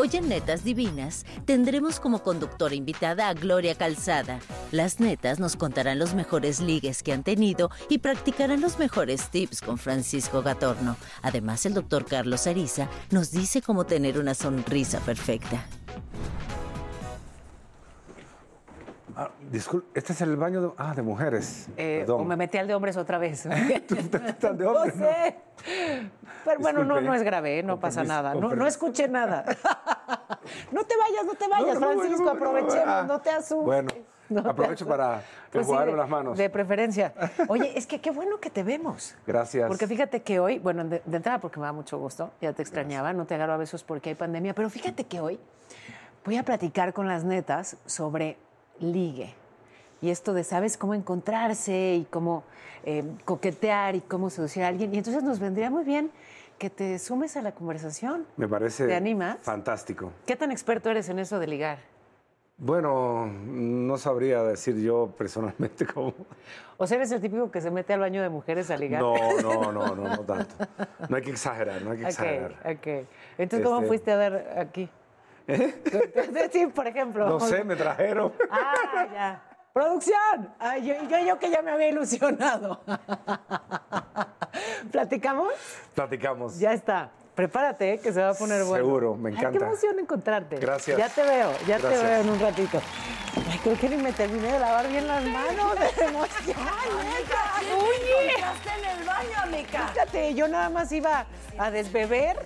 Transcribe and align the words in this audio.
Hoy 0.00 0.08
en 0.14 0.30
Netas 0.30 0.64
Divinas 0.64 1.26
tendremos 1.44 2.00
como 2.00 2.22
conductora 2.22 2.74
invitada 2.74 3.28
a 3.28 3.34
Gloria 3.34 3.74
Calzada. 3.74 4.40
Las 4.72 4.98
netas 4.98 5.38
nos 5.38 5.56
contarán 5.56 5.98
los 5.98 6.14
mejores 6.14 6.58
ligues 6.60 7.02
que 7.02 7.12
han 7.12 7.22
tenido 7.22 7.70
y 7.90 7.98
practicarán 7.98 8.62
los 8.62 8.78
mejores 8.78 9.28
tips 9.28 9.60
con 9.60 9.76
Francisco 9.76 10.40
Gatorno. 10.40 10.96
Además, 11.20 11.66
el 11.66 11.74
doctor 11.74 12.06
Carlos 12.06 12.46
Ariza 12.46 12.88
nos 13.10 13.30
dice 13.30 13.60
cómo 13.60 13.84
tener 13.84 14.18
una 14.18 14.32
sonrisa 14.32 15.00
perfecta. 15.00 15.66
Ah, 19.22 19.28
disculpe, 19.50 19.86
este 19.98 20.14
es 20.14 20.20
el 20.22 20.34
baño 20.34 20.62
de, 20.62 20.70
ah, 20.78 20.94
de 20.94 21.02
mujeres. 21.02 21.68
Eh, 21.76 22.06
o 22.08 22.24
me 22.24 22.36
metí 22.36 22.56
al 22.56 22.66
de 22.66 22.74
hombres 22.74 22.96
otra 22.96 23.18
vez. 23.18 23.42
Tú 23.86 23.94
estás 23.94 24.56
de 24.56 24.64
no 24.64 24.70
hombre, 24.72 24.92
¿no? 24.96 25.04
sé. 25.04 25.36
Pero 26.42 26.60
bueno, 26.60 26.84
no, 26.84 27.02
no 27.02 27.14
es 27.14 27.22
grave, 27.22 27.62
no 27.62 27.78
pasa 27.78 28.02
nada. 28.02 28.34
No, 28.34 28.54
no 28.54 28.66
escuché 28.66 29.08
nada. 29.08 29.44
no 30.72 30.84
te 30.84 30.94
vayas, 30.96 31.26
no 31.26 31.34
te 31.34 31.48
vayas, 31.48 31.78
No, 31.78 31.92
Francisco, 31.92 32.24
no, 32.24 32.30
aprovechemos, 32.30 32.86
ah, 32.86 33.04
no 33.06 33.20
te 33.20 33.28
asustes. 33.28 33.62
Bueno, 33.66 33.88
No 34.30 34.40
aprovecho 34.40 34.86
para 34.86 35.22
Pues 35.52 35.66
sí, 35.66 35.76
de- 35.76 35.92
las 35.92 36.08
manos. 36.08 36.38
De 36.38 36.48
preferencia. 36.48 37.12
Oye, 37.48 37.76
es 37.76 37.86
que 37.86 38.00
qué 38.00 38.10
bueno 38.10 38.40
que 38.40 38.48
te 38.48 38.62
vemos. 38.62 39.16
Gracias. 39.26 39.68
Porque 39.68 39.86
fíjate 39.86 40.22
que 40.22 40.40
hoy, 40.40 40.58
bueno, 40.58 40.82
de, 40.84 41.02
de 41.04 41.16
entrada 41.18 41.40
porque 41.40 41.60
me 41.60 41.66
da 41.66 41.74
mucho 41.74 41.98
gusto, 41.98 42.30
ya 42.40 42.54
te 42.54 42.62
extrañaba, 42.62 43.12
no 43.12 43.26
te 43.26 43.34
agarro 43.34 43.52
a 43.52 43.56
besos 43.58 43.84
porque 43.84 44.08
hay 44.08 44.14
pandemia, 44.14 44.54
pero 44.54 44.70
fíjate 44.70 45.04
que 45.04 45.20
hoy 45.20 45.38
voy 46.24 46.38
a 46.38 46.42
platicar 46.42 46.94
con 46.94 47.06
las 47.06 47.22
netas 47.24 47.76
sobre 47.84 48.38
ligue. 48.80 49.34
Y 50.02 50.10
esto 50.10 50.32
de, 50.32 50.44
¿sabes 50.44 50.76
cómo 50.76 50.94
encontrarse 50.94 51.94
y 51.94 52.04
cómo 52.10 52.42
eh, 52.84 53.04
coquetear 53.24 53.94
y 53.96 54.00
cómo 54.00 54.30
seducir 54.30 54.62
a 54.62 54.68
alguien? 54.68 54.94
Y 54.94 54.98
entonces 54.98 55.22
nos 55.22 55.38
vendría 55.38 55.70
muy 55.70 55.84
bien 55.84 56.10
que 56.58 56.70
te 56.70 56.98
sumes 56.98 57.36
a 57.36 57.42
la 57.42 57.52
conversación. 57.52 58.26
Me 58.36 58.48
parece 58.48 58.86
¿Te 58.86 58.94
animas? 58.94 59.38
fantástico. 59.42 60.12
¿Qué 60.26 60.36
tan 60.36 60.50
experto 60.50 60.90
eres 60.90 61.08
en 61.08 61.18
eso 61.18 61.38
de 61.38 61.46
ligar? 61.46 61.78
Bueno, 62.62 63.26
no 63.26 63.96
sabría 63.96 64.42
decir 64.42 64.76
yo 64.76 65.14
personalmente 65.16 65.86
cómo. 65.94 66.12
¿O 66.76 66.86
sea, 66.86 66.98
eres 66.98 67.10
el 67.12 67.20
típico 67.22 67.50
que 67.50 67.60
se 67.62 67.70
mete 67.70 67.94
al 67.94 68.00
baño 68.00 68.20
de 68.22 68.28
mujeres 68.28 68.70
a 68.70 68.76
ligar? 68.76 69.00
No, 69.00 69.14
no, 69.42 69.72
no, 69.72 69.86
no, 69.96 70.08
no 70.16 70.20
tanto. 70.20 70.54
No 71.08 71.16
hay 71.16 71.22
que 71.22 71.30
exagerar, 71.30 71.80
no 71.80 71.92
hay 71.92 71.98
que 71.98 72.04
exagerar. 72.08 72.52
Ok. 72.64 73.06
Entonces, 73.38 73.64
¿cómo 73.66 73.76
Este- 73.78 73.88
fuiste 73.88 74.12
a 74.12 74.16
dar 74.16 74.58
aquí? 74.58 74.90
Sí, 76.52 76.66
por 76.66 76.86
ejemplo. 76.86 77.26
No 77.28 77.40
sé, 77.40 77.64
me 77.64 77.76
trajeron. 77.76 78.32
Ah, 78.50 79.06
ya. 79.12 79.42
¡Producción! 79.72 80.52
Ay, 80.58 80.84
yo, 80.86 80.94
yo, 81.08 81.18
yo 81.24 81.38
que 81.38 81.48
ya 81.48 81.62
me 81.62 81.70
había 81.70 81.88
ilusionado. 81.88 82.80
¿Platicamos? 84.90 85.52
Platicamos. 85.94 86.58
Ya 86.58 86.72
está. 86.72 87.10
Prepárate, 87.36 87.94
¿eh? 87.94 88.00
que 88.00 88.12
se 88.12 88.20
va 88.20 88.30
a 88.30 88.34
poner 88.34 88.64
bueno. 88.64 88.84
Seguro, 88.84 89.14
me 89.14 89.30
Ay, 89.30 89.36
encanta. 89.36 89.58
qué 89.58 89.64
emoción 89.64 89.98
encontrarte. 90.00 90.56
Gracias. 90.56 90.98
Ya 90.98 91.08
te 91.08 91.22
veo, 91.22 91.52
ya 91.66 91.78
te 91.78 91.86
veo 91.88 92.20
en 92.20 92.28
un 92.28 92.40
ratito. 92.40 92.82
Ay, 93.48 93.58
creo 93.62 93.78
que 93.78 93.88
ni 93.88 93.96
me 93.96 94.12
terminé 94.12 94.52
de 94.52 94.58
lavar 94.58 94.88
bien 94.88 95.06
las 95.06 95.24
manos 95.24 95.78
de 95.78 95.86
emoción. 96.04 96.56
¡Oye! 97.78 98.34
en 98.76 98.98
el 98.98 99.06
baño, 99.06 99.38
amiga. 99.44 99.88
Fíjate, 99.94 100.34
yo 100.34 100.48
nada 100.48 100.68
más 100.68 100.90
iba 100.90 101.24
a 101.56 101.70
desbeber. 101.70 102.44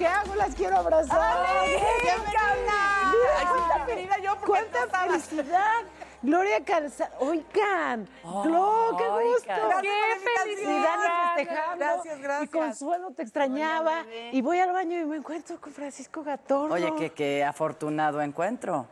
¿Qué 0.00 0.06
hago? 0.06 0.34
Las 0.34 0.54
quiero 0.54 0.78
abrazar. 0.78 1.46
¡Bienvenida! 3.86 4.16
Yo, 4.22 4.34
porque 4.36 4.46
¡Cuánta 4.46 4.86
felicidad! 4.98 5.82
Gloria 6.22 6.64
Calzada. 6.64 7.10
Oigan, 7.18 8.08
Glo, 8.22 8.96
qué 8.96 9.04
gusto. 9.04 9.52
¡Qué 9.82 9.90
felicidad! 10.42 10.96
gracias, 11.02 11.34
festejando. 11.36 11.84
gracias, 11.84 12.18
gracias. 12.18 12.44
Y 12.44 12.48
Consuelo 12.48 13.10
te 13.10 13.22
extrañaba. 13.24 14.06
Y 14.32 14.40
voy 14.40 14.58
al 14.58 14.72
baño 14.72 14.98
y 14.98 15.04
me 15.04 15.18
encuentro 15.18 15.60
con 15.60 15.70
Francisco 15.70 16.22
Gatorno. 16.22 16.74
Oye, 16.74 16.94
qué, 16.96 17.10
qué 17.10 17.44
afortunado 17.44 18.22
encuentro. 18.22 18.86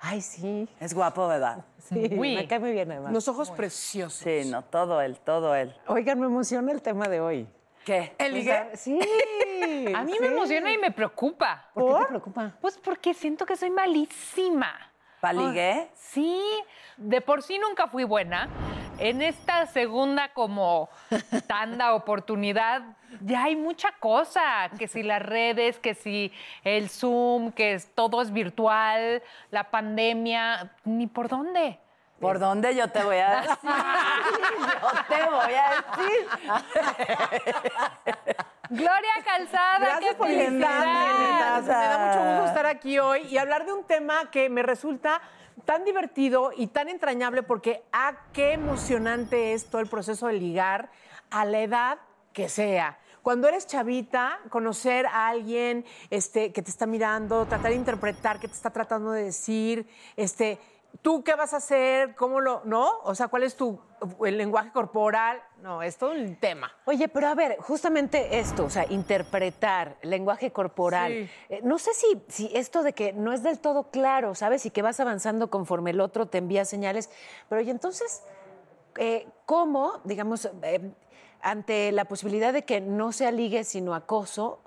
Ay, 0.00 0.22
sí. 0.22 0.66
Es 0.80 0.94
guapo, 0.94 1.28
¿verdad? 1.28 1.62
Sí, 1.90 2.08
me 2.08 2.48
cae 2.48 2.58
muy 2.58 2.72
bien 2.72 2.90
además. 2.90 3.10
Unos 3.10 3.28
ojos 3.28 3.50
preciosos. 3.50 4.18
Sí, 4.18 4.48
no, 4.50 4.64
todo 4.64 5.02
él, 5.02 5.18
todo 5.20 5.54
él. 5.54 5.76
Oigan, 5.88 6.18
me 6.18 6.24
emociona 6.26 6.72
el 6.72 6.80
tema 6.80 7.06
de 7.06 7.20
hoy. 7.20 7.46
¿Qué? 7.86 8.16
¿El 8.18 8.34
ligue? 8.34 8.70
Sí. 8.74 8.98
A 9.94 10.02
mí 10.02 10.12
me 10.20 10.26
emociona 10.26 10.72
y 10.72 10.76
me 10.78 10.90
preocupa. 10.90 11.70
¿Por 11.72 11.98
qué 11.98 12.00
te 12.02 12.08
preocupa? 12.08 12.52
Pues 12.60 12.76
porque 12.78 13.14
siento 13.14 13.46
que 13.46 13.54
soy 13.56 13.70
malísima. 13.70 14.72
¿Paligué? 15.20 15.88
Sí, 15.94 16.42
de 16.96 17.20
por 17.20 17.42
sí 17.44 17.58
nunca 17.60 17.86
fui 17.86 18.02
buena. 18.02 18.48
En 18.98 19.22
esta 19.22 19.66
segunda 19.66 20.32
como 20.32 20.88
tanda 21.46 21.94
oportunidad 21.94 22.82
ya 23.20 23.44
hay 23.44 23.54
mucha 23.54 23.92
cosa, 24.00 24.68
que 24.78 24.88
si 24.88 25.04
las 25.04 25.22
redes, 25.22 25.78
que 25.78 25.94
si 25.94 26.32
el 26.64 26.88
Zoom, 26.90 27.52
que 27.52 27.74
es- 27.74 27.94
todo 27.94 28.20
es 28.20 28.32
virtual, 28.32 29.22
la 29.50 29.70
pandemia, 29.70 30.72
ni 30.84 31.06
por 31.06 31.28
dónde. 31.28 31.78
¿Por 32.20 32.38
dónde 32.38 32.74
yo 32.74 32.88
te 32.88 33.02
voy 33.04 33.16
a 33.16 33.40
decir? 33.40 33.56
Yo 34.82 34.90
te 35.08 35.30
voy 35.30 35.54
a 35.54 35.70
decir. 35.70 36.28
Gloria 38.70 39.10
Calzada, 39.24 39.78
Gracias 39.78 40.10
qué 40.10 40.16
por 40.16 40.28
netas. 40.28 41.64
Me 41.64 41.68
da 41.68 41.98
mucho 41.98 42.30
gusto 42.30 42.46
estar 42.46 42.66
aquí 42.66 42.98
hoy 42.98 43.22
y 43.28 43.38
hablar 43.38 43.66
de 43.66 43.72
un 43.72 43.84
tema 43.84 44.30
que 44.30 44.48
me 44.48 44.62
resulta 44.62 45.20
tan 45.64 45.84
divertido 45.84 46.52
y 46.56 46.68
tan 46.68 46.88
entrañable 46.88 47.42
porque 47.42 47.82
ah, 47.92 48.14
qué 48.32 48.52
emocionante 48.52 49.52
es 49.52 49.66
todo 49.66 49.80
el 49.80 49.88
proceso 49.88 50.26
de 50.28 50.34
ligar 50.34 50.90
a 51.30 51.44
la 51.44 51.60
edad 51.60 51.98
que 52.32 52.48
sea. 52.48 52.98
Cuando 53.22 53.48
eres 53.48 53.66
chavita, 53.66 54.38
conocer 54.50 55.06
a 55.06 55.26
alguien 55.26 55.84
este, 56.10 56.52
que 56.52 56.62
te 56.62 56.70
está 56.70 56.86
mirando, 56.86 57.44
tratar 57.46 57.72
de 57.72 57.76
interpretar 57.76 58.38
qué 58.38 58.46
te 58.46 58.54
está 58.54 58.70
tratando 58.70 59.10
de 59.10 59.24
decir, 59.24 59.88
este, 60.16 60.60
tú 61.02 61.22
qué 61.24 61.34
vas 61.34 61.54
a 61.54 61.58
hacer, 61.58 62.14
cómo 62.14 62.40
lo, 62.40 62.62
¿no? 62.64 62.98
O 63.04 63.14
sea, 63.14 63.28
cuál 63.28 63.42
es 63.42 63.56
tu 63.56 63.80
el 64.24 64.36
lenguaje 64.36 64.70
corporal. 64.72 65.42
No, 65.62 65.82
es 65.82 65.96
todo 65.96 66.12
un 66.12 66.36
tema. 66.36 66.70
Oye, 66.84 67.08
pero 67.08 67.28
a 67.28 67.34
ver, 67.34 67.56
justamente 67.60 68.38
esto, 68.38 68.64
o 68.64 68.70
sea, 68.70 68.86
interpretar 68.90 69.96
lenguaje 70.02 70.52
corporal. 70.52 71.12
Sí. 71.12 71.30
Eh, 71.48 71.60
no 71.62 71.78
sé 71.78 71.94
si, 71.94 72.22
si 72.28 72.50
esto 72.54 72.82
de 72.82 72.92
que 72.92 73.12
no 73.12 73.32
es 73.32 73.42
del 73.42 73.58
todo 73.58 73.90
claro, 73.90 74.34
¿sabes? 74.34 74.66
Y 74.66 74.70
que 74.70 74.82
vas 74.82 75.00
avanzando 75.00 75.50
conforme 75.50 75.90
el 75.90 76.00
otro 76.00 76.26
te 76.26 76.38
envía 76.38 76.64
señales. 76.64 77.10
Pero 77.48 77.62
y 77.62 77.70
entonces, 77.70 78.22
eh, 78.96 79.26
¿cómo, 79.44 80.00
digamos, 80.04 80.50
eh, 80.62 80.92
ante 81.40 81.92
la 81.92 82.06
posibilidad 82.06 82.52
de 82.52 82.64
que 82.64 82.80
no 82.80 83.12
sea 83.12 83.30
ligue, 83.30 83.64
sino 83.64 83.94
acoso, 83.94 84.60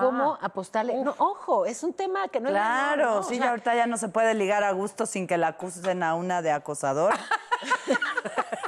cómo 0.00 0.38
apostarle. 0.40 0.94
No, 1.02 1.14
ojo, 1.18 1.66
es 1.66 1.82
un 1.82 1.92
tema 1.92 2.28
que 2.28 2.40
no 2.40 2.48
es 2.48 2.54
menor, 2.54 2.68
Claro, 2.68 3.10
¿no? 3.14 3.20
O 3.20 3.22
sí, 3.22 3.36
sea, 3.36 3.50
ahorita 3.50 3.74
ya 3.74 3.86
no 3.86 3.96
se 3.96 4.08
puede 4.08 4.34
ligar 4.34 4.62
a 4.64 4.72
gusto 4.72 5.06
sin 5.06 5.26
que 5.26 5.36
la 5.36 5.48
acusen 5.48 6.02
a 6.02 6.14
una 6.14 6.42
de 6.42 6.52
acosadora. 6.52 7.16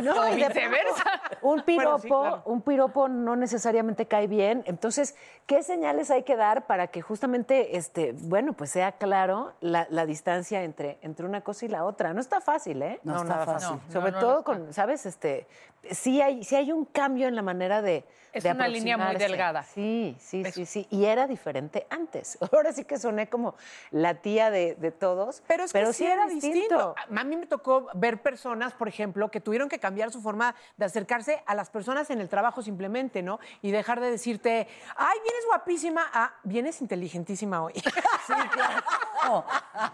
No, 0.00 0.12
O 0.20 0.28
y 0.28 0.40
de 0.40 0.46
viceversa. 0.48 1.04
Un 1.42 1.62
piropo, 1.62 1.90
Bueno, 1.90 1.98
sí, 1.98 2.08
claro. 2.08 2.42
un 2.44 2.62
piropo 2.62 3.08
no 3.08 3.34
necesariamente 3.34 4.06
cae 4.06 4.28
bien. 4.28 4.62
Entonces, 4.66 5.16
¿qué 5.46 5.62
señales 5.64 6.10
hay 6.12 6.22
que 6.22 6.36
dar 6.36 6.66
para 6.66 6.86
que 6.86 7.02
justamente, 7.02 7.76
este, 7.76 8.12
bueno, 8.12 8.52
pues 8.52 8.70
sea 8.70 8.92
claro 8.92 9.52
la, 9.60 9.88
la 9.90 10.06
distancia 10.06 10.62
entre, 10.62 10.98
entre 11.02 11.26
una 11.26 11.40
cosa 11.40 11.64
y 11.64 11.68
la 11.68 11.84
otra? 11.84 12.12
No 12.14 12.20
está 12.20 12.40
fácil, 12.40 12.80
¿eh? 12.82 13.00
No, 13.02 13.16
está 13.22 13.44
fácil. 13.44 13.78
No, 13.88 13.92
Sobre 13.92 14.12
no, 14.12 14.20
no 14.20 14.24
todo 14.26 14.44
con, 14.44 14.72
¿sabes? 14.72 15.04
Este, 15.04 15.48
sí 15.90 16.20
hay, 16.20 16.44
sí 16.44 16.56
hay 16.56 16.72
un 16.72 16.84
cambio 16.84 17.28
en 17.28 17.34
la 17.34 17.42
manera 17.42 17.82
de. 17.82 18.04
Es 18.32 18.44
de 18.44 18.52
una 18.52 18.68
línea 18.68 18.96
muy 18.98 19.16
delgada. 19.16 19.62
Sí, 19.62 20.16
sí, 20.20 20.44
sí, 20.52 20.66
sí. 20.66 20.86
Y 20.90 21.06
era 21.06 21.26
diferente 21.26 21.86
antes. 21.90 22.38
Ahora 22.52 22.72
sí 22.72 22.84
que 22.84 22.98
soné 22.98 23.28
como 23.28 23.54
la 23.90 24.14
tía 24.14 24.50
de, 24.50 24.74
de 24.74 24.92
todos. 24.92 25.42
Pero 25.46 25.64
es 25.64 25.72
que 25.72 25.92
sí 25.92 26.04
era 26.04 26.26
distinto. 26.26 26.54
distinto. 26.54 26.94
A 26.96 27.24
mí 27.24 27.36
me 27.36 27.46
tocó 27.46 27.88
ver 27.94 28.22
personas, 28.22 28.74
por 28.74 28.86
ejemplo, 28.86 29.30
que 29.30 29.40
tuvieron 29.40 29.68
que 29.68 29.78
cambiar 29.78 30.10
su 30.10 30.20
forma 30.20 30.54
de 30.76 30.84
acercarse 30.84 31.42
a 31.46 31.54
las 31.54 31.70
personas 31.70 32.10
en 32.10 32.20
el 32.20 32.28
trabajo 32.28 32.62
simplemente, 32.62 33.22
¿no? 33.22 33.40
Y 33.62 33.70
dejar 33.70 34.00
de 34.00 34.10
decirte, 34.10 34.68
ay, 34.96 35.18
vienes 35.22 35.46
guapísima, 35.46 36.06
ah, 36.12 36.34
vienes 36.44 36.80
inteligentísima 36.80 37.62
hoy. 37.62 37.74
Sí, 38.28 38.34
claro. 38.52 39.44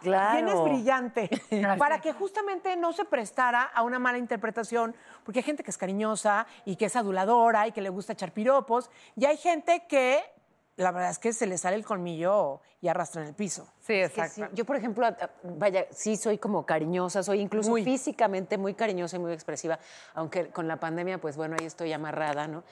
claro. 0.02 0.32
Vienes 0.32 0.64
brillante. 0.64 1.30
Para 1.78 2.00
que 2.00 2.12
justamente 2.12 2.74
no 2.74 2.92
se 2.92 3.04
prestara 3.04 3.62
a 3.62 3.82
una 3.82 4.00
mala 4.00 4.18
interpretación, 4.18 4.96
porque 5.22 5.38
hay 5.38 5.44
gente 5.44 5.62
que 5.62 5.70
cariñosa 5.78 6.46
y 6.64 6.76
que 6.76 6.86
es 6.86 6.96
aduladora 6.96 7.66
y 7.66 7.72
que 7.72 7.80
le 7.80 7.88
gusta 7.88 8.14
echar 8.14 8.32
piropos, 8.32 8.90
y 9.16 9.24
hay 9.24 9.36
gente 9.36 9.84
que 9.88 10.22
la 10.76 10.90
verdad 10.90 11.10
es 11.10 11.18
que 11.18 11.32
se 11.32 11.46
le 11.46 11.56
sale 11.58 11.76
el 11.76 11.84
colmillo 11.84 12.60
y 12.80 12.88
arrastra 12.88 13.22
en 13.22 13.28
el 13.28 13.34
piso. 13.34 13.66
Sí, 13.80 13.94
Es 13.94 14.12
que 14.12 14.20
exacto. 14.20 14.46
sí, 14.50 14.56
Yo, 14.56 14.64
por 14.64 14.76
ejemplo, 14.76 15.06
a- 15.06 15.16
vaya, 15.42 15.86
sí 15.90 16.16
soy 16.16 16.38
como 16.38 16.66
cariñosa, 16.66 17.22
soy 17.22 17.40
incluso 17.40 17.70
Muy. 17.70 17.84
físicamente 17.84 18.58
muy 18.58 18.74
cariñosa 18.74 19.16
y 19.16 19.20
muy 19.20 19.32
expresiva, 19.32 19.78
aunque 20.14 20.48
con 20.48 20.66
la 20.68 20.76
pandemia, 20.78 21.18
pues 21.18 21.36
bueno, 21.36 21.56
ahí 21.58 21.64
estoy 21.66 21.92
amarrada, 21.92 22.46
¿no? 22.48 22.64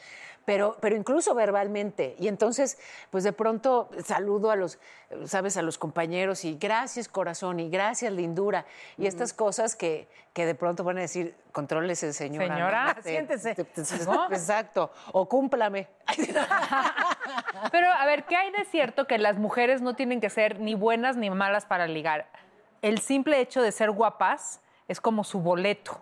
Pero, 0.44 0.76
pero 0.80 0.96
incluso 0.96 1.34
verbalmente. 1.36 2.16
Y 2.18 2.26
entonces, 2.26 2.76
pues 3.10 3.22
de 3.22 3.32
pronto 3.32 3.88
saludo 4.04 4.50
a 4.50 4.56
los, 4.56 4.80
sabes, 5.24 5.56
a 5.56 5.62
los 5.62 5.78
compañeros 5.78 6.44
y 6.44 6.56
gracias 6.56 7.06
corazón 7.08 7.60
y 7.60 7.70
gracias 7.70 8.12
lindura. 8.12 8.66
Y 8.98 9.06
estas 9.06 9.32
cosas 9.32 9.76
que, 9.76 10.08
que 10.32 10.44
de 10.44 10.56
pronto 10.56 10.82
van 10.82 10.98
a 10.98 11.02
decir, 11.02 11.36
contrólese 11.52 12.12
señora. 12.12 12.48
¿no? 12.48 12.54
Señora, 12.56 12.94
Este, 12.98 13.10
siéntese. 13.10 13.54
te- 13.54 13.64
te- 13.64 14.04
¿No? 14.04 14.26
Exacto. 14.32 14.90
O 15.12 15.28
cúmplame. 15.28 15.88
Pero 17.70 17.90
a 17.90 18.04
ver, 18.06 18.24
¿qué 18.24 18.36
hay 18.36 18.50
de 18.50 18.64
cierto 18.64 19.06
que 19.06 19.18
las 19.18 19.36
mujeres 19.36 19.80
no 19.80 19.94
tienen 19.94 20.20
que 20.20 20.30
ser 20.30 20.60
ni 20.60 20.74
buenas 20.74 21.16
ni 21.16 21.30
malas 21.30 21.66
para 21.66 21.86
ligar? 21.86 22.26
El 22.82 22.98
simple 22.98 23.40
hecho 23.40 23.62
de 23.62 23.72
ser 23.72 23.90
guapas 23.90 24.60
es 24.88 25.00
como 25.00 25.24
su 25.24 25.40
boleto. 25.40 26.00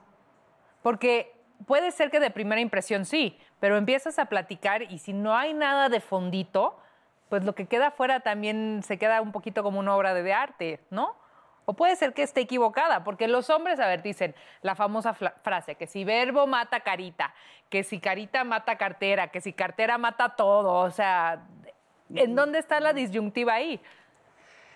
Porque 0.82 1.34
puede 1.66 1.90
ser 1.90 2.10
que 2.10 2.20
de 2.20 2.30
primera 2.30 2.60
impresión 2.60 3.04
sí, 3.04 3.38
pero 3.60 3.76
empiezas 3.76 4.18
a 4.18 4.26
platicar 4.26 4.82
y 4.82 4.98
si 4.98 5.12
no 5.12 5.36
hay 5.36 5.52
nada 5.52 5.88
de 5.88 6.00
fondito, 6.00 6.78
pues 7.28 7.44
lo 7.44 7.54
que 7.54 7.66
queda 7.66 7.88
afuera 7.88 8.20
también 8.20 8.82
se 8.82 8.98
queda 8.98 9.20
un 9.20 9.32
poquito 9.32 9.62
como 9.62 9.78
una 9.78 9.94
obra 9.94 10.14
de 10.14 10.32
arte, 10.32 10.80
¿no? 10.90 11.14
O 11.70 11.74
puede 11.74 11.94
ser 11.94 12.12
que 12.14 12.24
esté 12.24 12.40
equivocada, 12.40 13.04
porque 13.04 13.28
los 13.28 13.48
hombres, 13.48 13.78
a 13.78 13.86
ver, 13.86 14.02
dicen 14.02 14.34
la 14.60 14.74
famosa 14.74 15.14
frase, 15.14 15.76
que 15.76 15.86
si 15.86 16.02
verbo 16.02 16.48
mata 16.48 16.80
carita, 16.80 17.32
que 17.68 17.84
si 17.84 18.00
carita 18.00 18.42
mata 18.42 18.76
cartera, 18.76 19.28
que 19.28 19.40
si 19.40 19.52
cartera 19.52 19.96
mata 19.96 20.30
todo, 20.30 20.72
o 20.72 20.90
sea, 20.90 21.44
¿en 22.12 22.34
dónde 22.34 22.58
está 22.58 22.80
la 22.80 22.92
disyuntiva 22.92 23.52
ahí? 23.54 23.80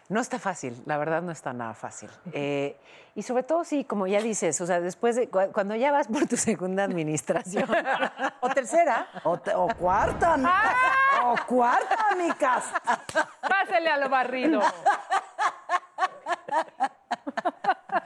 No 0.09 0.21
está 0.21 0.39
fácil, 0.39 0.81
la 0.87 0.97
verdad 0.99 1.21
no 1.21 1.33
está 1.33 1.53
nada 1.53 1.75
fácil. 1.75 2.11
Eh, 2.33 2.77
y 3.17 3.23
sobre 3.23 3.43
todo, 3.43 3.65
sí, 3.65 3.83
como 3.85 4.07
ya 4.07 4.21
dices, 4.21 4.61
o 4.61 4.67
sea, 4.67 4.81
después 4.81 5.17
de 5.17 5.29
cu- 5.29 5.51
cuando 5.53 5.75
ya 5.75 5.91
vas 5.91 6.07
por 6.07 6.29
tu 6.29 6.37
segunda 6.37 6.85
administración. 6.85 7.69
O 8.41 8.49
tercera, 8.51 9.09
O, 9.25 9.37
te- 9.37 9.55
o 9.55 9.67
cuarta, 9.67 10.35
amigas. 10.35 10.77
O 11.25 11.35
cuarta, 11.47 11.97
amigas. 12.13 12.65
Pásele 13.41 13.91
a 13.91 13.97
lo 13.97 14.09
barrido. 14.09 14.61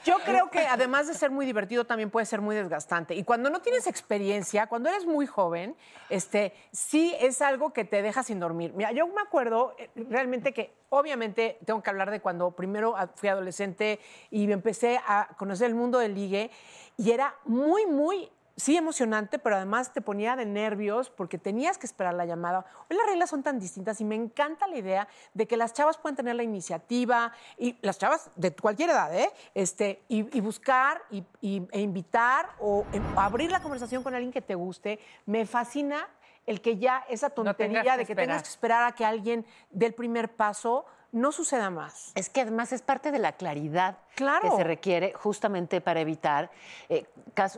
Yo 0.04 0.16
creo 0.24 0.50
que 0.50 0.66
además 0.66 1.06
de 1.06 1.14
ser 1.14 1.30
muy 1.30 1.46
divertido, 1.46 1.84
también 1.84 2.10
puede 2.10 2.26
ser 2.26 2.40
muy 2.40 2.54
desgastante. 2.54 3.14
Y 3.14 3.24
cuando 3.24 3.50
no 3.50 3.60
tienes 3.60 3.86
experiencia, 3.86 4.66
cuando 4.66 4.88
eres 4.88 5.06
muy 5.06 5.26
joven, 5.26 5.76
este, 6.08 6.52
sí 6.72 7.14
es 7.20 7.42
algo 7.42 7.72
que 7.72 7.84
te 7.84 8.02
deja 8.02 8.22
sin 8.22 8.38
dormir. 8.40 8.72
Mira, 8.74 8.92
yo 8.92 9.06
me 9.08 9.20
acuerdo 9.20 9.74
eh, 9.78 9.90
realmente 10.08 10.52
que, 10.52 10.74
obviamente, 10.90 11.58
tengo 11.64 11.82
que 11.82 11.90
hablar 11.90 12.10
de 12.10 12.20
cuando 12.20 12.50
primero 12.52 12.94
fui 13.16 13.28
adolescente 13.28 13.98
y 14.30 14.50
empecé 14.50 15.00
a 15.06 15.28
conocer 15.36 15.68
el 15.68 15.74
mundo 15.74 15.98
del 15.98 16.14
ligue 16.14 16.50
y 16.96 17.12
era 17.12 17.34
muy, 17.44 17.86
muy 17.86 18.30
sí 18.58 18.76
emocionante, 18.76 19.38
pero 19.38 19.54
además 19.56 19.92
te 19.92 20.00
ponía 20.02 20.34
de 20.34 20.44
nervios 20.44 21.10
porque 21.10 21.38
tenías 21.38 21.78
que 21.78 21.86
esperar 21.86 22.12
la 22.14 22.26
llamada. 22.26 22.66
Hoy 22.90 22.96
las 22.96 23.06
reglas 23.06 23.30
son 23.30 23.42
tan 23.44 23.58
distintas 23.60 24.00
y 24.00 24.04
me 24.04 24.16
encanta 24.16 24.66
la 24.66 24.76
idea 24.76 25.08
de 25.32 25.46
que 25.46 25.56
las 25.56 25.72
chavas 25.72 25.96
puedan 25.96 26.16
tener 26.16 26.34
la 26.34 26.42
iniciativa 26.42 27.32
y 27.56 27.78
las 27.82 27.98
chavas 27.98 28.30
de 28.34 28.52
cualquier 28.54 28.90
edad, 28.90 29.16
¿eh? 29.16 29.30
Este, 29.54 30.02
y, 30.08 30.36
y 30.36 30.40
buscar 30.40 31.00
y, 31.10 31.24
y- 31.40 31.68
e 31.70 31.80
invitar 31.80 32.50
o 32.58 32.84
em, 32.92 33.02
abrir 33.16 33.50
la 33.52 33.60
conversación 33.62 34.02
con 34.02 34.12
alguien 34.14 34.32
que 34.32 34.42
te 34.42 34.56
guste. 34.56 34.98
Me 35.24 35.46
fascina 35.46 36.08
el 36.44 36.60
que 36.60 36.78
ya 36.78 37.04
esa 37.08 37.30
tontería 37.30 37.82
que 37.82 37.90
de 37.90 37.96
que 37.96 38.02
esperar. 38.12 38.26
tengas 38.26 38.42
que 38.42 38.48
esperar 38.48 38.84
a 38.84 38.92
que 38.92 39.04
alguien 39.04 39.46
dé 39.70 39.86
el 39.86 39.94
primer 39.94 40.34
paso 40.34 40.84
no 41.12 41.32
suceda 41.32 41.70
más. 41.70 42.12
Es 42.14 42.28
que 42.28 42.40
además 42.42 42.72
es 42.72 42.82
parte 42.82 43.10
de 43.12 43.18
la 43.18 43.32
claridad 43.32 43.96
Claro. 44.14 44.50
que 44.50 44.56
se 44.56 44.64
requiere 44.64 45.12
justamente 45.14 45.80
para 45.80 46.00
evitar 46.00 46.50
eh, 46.88 47.06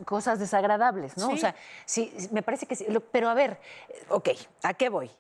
cosas 0.05 0.39
desagradables, 0.39 1.17
¿no? 1.17 1.29
Sí. 1.29 1.33
O 1.35 1.37
sea, 1.37 1.55
sí, 1.85 2.13
me 2.33 2.43
parece 2.43 2.67
que 2.67 2.77
sí. 2.77 2.87
Pero 3.11 3.29
a 3.29 3.35
ver, 3.35 3.59
eh, 3.89 4.03
ok, 4.11 4.29
¿a 4.63 4.75
qué 4.75 4.89
voy? 4.89 5.11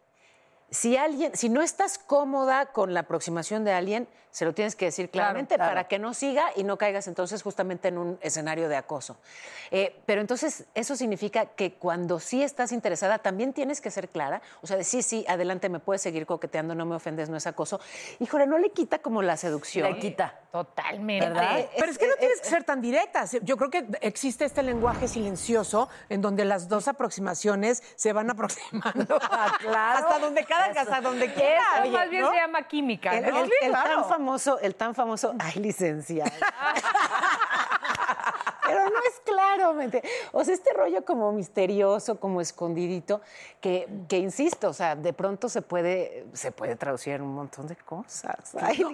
Si 0.70 0.96
alguien, 0.96 1.36
si 1.36 1.48
no 1.48 1.62
estás 1.62 1.98
cómoda 1.98 2.66
con 2.66 2.94
la 2.94 3.00
aproximación 3.00 3.64
de 3.64 3.72
alguien, 3.72 4.08
se 4.30 4.44
lo 4.44 4.54
tienes 4.54 4.76
que 4.76 4.86
decir 4.86 5.10
claramente 5.10 5.56
claro. 5.56 5.70
para 5.70 5.88
que 5.88 5.98
no 5.98 6.14
siga 6.14 6.50
y 6.54 6.62
no 6.62 6.78
caigas 6.78 7.08
entonces 7.08 7.42
justamente 7.42 7.88
en 7.88 7.98
un 7.98 8.18
escenario 8.20 8.68
de 8.68 8.76
acoso. 8.76 9.16
Eh, 9.70 10.00
pero 10.06 10.20
entonces 10.20 10.64
eso 10.74 10.96
significa 10.96 11.46
que 11.46 11.74
cuando 11.74 12.20
sí 12.20 12.42
estás 12.42 12.72
interesada 12.72 13.18
también 13.18 13.52
tienes 13.52 13.80
que 13.80 13.90
ser 13.90 14.08
clara, 14.08 14.40
o 14.62 14.66
sea, 14.66 14.76
de 14.76 14.84
sí, 14.84 15.02
sí, 15.02 15.24
adelante, 15.28 15.68
me 15.68 15.80
puedes 15.80 16.02
seguir 16.02 16.26
coqueteando, 16.26 16.74
no 16.74 16.86
me 16.86 16.94
ofendes, 16.94 17.28
no 17.28 17.36
es 17.36 17.46
acoso. 17.46 17.80
Híjole, 18.20 18.46
no 18.46 18.58
le 18.58 18.70
quita 18.70 19.00
como 19.00 19.22
la 19.22 19.36
seducción. 19.36 19.92
Le 19.92 19.98
quita. 19.98 20.40
Totalmente. 20.52 21.28
¿Verdad? 21.28 21.60
Eh, 21.60 21.70
Pero 21.78 21.92
es 21.92 21.98
que 21.98 22.08
no 22.08 22.14
tienes 22.16 22.38
eh, 22.38 22.42
que 22.42 22.48
ser 22.48 22.64
tan 22.64 22.80
directa. 22.80 23.24
Yo 23.42 23.56
creo 23.56 23.70
que 23.70 23.86
existe 24.00 24.44
este 24.44 24.62
lenguaje 24.62 25.08
silencioso 25.08 25.88
en 26.08 26.22
donde 26.22 26.44
las 26.44 26.68
dos 26.68 26.88
aproximaciones 26.88 27.82
se 27.96 28.12
van 28.12 28.30
aproximando. 28.30 29.18
claro. 29.58 29.98
Hasta 29.98 30.18
donde 30.18 30.44
cada 30.44 30.59
hasta 30.60 31.00
donde 31.00 31.32
quiera. 31.32 31.62
Eso 31.74 31.82
Oye, 31.82 31.90
más 31.92 32.10
bien 32.10 32.22
¿no? 32.22 32.30
se 32.30 32.36
llama 32.36 32.62
química, 32.68 33.16
El, 33.16 33.30
¿no? 33.32 33.40
el- 33.44 33.50
el 33.62 33.72
tan 33.72 34.04
famoso, 34.08 34.58
el 34.60 34.74
tan 34.74 34.94
famoso, 34.94 35.34
ay, 35.38 35.54
licenciada. 35.60 36.30
Pero 38.66 38.84
no 38.84 38.98
es 39.08 39.20
claro. 39.24 39.76
O 40.30 40.44
sea, 40.44 40.54
este 40.54 40.72
rollo 40.72 41.04
como 41.04 41.32
misterioso, 41.32 42.20
como 42.20 42.40
escondidito, 42.40 43.20
que, 43.60 43.88
que 44.08 44.18
insisto, 44.18 44.68
o 44.68 44.72
sea, 44.72 44.94
de 44.94 45.12
pronto 45.12 45.48
se 45.48 45.60
puede, 45.60 46.24
se 46.34 46.52
puede 46.52 46.76
traducir 46.76 47.14
en 47.14 47.22
un 47.22 47.34
montón 47.34 47.66
de 47.66 47.74
cosas. 47.74 48.54
Ay. 48.60 48.84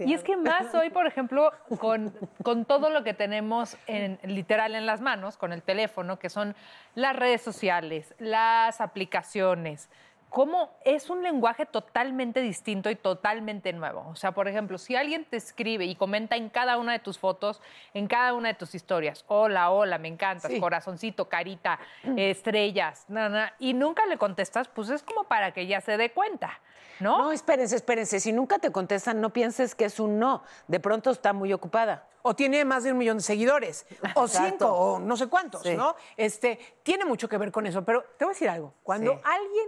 Y 0.00 0.12
es 0.12 0.22
que 0.22 0.36
más 0.36 0.74
hoy, 0.74 0.90
por 0.90 1.06
ejemplo, 1.06 1.50
con, 1.78 2.12
con 2.42 2.66
todo 2.66 2.90
lo 2.90 3.04
que 3.04 3.14
tenemos 3.14 3.78
en, 3.86 4.18
literal 4.22 4.74
en 4.74 4.84
las 4.84 5.00
manos, 5.00 5.38
con 5.38 5.54
el 5.54 5.62
teléfono, 5.62 6.18
que 6.18 6.28
son 6.28 6.54
las 6.94 7.16
redes 7.16 7.40
sociales, 7.40 8.14
las 8.18 8.82
aplicaciones, 8.82 9.88
cómo 10.32 10.70
es 10.84 11.10
un 11.10 11.22
lenguaje 11.22 11.66
totalmente 11.66 12.40
distinto 12.40 12.88
y 12.90 12.96
totalmente 12.96 13.72
nuevo. 13.72 14.06
O 14.08 14.16
sea, 14.16 14.32
por 14.32 14.48
ejemplo, 14.48 14.78
si 14.78 14.96
alguien 14.96 15.26
te 15.26 15.36
escribe 15.36 15.84
y 15.84 15.94
comenta 15.94 16.36
en 16.36 16.48
cada 16.48 16.78
una 16.78 16.92
de 16.92 16.98
tus 17.00 17.18
fotos, 17.18 17.60
en 17.92 18.06
cada 18.08 18.32
una 18.32 18.48
de 18.48 18.54
tus 18.54 18.74
historias, 18.74 19.24
hola, 19.28 19.70
hola, 19.70 19.98
me 19.98 20.08
encantas, 20.08 20.50
Sí. 20.50 20.58
corazoncito, 20.58 21.28
carita, 21.28 21.78
estrellas, 22.16 23.04
na, 23.08 23.28
na, 23.28 23.54
y 23.58 23.74
nunca 23.74 24.06
le 24.06 24.16
contestas, 24.18 24.68
pues 24.68 24.88
es 24.88 25.02
como 25.02 25.24
para 25.24 25.52
que 25.52 25.66
ya 25.66 25.80
se 25.80 25.96
dé 25.96 26.12
cuenta, 26.12 26.60
¿no? 27.00 27.18
No, 27.18 27.32
espérense, 27.32 27.76
espérense. 27.76 28.18
Si 28.20 28.32
nunca 28.32 28.58
te 28.58 28.72
contestan, 28.72 29.20
no 29.20 29.30
pienses 29.30 29.74
que 29.74 29.84
es 29.84 30.00
un 30.00 30.18
no. 30.18 30.42
De 30.66 30.80
pronto 30.80 31.10
está 31.10 31.32
muy 31.32 31.52
ocupada. 31.52 32.06
O 32.22 32.34
tiene 32.34 32.64
más 32.64 32.84
de 32.84 32.92
un 32.92 32.98
millón 32.98 33.18
de 33.18 33.22
seguidores, 33.24 33.84
o 34.14 34.24
Exacto. 34.26 34.48
cinco, 34.48 34.66
o 34.72 34.98
no 34.98 35.16
sé 35.16 35.26
cuántos, 35.28 35.62
Sí. 35.62 35.74
¿no? 35.76 35.94
Este, 36.16 36.58
tiene 36.84 37.04
mucho 37.04 37.28
que 37.28 37.36
ver 37.36 37.50
con 37.52 37.66
eso. 37.66 37.84
Pero 37.84 38.02
te 38.16 38.24
voy 38.24 38.30
a 38.32 38.34
decir 38.34 38.48
algo. 38.48 38.72
Cuando 38.82 39.12
Sí. 39.12 39.18
alguien 39.24 39.66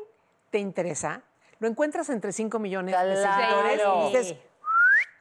te 0.55 0.61
interesa, 0.61 1.21
lo 1.59 1.67
encuentras 1.67 2.09
entre 2.11 2.33
cinco 2.33 2.61
millones 2.61 2.95
de 2.95 3.17
seguidores 3.17 3.83
y 3.83 4.17
dices, 4.17 4.37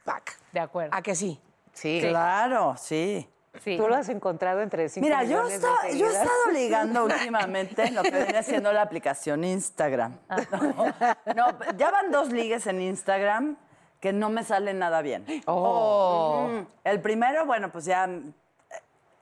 fuck. 0.04 0.30
De 0.52 0.60
acuerdo. 0.60 0.94
¿A 0.94 1.02
que 1.02 1.16
sí? 1.16 1.40
Sí. 1.72 1.98
Claro, 2.00 2.76
sí. 2.78 3.28
Sí. 3.60 3.76
¿Tú 3.76 3.88
lo 3.88 3.96
has 3.96 4.08
encontrado 4.10 4.60
entre 4.60 4.88
cinco 4.88 5.04
Mira, 5.04 5.24
yo, 5.24 5.42
millones 5.42 5.60
de 5.60 5.98
yo 5.98 6.06
he 6.06 6.12
estado 6.12 6.50
ligando 6.52 7.04
últimamente 7.06 7.82
en 7.82 7.96
lo 7.96 8.04
que 8.04 8.12
viene 8.12 8.44
siendo 8.44 8.72
la 8.72 8.82
aplicación 8.82 9.42
Instagram. 9.42 10.16
No, 11.34 11.50
no, 11.50 11.58
ya 11.76 11.90
van 11.90 12.12
dos 12.12 12.30
ligues 12.30 12.68
en 12.68 12.80
Instagram 12.80 13.56
que 13.98 14.12
no 14.12 14.30
me 14.30 14.44
salen 14.44 14.78
nada 14.78 15.02
bien. 15.02 15.26
Oh. 15.46 16.46
Ujú. 16.48 16.66
El 16.84 17.00
primero, 17.00 17.44
bueno, 17.44 17.72
pues 17.72 17.86
ya 17.86 18.08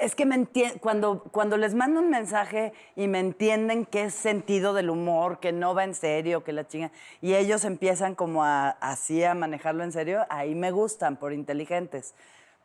es 0.03 0.15
que 0.15 0.27
me 0.27 0.47
cuando, 0.81 1.23
cuando 1.31 1.57
les 1.57 1.75
mando 1.75 2.01
un 2.01 2.11
mensaje 2.11 2.73
y 2.97 3.07
me 3.09 3.21
entienden 3.21 3.87
qué 3.87 4.05
es 4.05 4.15
sentido 4.15 4.75
del 4.75 4.91
humor, 4.91 5.39
que 5.41 5.53
no 5.53 5.75
va 5.75 5.85
en 5.85 5.95
serio, 5.95 6.43
que 6.45 6.53
la 6.53 6.67
chinga, 6.67 6.91
y 7.21 7.35
ellos 7.35 7.65
empiezan 7.65 8.15
como 8.15 8.45
a, 8.45 8.71
así 8.81 9.23
a 9.25 9.35
manejarlo 9.35 9.85
en 9.85 9.93
serio, 9.93 10.27
ahí 10.29 10.55
me 10.55 10.71
gustan 10.73 11.17
por 11.17 11.33
inteligentes. 11.33 12.15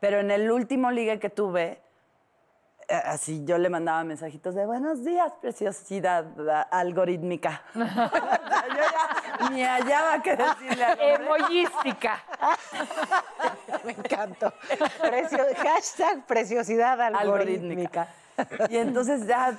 Pero 0.00 0.18
en 0.20 0.30
el 0.30 0.50
último 0.50 0.90
ligue 0.90 1.18
que 1.18 1.30
tuve, 1.30 1.80
eh, 2.88 2.94
así 3.04 3.44
yo 3.44 3.58
le 3.58 3.68
mandaba 3.68 4.02
mensajitos 4.04 4.54
de 4.54 4.64
buenos 4.66 5.04
días, 5.04 5.32
preciosidad 5.40 6.24
a- 6.50 6.62
algorítmica. 6.62 7.62
Yo 7.74 7.84
ya 7.84 9.50
ni 9.50 9.62
hallaba 9.62 10.22
qué 10.22 10.36
decirle 10.36 10.84
al 10.84 10.98
hombre. 11.00 11.28
Me 13.84 13.92
encantó. 13.92 14.52
Precio- 15.00 15.46
hashtag 15.56 16.26
preciosidad 16.26 17.00
algorítmica. 17.00 18.08
Y 18.68 18.76
entonces 18.76 19.26
ya 19.26 19.56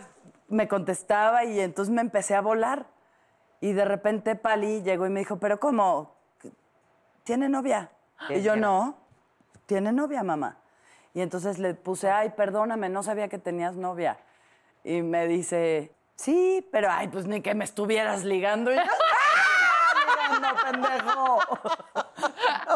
me 0.48 0.68
contestaba 0.68 1.44
y 1.46 1.60
entonces 1.60 1.94
me 1.94 2.02
empecé 2.02 2.36
a 2.36 2.42
volar. 2.42 2.86
Y 3.62 3.74
de 3.74 3.84
repente 3.86 4.36
Pali 4.36 4.82
llegó 4.84 5.06
y 5.06 5.10
me 5.10 5.20
dijo, 5.20 5.38
pero 5.38 5.60
¿cómo? 5.60 6.16
¿Tiene 7.24 7.50
novia? 7.50 7.92
Y 8.30 8.42
yo, 8.42 8.56
no, 8.56 8.98
tiene 9.66 9.92
novia, 9.92 10.24
mamá. 10.24 10.58
Y 11.14 11.22
entonces 11.22 11.60
le 11.60 11.74
puse, 11.74 12.10
ay, 12.10 12.30
perdóname, 12.32 12.90
no 12.90 13.04
sabía 13.04 13.28
que 13.28 13.38
tenías 13.38 13.76
novia. 13.76 14.18
Y 14.84 15.02
me 15.02 15.28
dice, 15.28 15.94
sí, 16.16 16.68
pero 16.72 16.88
ay, 16.90 17.10
pues 17.10 17.26
ni 17.28 17.42
que 17.42 17.54
me 17.54 17.66
estuvieras 17.66 18.24
ligando. 18.24 18.72
Y 18.72 18.76
yo, 18.76 18.82
¡ah! 18.82 20.40
Ligando, 20.40 20.62
pendejo. 20.64 21.40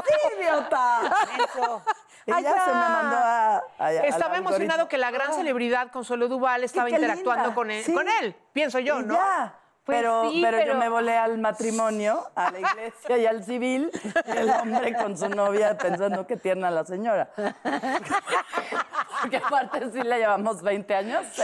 ¡Sí, 0.05 0.13
idiota! 0.39 1.01
Ya 2.25 2.35
se 2.37 2.41
me 2.41 2.73
mandó 2.73 3.17
a... 3.17 3.63
a- 3.79 3.91
Estaba 3.91 4.37
emocionado 4.37 4.87
que 4.87 4.97
la 4.97 5.11
gran 5.11 5.33
celebridad 5.33 5.91
Consuelo 5.91 6.29
Duval 6.29 6.63
estaba 6.63 6.87
qué 6.87 6.95
interactuando 6.95 7.43
linda. 7.47 7.55
con 7.55 7.69
él, 7.69 7.83
Sí. 7.83 7.93
con 7.93 8.07
él, 8.07 8.33
pienso 8.53 8.79
yo, 8.79 9.01
Y 9.01 9.03
¿no? 9.03 9.15
Ya. 9.15 9.55
Pues 9.83 9.97
pero, 9.97 10.29
sí, 10.31 10.39
pero, 10.41 10.63
yo 10.65 10.75
me 10.75 10.87
volé 10.87 11.17
al 11.17 11.37
matrimonio, 11.39 12.31
a 12.35 12.49
la 12.51 12.59
iglesia 12.61 13.17
y 13.17 13.25
al 13.25 13.43
civil, 13.43 13.91
y 14.25 14.31
el 14.37 14.49
hombre 14.51 14.95
con 14.95 15.17
su 15.17 15.27
novia 15.27 15.77
pensando 15.77 16.25
que 16.25 16.37
tierna 16.37 16.71
la 16.71 16.85
señora. 16.85 17.29
Porque 19.21 19.35
aparte 19.37 19.91
sí 19.91 20.01
le 20.01 20.19
llevamos 20.19 20.61
20 20.61 20.95
años. 20.95 21.25
sí. 21.33 21.43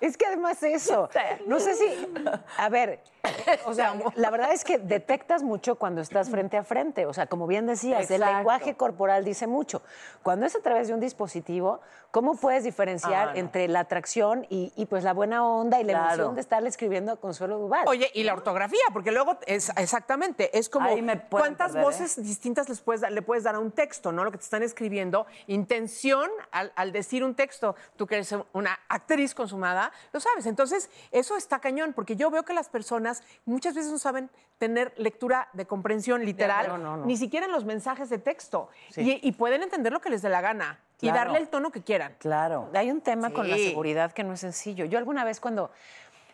Es 0.00 0.16
que 0.16 0.26
además 0.26 0.62
eso, 0.62 1.08
no 1.46 1.60
sé 1.60 1.74
si, 1.74 2.08
a 2.56 2.68
ver, 2.70 3.02
o 3.66 3.74
sea, 3.74 3.94
la 4.14 4.30
verdad 4.30 4.52
es 4.52 4.64
que 4.64 4.78
detectas 4.78 5.42
mucho 5.42 5.76
cuando 5.76 6.00
estás 6.00 6.30
frente 6.30 6.56
a 6.56 6.64
frente, 6.64 7.06
o 7.06 7.12
sea, 7.12 7.26
como 7.26 7.46
bien 7.46 7.66
decías, 7.66 8.10
el 8.10 8.20
lenguaje 8.20 8.74
corporal 8.76 9.24
dice 9.24 9.46
mucho. 9.46 9.82
Cuando 10.22 10.46
es 10.46 10.56
a 10.56 10.60
través 10.60 10.88
de 10.88 10.94
un 10.94 11.00
dispositivo, 11.00 11.80
¿cómo 12.10 12.34
puedes 12.36 12.64
diferenciar 12.64 13.28
Ah, 13.28 13.32
no. 13.32 13.38
entre 13.38 13.68
la 13.68 13.80
atracción 13.80 14.46
y, 14.48 14.72
y, 14.76 14.86
pues 14.86 15.04
la 15.04 15.12
buena 15.12 15.46
onda 15.46 15.80
y 15.80 15.84
la 15.84 15.92
Claro. 15.92 16.06
emoción 16.14 16.34
de 16.34 16.40
estarle 16.40 16.68
escribiendo 16.68 17.12
a 17.12 17.16
Consuelo 17.16 17.58
Duval? 17.58 17.84
Oye, 17.86 18.10
y 18.14 18.24
la 18.24 18.32
ortografía, 18.32 18.80
porque 18.92 19.12
luego 19.12 19.38
es 19.46 19.70
exactamente, 19.76 20.56
es 20.58 20.68
como 20.68 20.88
cuántas 21.30 21.72
perder, 21.72 21.82
¿eh? 21.82 21.84
voces 21.84 22.22
distintas 22.22 22.68
les 22.68 22.80
puedes, 22.80 23.00
dar- 23.02 23.12
le 23.12 23.22
puedes 23.22 23.44
dar 23.44 23.54
a 23.54 23.58
un 23.58 23.70
texto, 23.70 24.12
¿no? 24.12 24.24
Lo 24.24 24.30
que 24.32 24.38
te 24.38 24.44
están 24.44 24.62
escribiendo, 24.62 25.26
intención 25.46 26.30
al, 26.50 26.72
al 26.76 26.92
decir 26.92 27.22
un 27.24 27.34
texto. 27.34 27.74
Tú 27.96 28.06
que 28.06 28.16
eres 28.16 28.34
una 28.52 28.78
actriz 28.88 29.34
consumada, 29.34 29.92
lo 30.12 30.20
sabes. 30.20 30.46
Entonces, 30.46 30.90
eso 31.12 31.36
está 31.36 31.58
cañón, 31.60 31.92
porque 31.92 32.16
yo 32.16 32.30
veo 32.30 32.44
que 32.44 32.54
las 32.54 32.68
personas 32.68 33.09
muchas 33.44 33.74
veces 33.74 33.90
no 33.90 33.98
saben 33.98 34.30
tener 34.58 34.92
lectura 34.96 35.48
de 35.52 35.66
comprensión 35.66 36.24
literal, 36.24 36.68
no, 36.68 36.78
no, 36.78 36.96
no. 36.98 37.06
ni 37.06 37.16
siquiera 37.16 37.46
en 37.46 37.52
los 37.52 37.64
mensajes 37.64 38.10
de 38.10 38.18
texto. 38.18 38.68
Y, 38.96 39.26
y 39.26 39.32
pueden 39.32 39.62
entender 39.62 39.92
lo 39.92 40.00
que 40.00 40.10
les 40.10 40.22
dé 40.22 40.28
la 40.28 40.40
gana 40.40 40.80
y 41.00 41.10
darle 41.10 41.38
el 41.38 41.48
tono 41.48 41.70
que 41.70 41.82
quieran. 41.82 42.14
Claro. 42.18 42.68
Hay 42.74 42.90
un 42.90 43.00
tema 43.00 43.30
con 43.32 43.48
la 43.48 43.56
seguridad 43.56 44.12
que 44.12 44.24
no 44.24 44.34
es 44.34 44.40
sencillo. 44.40 44.84
Yo 44.84 44.98
alguna 44.98 45.24
vez 45.24 45.40
cuando, 45.40 45.70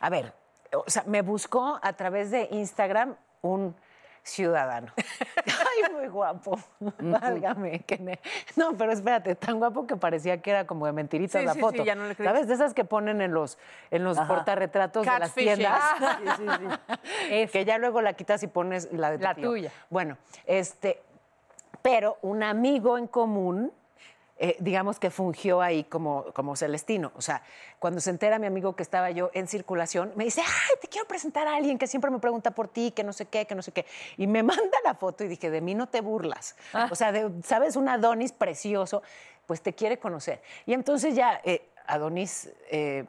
a 0.00 0.10
ver, 0.10 0.32
o 0.72 0.90
sea, 0.90 1.04
me 1.06 1.22
buscó 1.22 1.78
a 1.82 1.92
través 1.92 2.30
de 2.30 2.48
Instagram 2.50 3.16
un 3.42 3.76
ciudadano. 4.26 4.92
Ay, 5.46 5.92
muy 5.94 6.08
guapo. 6.08 6.58
Válgame. 6.98 7.80
que 7.80 7.98
ne- 7.98 8.20
No, 8.56 8.76
pero 8.76 8.92
espérate, 8.92 9.34
tan 9.36 9.58
guapo 9.58 9.86
que 9.86 9.96
parecía 9.96 10.42
que 10.42 10.50
era 10.50 10.66
como 10.66 10.86
de 10.86 10.92
mentiritas 10.92 11.40
Sí, 11.40 11.46
la 11.46 11.54
sí, 11.54 11.60
foto. 11.60 11.78
sí, 11.78 11.84
ya 11.84 11.94
no 11.94 12.04
le. 12.08 12.14
¿Sabes? 12.14 12.48
De 12.48 12.54
esas 12.54 12.74
que 12.74 12.84
ponen 12.84 13.20
en 13.20 13.32
los, 13.32 13.56
en 13.90 14.02
los 14.04 14.18
portarretratos 14.18 15.04
de 15.06 15.10
las 15.18 15.20
Catfishing. 15.30 15.54
tiendas. 15.56 15.80
Ah. 15.80 16.18
Sí, 16.36 16.44
sí, 17.28 17.46
sí. 17.46 17.46
que 17.52 17.64
ya 17.64 17.78
luego 17.78 18.02
la 18.02 18.12
quitas 18.14 18.42
y 18.42 18.46
pones 18.48 18.92
la 18.92 19.10
de 19.12 19.18
tu 19.18 19.22
La 19.24 19.34
tío. 19.34 19.48
tuya. 19.50 19.70
Bueno, 19.90 20.18
este, 20.44 21.00
pero 21.82 22.18
un 22.22 22.42
amigo 22.42 22.98
en 22.98 23.06
común, 23.06 23.72
eh, 24.38 24.56
digamos 24.60 24.98
que 24.98 25.10
fungió 25.10 25.62
ahí 25.62 25.84
como, 25.84 26.24
como 26.34 26.56
Celestino. 26.56 27.10
O 27.16 27.22
sea, 27.22 27.42
cuando 27.78 28.00
se 28.00 28.10
entera 28.10 28.38
mi 28.38 28.46
amigo 28.46 28.76
que 28.76 28.82
estaba 28.82 29.10
yo 29.10 29.30
en 29.32 29.48
circulación, 29.48 30.12
me 30.14 30.24
dice, 30.24 30.42
ay, 30.42 30.74
te 30.80 30.88
quiero 30.88 31.06
presentar 31.08 31.48
a 31.48 31.56
alguien 31.56 31.78
que 31.78 31.86
siempre 31.86 32.10
me 32.10 32.18
pregunta 32.18 32.50
por 32.50 32.68
ti, 32.68 32.90
que 32.90 33.02
no 33.04 33.12
sé 33.12 33.26
qué, 33.26 33.46
que 33.46 33.54
no 33.54 33.62
sé 33.62 33.72
qué. 33.72 33.86
Y 34.16 34.26
me 34.26 34.42
manda 34.42 34.78
la 34.84 34.94
foto 34.94 35.24
y 35.24 35.28
dije, 35.28 35.50
de 35.50 35.60
mí 35.60 35.74
no 35.74 35.88
te 35.88 36.00
burlas. 36.00 36.56
O 36.90 36.94
sea, 36.94 37.12
de- 37.12 37.30
¿sabes? 37.42 37.76
Un 37.76 37.88
Adonis 37.88 38.32
precioso, 38.32 39.02
pues 39.46 39.62
te 39.62 39.72
quiere 39.74 39.98
conocer. 39.98 40.42
Y 40.66 40.74
entonces 40.74 41.14
ya 41.14 41.40
eh, 41.44 41.68
Adonis... 41.86 42.50
eh, 42.70 43.04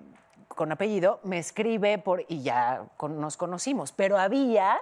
con 0.47 0.71
apellido, 0.71 1.19
me 1.23 1.37
escribe 1.37 1.99
por, 1.99 2.23
y 2.29 2.41
ya 2.41 2.85
con- 2.97 3.19
nos 3.21 3.37
conocimos. 3.37 3.91
Pero 3.91 4.17
había 4.17 4.79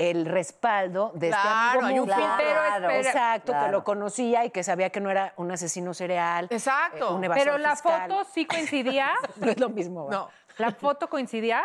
el 0.00 0.24
respaldo 0.24 1.12
de 1.14 1.28
Claro, 1.28 1.80
este 1.80 1.84
hay 1.86 1.98
amigo 1.98 2.04
un 2.04 2.10
espera. 2.10 2.96
Exacto, 2.98 3.52
que 3.52 3.68
lo 3.70 3.84
conocía 3.84 4.46
y 4.46 4.50
que 4.50 4.62
sabía 4.64 4.88
que 4.90 4.98
no 5.00 5.10
era 5.10 5.34
un 5.36 5.52
asesino 5.52 5.92
cereal. 5.92 6.46
Exacto. 6.50 7.10
eh, 7.10 7.14
un 7.14 7.22
evasor 7.24 7.44
Pero 7.44 7.58
la 7.58 7.72
fiscal. 7.72 8.08
foto 8.10 8.24
sí 8.32 8.46
coincidía. 8.46 9.10
No 9.36 9.50
es 9.50 9.60
lo 9.60 9.68
mismo. 9.68 10.06
¿va? 10.06 10.10
No. 10.10 10.28
¿La 10.56 10.70
foto 10.72 11.08
coincidía? 11.10 11.62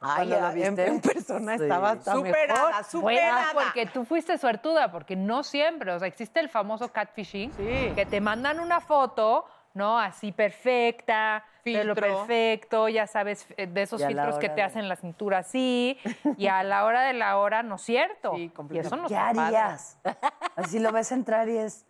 Ay, 0.00 0.28
¿Cuándo 0.28 0.40
lo 0.40 0.48
en, 0.48 0.54
viste? 0.54 0.86
en 0.86 1.00
persona 1.00 1.56
Sí. 1.56 1.62
estaba 1.64 1.90
hasta 1.90 2.12
Superada, 2.12 2.66
mejor. 2.68 2.84
superada. 2.84 3.52
Bueno, 3.52 3.60
porque 3.64 3.86
tú 3.86 4.04
fuiste 4.04 4.36
suertuda, 4.38 4.90
porque 4.90 5.16
no 5.16 5.42
siempre, 5.42 5.92
o 5.92 5.98
sea, 5.98 6.08
existe 6.08 6.40
el 6.40 6.48
famoso 6.48 6.90
catfishing, 6.92 7.52
Sí. 7.52 7.92
que 7.94 8.06
te 8.06 8.20
mandan 8.20 8.60
una 8.60 8.80
foto, 8.80 9.46
¿no? 9.76 9.98
Así 9.98 10.32
perfecta, 10.32 11.44
pelo 11.62 11.94
Filtro. 11.94 12.18
perfecto, 12.26 12.88
ya 12.88 13.06
sabes, 13.06 13.46
eh, 13.58 13.66
de 13.66 13.82
esos 13.82 14.00
Y 14.00 14.06
filtros 14.06 14.38
que 14.38 14.48
te 14.48 14.54
de- 14.56 14.62
hacen 14.62 14.88
la 14.88 14.96
cintura 14.96 15.38
así, 15.38 15.98
y 16.38 16.46
a 16.48 16.62
la 16.62 16.84
hora 16.84 17.02
de 17.02 17.12
la 17.12 17.36
hora 17.36 17.62
no 17.62 17.74
es 17.76 17.82
cierto. 17.82 18.32
Sí, 18.34 18.50
y 18.70 18.78
eso 18.78 18.96
no 18.96 19.06
¿Qué 19.06 19.16
harías? 19.16 19.98
Así 20.56 20.78
lo 20.78 20.90
ves 20.92 21.12
entrar 21.12 21.48
y 21.48 21.58
es... 21.58 21.84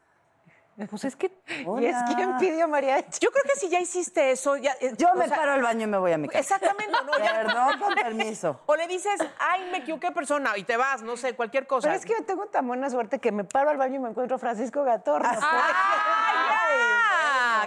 Pues 0.91 1.05
es 1.07 1.17
que 1.17 1.33
¿Y 1.81 1.87
es 1.87 1.97
quien 2.15 2.37
pidió 2.37 2.69
mariachi? 2.69 3.19
Yo 3.23 3.31
creo 3.31 3.45
que 3.45 3.59
si 3.59 3.71
ya 3.71 3.81
hiciste 3.81 4.31
eso, 4.31 4.57
ya, 4.59 4.73
eh, 4.83 4.93
Yo 4.99 5.15
me 5.15 5.27
sea, 5.27 5.35
paro 5.39 5.53
al 5.53 5.63
baño 5.63 5.85
y 5.85 5.87
me 5.87 5.97
voy 5.97 6.13
a 6.13 6.19
mi 6.19 6.29
casa. 6.29 6.39
Exactamente, 6.39 6.93
¿no? 7.07 7.13
Ya- 7.25 7.33
Perdón, 7.33 7.79
con 7.79 7.95
permiso. 7.95 8.61
O 8.67 8.77
le 8.77 8.87
dices, 8.87 9.19
ay, 9.39 9.71
me 9.73 9.79
equivoqué 9.79 10.13
persona, 10.13 10.55
y 10.59 10.65
te 10.65 10.77
vas, 10.77 11.03
no 11.03 11.17
sé, 11.17 11.35
cualquier 11.35 11.67
cosa. 11.67 11.89
Pero 11.89 11.99
es 11.99 12.05
que 12.05 12.13
yo 12.13 12.27
tengo 12.27 12.45
tan 12.49 12.67
buena 12.69 12.91
suerte 12.91 13.19
que 13.21 13.33
me 13.33 13.45
paro 13.45 13.71
al 13.71 13.79
baño 13.79 13.95
y 13.95 13.99
me 14.01 14.11
encuentro 14.11 14.39
Francisco 14.39 14.85
Gatorno. 14.85 15.27
¡Ay, 15.31 15.39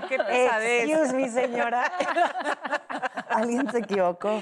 ya! 0.01 0.07
¡Qué 0.07 0.17
pesadez! 0.17 0.89
Excuse 0.89 1.13
me, 1.15 1.29
señora. 1.29 1.83
Alguien 3.29 3.69
se 3.71 3.79
equivocó. 3.79 4.41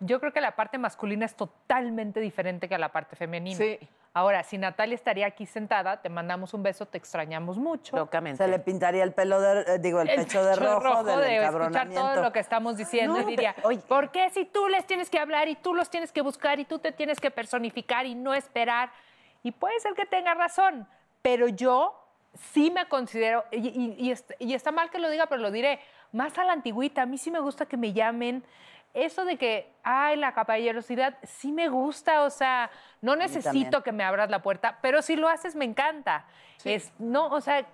yo 0.00 0.20
creo 0.20 0.32
que 0.32 0.40
la 0.40 0.52
parte 0.56 0.78
masculina 0.78 1.26
es 1.26 1.34
totalmente 1.34 2.20
diferente 2.20 2.68
que 2.68 2.78
la 2.78 2.90
parte 2.90 3.16
femenina. 3.16 3.56
Sí. 3.58 3.78
Ahora, 4.14 4.42
si 4.42 4.58
Natalia 4.58 4.94
estaría 4.94 5.26
aquí 5.26 5.46
sentada, 5.46 6.00
te 6.00 6.08
mandamos 6.08 6.54
un 6.54 6.62
beso, 6.62 6.86
te 6.86 6.98
extrañamos 6.98 7.58
mucho. 7.58 7.96
Locamente. 7.96 8.42
Se 8.42 8.50
le 8.50 8.58
pintaría 8.58 9.04
el 9.04 9.12
pelo 9.12 9.40
de, 9.40 9.60
eh, 9.74 9.78
digo, 9.78 10.00
el, 10.00 10.08
el 10.08 10.16
pecho 10.16 10.42
de 10.44 10.56
rojo, 10.56 11.04
del 11.04 11.20
de 11.20 11.44
escuchar 11.44 11.88
todo 11.90 12.22
lo 12.22 12.32
que 12.32 12.40
estamos 12.40 12.76
diciendo 12.76 13.14
No, 13.14 13.20
y 13.20 13.24
diría, 13.26 13.52
pero, 13.54 13.68
oye- 13.68 13.82
¿por 13.86 14.10
qué 14.10 14.30
si 14.30 14.44
tú 14.46 14.66
les 14.68 14.86
tienes 14.86 15.10
que 15.10 15.18
hablar 15.20 15.48
y 15.48 15.54
tú 15.56 15.74
los 15.74 15.90
tienes 15.90 16.10
que 16.10 16.22
buscar 16.22 16.58
y 16.58 16.64
tú 16.64 16.78
te 16.78 16.90
tienes 16.90 17.20
que 17.20 17.30
personificar 17.30 18.06
y 18.06 18.14
no 18.14 18.34
esperar? 18.34 18.90
Y 19.42 19.52
puede 19.52 19.78
ser 19.80 19.92
que 19.94 20.06
tenga 20.06 20.34
razón, 20.34 20.88
pero 21.22 21.46
yo 21.46 22.07
sí 22.52 22.70
me 22.70 22.86
considero, 22.88 23.44
y, 23.52 23.68
y- 23.68 23.96
y 23.98 24.10
est- 24.10 24.32
y 24.38 24.54
está 24.54 24.72
mal 24.72 24.90
que 24.90 24.98
lo 24.98 25.10
diga, 25.10 25.26
pero 25.26 25.40
lo 25.42 25.50
diré, 25.50 25.80
más 26.12 26.36
a 26.38 26.44
la 26.44 26.52
antigüita, 26.52 27.02
a 27.02 27.06
mí 27.06 27.18
sí 27.18 27.30
me 27.30 27.40
gusta 27.40 27.66
que 27.66 27.76
me 27.76 27.92
llamen. 27.92 28.44
Eso 28.94 29.24
de 29.26 29.36
que, 29.36 29.70
ay, 29.82 30.16
la 30.16 30.32
caballerosidad, 30.32 31.18
sí 31.22 31.52
me 31.52 31.68
gusta, 31.68 32.22
o 32.22 32.30
sea, 32.30 32.70
no 33.02 33.16
necesito 33.16 33.82
que 33.82 33.92
me 33.92 34.02
abras 34.02 34.30
la 34.30 34.40
puerta, 34.40 34.78
pero 34.80 35.02
si 35.02 35.14
lo 35.14 35.28
haces 35.28 35.54
me 35.54 35.64
encanta. 35.66 36.24
Es, 36.70 36.92
no, 36.98 37.26
o 37.28 37.40
sea, 37.40 37.66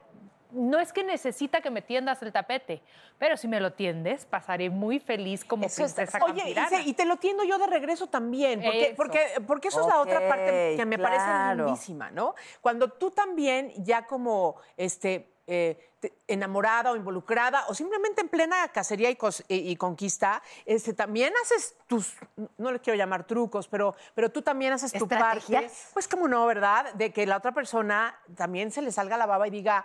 no 0.54 0.78
es 0.80 0.92
que 0.92 1.04
necesita 1.04 1.60
que 1.60 1.70
me 1.70 1.82
tiendas 1.82 2.22
el 2.22 2.32
tapete, 2.32 2.82
pero 3.18 3.36
si 3.36 3.48
me 3.48 3.60
lo 3.60 3.72
tiendes, 3.72 4.24
pasaré 4.24 4.70
muy 4.70 4.98
feliz 5.00 5.44
como 5.44 5.66
Eso 5.66 5.84
es- 5.84 5.92
princesa 5.94 6.24
Oye, 6.24 6.34
y, 6.50 6.54
campirana. 6.54 6.68
se- 6.68 6.82
y 6.82 6.92
te 6.94 7.04
lo 7.04 7.16
tiendo 7.16 7.44
yo 7.44 7.58
de 7.58 7.66
regreso 7.66 8.06
también, 8.06 8.62
porque, 8.62 8.86
Eso. 8.86 8.96
porque, 8.96 9.20
porque 9.46 9.68
eso 9.68 9.80
es 9.82 9.86
la 9.86 10.00
otra 10.00 10.26
parte 10.28 10.74
que 10.76 10.86
me 10.86 10.98
parece 10.98 11.56
lindísima, 11.56 12.10
¿no? 12.10 12.34
Cuando 12.60 12.88
tú 12.88 13.10
también 13.10 13.72
ya 13.84 14.06
como 14.06 14.56
este, 14.76 15.30
eh, 15.46 15.90
te- 16.00 16.14
enamorada 16.26 16.90
o 16.92 16.96
involucrada 16.96 17.66
o 17.68 17.74
simplemente 17.74 18.22
en 18.22 18.28
plena 18.30 18.66
cacería 18.68 19.10
y, 19.10 19.16
cos- 19.16 19.44
y- 19.48 19.70
y 19.70 19.76
conquista, 19.76 20.42
este, 20.64 20.94
también 20.94 21.34
haces 21.42 21.76
tus, 21.86 22.14
no 22.56 22.72
le 22.72 22.80
quiero 22.80 22.96
llamar 22.96 23.26
trucos, 23.26 23.68
pero, 23.68 23.94
pero 24.14 24.30
tú 24.30 24.40
también 24.40 24.72
haces 24.72 24.92
tu 24.92 25.06
parte. 25.06 25.38
¿Estrategias? 25.40 25.90
Pues 25.92 26.08
como 26.08 26.28
no, 26.28 26.46
¿verdad? 26.46 26.94
De 26.94 27.12
que 27.12 27.26
la 27.26 27.36
otra 27.36 27.52
persona 27.52 28.18
también 28.36 28.70
se 28.70 28.80
le 28.80 28.90
salga 28.90 29.16
la 29.18 29.26
baba 29.26 29.46
y 29.46 29.50
diga... 29.50 29.84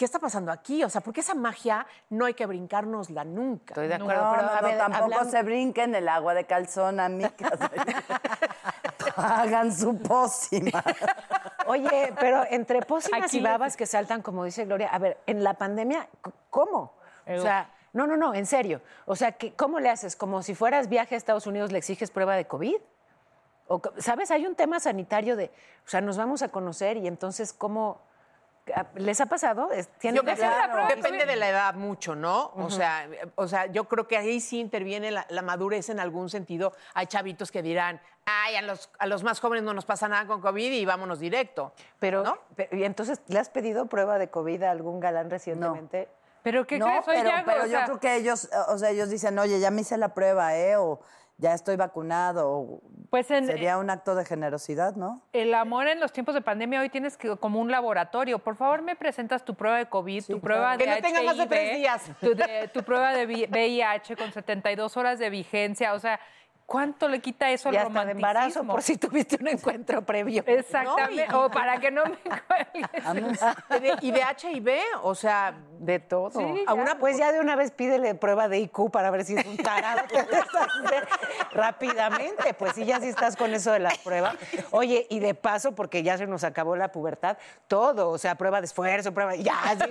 ¿Qué 0.00 0.06
está 0.06 0.18
pasando 0.18 0.50
aquí? 0.50 0.82
O 0.82 0.88
sea, 0.88 1.02
porque 1.02 1.20
esa 1.20 1.34
magia 1.34 1.86
no 2.08 2.24
hay 2.24 2.32
que 2.32 2.46
brincárnosla 2.46 3.22
nunca. 3.22 3.74
Estoy 3.74 3.86
de 3.86 3.98
No, 3.98 4.06
acuerdo, 4.06 4.28
pero 4.30 4.42
no, 4.44 4.48
a 4.48 4.60
no, 4.62 4.66
ver, 4.66 4.78
tampoco 4.78 5.04
hablando- 5.04 5.30
se 5.30 5.42
brinquen 5.42 5.94
el 5.94 6.08
agua 6.08 6.32
de 6.32 6.46
calzón, 6.46 7.00
amigas. 7.00 7.34
Hagan 9.16 9.76
su 9.76 9.98
pócima. 9.98 10.82
Oye, 11.66 12.14
pero 12.18 12.44
entre 12.48 12.80
pócimas 12.80 13.24
Aquí 13.26 13.40
y 13.40 13.42
babas 13.42 13.76
que 13.76 13.84
saltan, 13.84 14.22
como 14.22 14.44
dice 14.44 14.64
Gloria, 14.64 14.88
a 14.88 14.98
ver, 14.98 15.18
en 15.26 15.44
la 15.44 15.52
pandemia, 15.52 16.08
¿cómo? 16.48 16.94
O 17.26 17.40
sea, 17.42 17.70
no, 17.92 18.06
no, 18.06 18.16
no, 18.16 18.32
en 18.32 18.46
serio. 18.46 18.80
O 19.04 19.14
sea, 19.16 19.32
¿qué- 19.32 19.52
¿cómo 19.54 19.80
le 19.80 19.90
haces? 19.90 20.16
¿Como 20.16 20.42
si 20.42 20.54
fueras 20.54 20.88
viaje 20.88 21.14
a 21.14 21.18
Estados 21.18 21.46
Unidos, 21.46 21.72
le 21.72 21.78
exiges 21.78 22.10
prueba 22.10 22.36
de 22.36 22.46
COVID? 22.46 22.76
O, 23.68 23.82
¿Sabes? 23.98 24.30
Hay 24.30 24.46
un 24.46 24.54
tema 24.54 24.80
sanitario 24.80 25.36
de, 25.36 25.50
o 25.84 25.88
sea, 25.90 26.00
nos 26.00 26.16
vamos 26.16 26.40
a 26.40 26.48
conocer 26.48 26.96
y 26.96 27.06
entonces, 27.06 27.52
¿cómo? 27.52 28.00
¿Les 28.94 29.20
ha 29.20 29.26
pasado? 29.26 29.68
¿Tienen 29.98 30.16
Yo 30.16 30.24
que 30.24 30.34
prueba 30.34 30.86
depende 30.88 31.26
de 31.26 31.36
la 31.36 31.48
edad 31.48 31.74
mucho, 31.74 32.14
¿no? 32.14 32.52
O 32.56 32.70
sea, 32.70 33.08
o 33.34 33.48
sea, 33.48 33.66
yo 33.66 33.84
creo 33.84 34.06
que 34.06 34.16
ahí 34.16 34.40
sí 34.40 34.60
interviene 34.60 35.10
la, 35.10 35.26
la 35.28 35.42
madurez 35.42 35.88
en 35.88 36.00
algún 36.00 36.30
sentido. 36.30 36.72
Hay 36.94 37.06
chavitos 37.06 37.50
que 37.50 37.62
dirán, 37.62 38.00
ay, 38.24 38.56
a 38.56 38.62
los, 38.62 38.90
a 38.98 39.06
los 39.06 39.22
más 39.22 39.40
jóvenes 39.40 39.64
no 39.64 39.74
nos 39.74 39.84
pasa 39.84 40.08
nada 40.08 40.26
con 40.26 40.40
COVID 40.40 40.72
y 40.72 40.84
vámonos 40.84 41.18
directo. 41.18 41.72
Pero, 41.98 42.22
¿no? 42.22 42.38
¿y 42.72 42.84
entonces 42.84 43.20
le 43.28 43.38
has 43.38 43.48
pedido 43.48 43.86
prueba 43.86 44.18
de 44.18 44.28
COVID 44.30 44.62
a 44.62 44.70
algún 44.70 45.00
galán 45.00 45.30
recientemente? 45.30 46.08
¿Pero 46.42 46.66
qué 46.66 46.78
no, 46.78 46.86
crees? 46.86 47.04
Pero, 47.06 47.28
Yago, 47.28 47.46
pero 47.46 47.64
o 47.64 47.66
yo 47.66 47.78
creo 47.84 48.00
que 48.00 48.16
ellos, 48.16 48.48
o 48.68 48.78
sea, 48.78 48.90
ellos 48.90 49.10
dicen, 49.10 49.38
oye, 49.38 49.60
ya 49.60 49.70
me 49.70 49.82
hice 49.82 49.98
la 49.98 50.14
prueba, 50.14 50.56
¿eh? 50.56 50.76
O 50.76 51.00
ya 51.40 51.54
estoy 51.54 51.76
vacunado. 51.76 52.80
Pues 53.08 53.30
en- 53.30 53.46
Sería 53.46 53.78
un 53.78 53.90
acto 53.90 54.14
de 54.14 54.24
generosidad, 54.24 54.94
¿no? 54.94 55.22
El 55.32 55.52
amor 55.54 55.88
en 55.88 55.98
los 55.98 56.12
tiempos 56.12 56.34
de 56.34 56.42
pandemia 56.42 56.80
hoy 56.80 56.90
tienes 56.90 57.16
que 57.16 57.36
como 57.38 57.60
un 57.60 57.70
laboratorio. 57.70 58.38
Por 58.38 58.56
favor, 58.56 58.82
me 58.82 58.94
presentas 58.94 59.44
tu 59.44 59.54
prueba 59.54 59.78
de 59.78 59.86
COVID, 59.86 60.24
tu 60.26 60.40
prueba 60.40 60.76
de 60.76 60.84
Que 60.84 60.90
no 60.90 60.96
tenga 61.00 61.22
más 61.22 61.36
de 61.38 61.46
tres 61.46 61.76
días. 61.76 62.04
Tu, 62.20 62.34
de- 62.34 62.70
tu 62.72 62.82
prueba 62.84 63.12
de 63.12 63.26
vi- 63.26 63.46
VIH 63.50 64.16
con 64.16 64.30
72 64.32 64.96
horas 64.96 65.18
de 65.18 65.30
vigencia. 65.30 65.94
O 65.94 65.98
sea, 65.98 66.20
¿cuánto 66.70 67.08
le 67.08 67.18
quita 67.20 67.50
eso 67.50 67.68
al 67.68 67.74
Y 67.74 67.78
hasta 67.78 68.04
de 68.04 68.12
embarazo, 68.12 68.60
romanticismo? 68.60 68.72
por 68.72 68.82
si 68.82 68.96
tuviste 68.96 69.36
un 69.40 69.48
encuentro 69.48 70.02
previo. 70.02 70.44
Exactamente. 70.46 71.26
No, 71.26 71.40
y- 71.40 71.44
O 71.46 71.50
para 71.50 71.80
que 71.80 71.90
no 71.90 72.04
me 72.04 72.16
cuelgues. 72.46 73.44
Y 73.76 73.80
de, 73.80 73.94
y 74.02 74.10
de 74.12 74.20
HIV, 74.20 74.70
o 75.02 75.14
sea, 75.16 75.54
De 75.80 75.98
todo. 75.98 76.30
Sí, 76.38 76.64
A 76.66 76.74
una, 76.74 76.98
pues 76.98 77.16
ya 77.18 77.32
de 77.32 77.40
una 77.40 77.56
vez 77.56 77.70
pídele 77.72 78.14
prueba 78.14 78.46
de 78.48 78.58
IQ 78.60 78.90
para 78.92 79.10
ver 79.10 79.24
si 79.24 79.34
es 79.34 79.44
un 79.46 79.56
tarado. 79.56 80.02
que 80.06 80.22
te 80.22 80.38
estás 80.38 80.68
hacer 80.84 81.08
rápidamente, 81.52 82.54
pues 82.54 82.74
sí, 82.74 82.84
ya 82.84 83.00
sí 83.00 83.08
estás 83.08 83.34
con 83.36 83.52
eso 83.54 83.72
de 83.72 83.78
la 83.80 83.92
prueba. 84.04 84.34
Oye, 84.70 85.06
y 85.10 85.18
de 85.20 85.34
paso, 85.34 85.72
porque 85.74 86.02
ya 86.02 86.18
se 86.18 86.26
nos 86.26 86.44
acabó 86.44 86.76
la 86.76 86.92
pubertad, 86.92 87.38
todo, 87.66 88.10
o 88.10 88.18
sea, 88.18 88.34
prueba 88.36 88.60
de 88.60 88.66
esfuerzo, 88.66 89.12
prueba, 89.12 89.34
ya, 89.36 89.54
sí, 89.78 89.90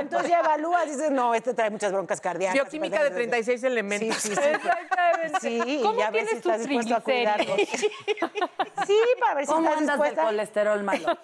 entonces 0.00 0.28
ya 0.30 0.40
evalúas 0.40 0.86
y 0.86 0.90
dices, 0.90 1.10
no, 1.10 1.34
este 1.34 1.54
trae 1.54 1.70
muchas 1.70 1.92
broncas 1.92 2.20
cardíacas. 2.20 2.54
bioquímica 2.54 3.02
de 3.02 3.10
36 3.10 3.64
elementos. 3.64 4.16
Sí, 4.18 4.28
sí, 4.30 4.34
sí. 4.36 4.42
Exactamente. 4.48 5.40
Sí, 5.40 5.60
y 5.66 5.80
¿Cómo 5.82 5.98
ya 5.98 6.10
ves 6.10 6.28
si 6.30 6.36
estás 6.36 6.58
dispuesto 6.60 6.96
a 6.96 7.00
cuidarlos. 7.00 7.56
triglicéridos? 7.56 8.50
Sí, 8.86 8.98
para 9.20 9.34
ver 9.34 9.46
si 9.46 9.52
¿Cómo 9.52 9.68
estás 9.68 9.80
andas 9.80 9.98
del 9.98 10.04
dispuesta. 10.10 10.24
colesterol 10.24 10.82
malo? 10.82 11.18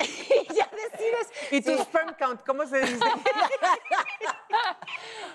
y 0.00 0.54
ya 0.54 0.70
decides. 0.72 1.28
¿Y 1.50 1.60
tu 1.62 1.70
Sí. 1.72 1.78
sperm 1.82 2.14
count? 2.18 2.42
¿Cómo 2.46 2.66
se 2.66 2.80
dice? 2.80 2.98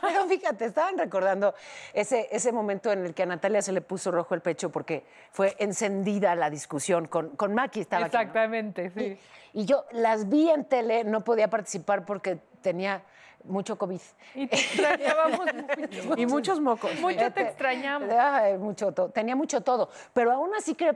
Pero 0.01 0.25
fíjate, 0.27 0.65
estaban 0.65 0.97
recordando 0.97 1.53
ese, 1.93 2.27
ese 2.31 2.51
momento 2.51 2.91
en 2.91 3.05
el 3.05 3.13
que 3.13 3.23
a 3.23 3.25
Natalia 3.25 3.61
se 3.61 3.71
le 3.71 3.81
puso 3.81 4.11
rojo 4.11 4.33
el 4.35 4.41
pecho 4.41 4.69
porque 4.71 5.05
fue 5.31 5.55
encendida 5.59 6.35
la 6.35 6.49
discusión 6.49 7.07
con, 7.07 7.29
con 7.35 7.53
Maki. 7.53 7.81
Estaba 7.81 8.05
aquí, 8.05 8.15
¿no? 8.15 8.21
Exactamente, 8.21 8.89
sí. 8.91 9.17
Y 9.53 9.65
yo 9.65 9.85
las 9.91 10.29
vi 10.29 10.49
en 10.49 10.65
tele, 10.65 11.03
no 11.03 11.21
podía 11.23 11.49
participar 11.49 12.05
porque 12.05 12.37
tenía 12.61 13.03
mucho 13.43 13.77
COVID. 13.77 13.99
Y 14.35 14.47
te 14.47 14.55
extrañábamos 14.55 15.39
mucho. 15.55 16.13
y 16.17 16.25
muchos 16.25 16.59
mocos. 16.59 16.91
Mucho 16.99 17.15
te 17.17 17.23
Fíjate, 17.23 17.41
extrañamos. 17.41 18.09
ay, 18.11 18.57
mucho 18.57 18.91
to- 18.91 19.09
tenía 19.09 19.35
mucho 19.35 19.61
todo. 19.61 19.89
Pero 20.13 20.31
aún 20.31 20.53
así 20.55 20.75
creo. 20.75 20.93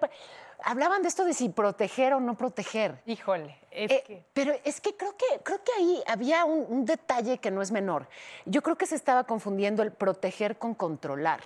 Hablaban 0.63 1.03
de 1.03 1.07
esto 1.09 1.23
de 1.23 1.33
si 1.33 1.49
proteger 1.49 2.13
o 2.13 2.19
no 2.19 2.35
proteger. 2.35 2.99
Híjole, 3.05 3.57
es 3.69 3.91
Eh, 3.91 4.03
que... 4.07 4.25
Pero 4.33 4.53
es 4.63 4.81
que 4.81 4.95
creo 4.97 5.15
que 5.15 5.25
creo 5.43 5.63
que 5.63 5.71
ahí 5.77 6.03
había 6.07 6.45
un, 6.45 6.65
un 6.67 6.85
detalle 6.85 7.37
que 7.37 7.51
no 7.51 7.61
es 7.61 7.71
menor. 7.71 8.07
Yo 8.45 8.63
creo 8.63 8.75
que 8.75 8.87
se 8.87 8.95
estaba 8.95 9.25
confundiendo 9.25 9.83
el 9.83 9.91
proteger 9.91 10.57
con 10.57 10.73
controlar. 10.73 11.41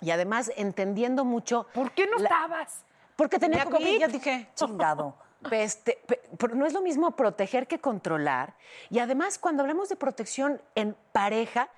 Y 0.00 0.10
además 0.10 0.50
entendiendo 0.56 1.26
mucho. 1.26 1.66
¿Por 1.74 1.90
qué 1.92 2.06
no 2.06 2.16
la- 2.16 2.24
estabas? 2.24 2.84
Porque 3.16 3.38
tenía 3.38 3.64
COVID, 3.64 3.76
COVID. 3.76 3.98
ya 4.00 4.08
dije. 4.08 4.48
Chingado. 4.54 5.14
Este, 5.50 5.99
pero 6.38 6.54
no 6.54 6.66
es 6.66 6.72
lo 6.72 6.80
mismo 6.80 7.12
proteger 7.12 7.66
que 7.66 7.78
controlar. 7.78 8.54
Y 8.90 8.98
además, 8.98 9.38
cuando 9.38 9.62
hablamos 9.62 9.88
de 9.88 9.96
protección 9.96 10.60
en 10.74 10.96
pareja, 11.12 11.68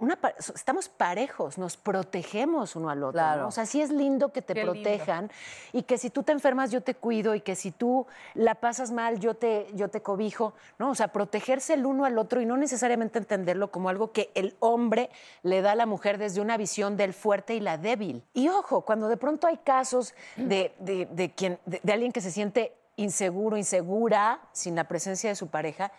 una 0.00 0.16
pa- 0.16 0.34
estamos 0.54 0.88
parejos, 0.88 1.56
nos 1.56 1.76
protegemos 1.76 2.74
uno 2.74 2.90
al 2.90 2.98
otro. 3.04 3.12
Claro. 3.12 3.42
¿no? 3.42 3.48
O 3.48 3.50
sea, 3.52 3.64
sí 3.64 3.80
es 3.80 3.90
lindo 3.90 4.32
que 4.32 4.42
te 4.42 4.52
Qué 4.52 4.64
lindo. 4.64 4.72
protejan 4.72 5.30
y 5.72 5.82
que 5.84 5.98
si 5.98 6.10
tú 6.10 6.24
te 6.24 6.32
enfermas 6.32 6.72
yo 6.72 6.80
te 6.82 6.94
cuido 6.96 7.34
y 7.36 7.40
que 7.40 7.54
si 7.54 7.70
tú 7.70 8.04
la 8.34 8.56
pasas 8.56 8.90
mal 8.90 9.20
yo 9.20 9.34
te, 9.34 9.68
yo 9.74 9.88
te 9.88 10.02
cobijo. 10.02 10.52
¿no? 10.80 10.90
O 10.90 10.94
sea, 10.96 11.08
protegerse 11.08 11.74
el 11.74 11.86
uno 11.86 12.04
al 12.04 12.18
otro 12.18 12.40
y 12.40 12.44
no 12.44 12.56
necesariamente 12.56 13.18
entenderlo 13.20 13.70
como 13.70 13.88
algo 13.88 14.10
que 14.10 14.30
el 14.34 14.56
hombre 14.58 15.10
le 15.44 15.62
da 15.62 15.72
a 15.72 15.76
la 15.76 15.86
mujer 15.86 16.18
desde 16.18 16.40
una 16.40 16.56
visión 16.56 16.96
del 16.96 17.14
fuerte 17.14 17.54
y 17.54 17.60
la 17.60 17.78
débil. 17.78 18.24
Y 18.34 18.48
ojo, 18.48 18.80
cuando 18.82 19.08
de 19.08 19.16
pronto 19.16 19.46
hay 19.46 19.58
casos 19.58 20.12
de, 20.36 20.74
de- 20.80 21.06
de 21.06 21.30
quien, 21.30 21.60
de- 21.66 21.80
de 21.82 21.92
alguien 21.92 22.10
que 22.12 22.20
se 22.20 22.32
siente 22.32 22.74
inseguro, 22.96 23.56
insegura, 23.56 24.40
sin 24.52 24.74
la 24.76 24.84
presencia 24.84 25.30
de 25.30 25.36
su 25.36 25.48
pareja, 25.48 25.92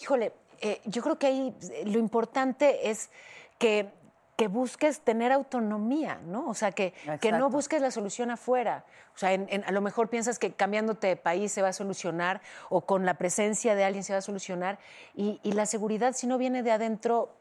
híjole, 0.00 0.32
eh, 0.60 0.80
yo 0.84 1.02
creo 1.02 1.18
que 1.18 1.26
ahí 1.26 1.56
eh, 1.72 1.84
lo 1.86 1.98
importante 1.98 2.90
es 2.90 3.10
que, 3.58 3.90
que 4.36 4.48
busques 4.48 5.00
tener 5.00 5.32
autonomía, 5.32 6.20
¿no? 6.24 6.48
O 6.48 6.54
sea, 6.54 6.72
que, 6.72 6.92
que 7.20 7.32
no 7.32 7.50
busques 7.50 7.80
la 7.82 7.90
solución 7.90 8.30
afuera. 8.30 8.84
O 9.14 9.18
sea, 9.18 9.32
en- 9.32 9.46
en- 9.50 9.64
a 9.64 9.72
lo 9.72 9.80
mejor 9.80 10.08
piensas 10.08 10.38
que 10.38 10.52
cambiándote 10.52 11.08
de 11.08 11.16
país 11.16 11.50
se 11.52 11.60
va 11.62 11.68
a 11.68 11.72
solucionar 11.72 12.40
o 12.70 12.82
con 12.82 13.04
la 13.04 13.14
presencia 13.14 13.74
de 13.74 13.84
alguien 13.84 14.04
se 14.04 14.12
va 14.12 14.20
a 14.20 14.22
solucionar. 14.22 14.78
Y, 15.14 15.40
y 15.42 15.52
la 15.52 15.66
seguridad, 15.66 16.12
si 16.14 16.26
no 16.28 16.38
viene 16.38 16.62
de 16.62 16.70
adentro, 16.72 17.34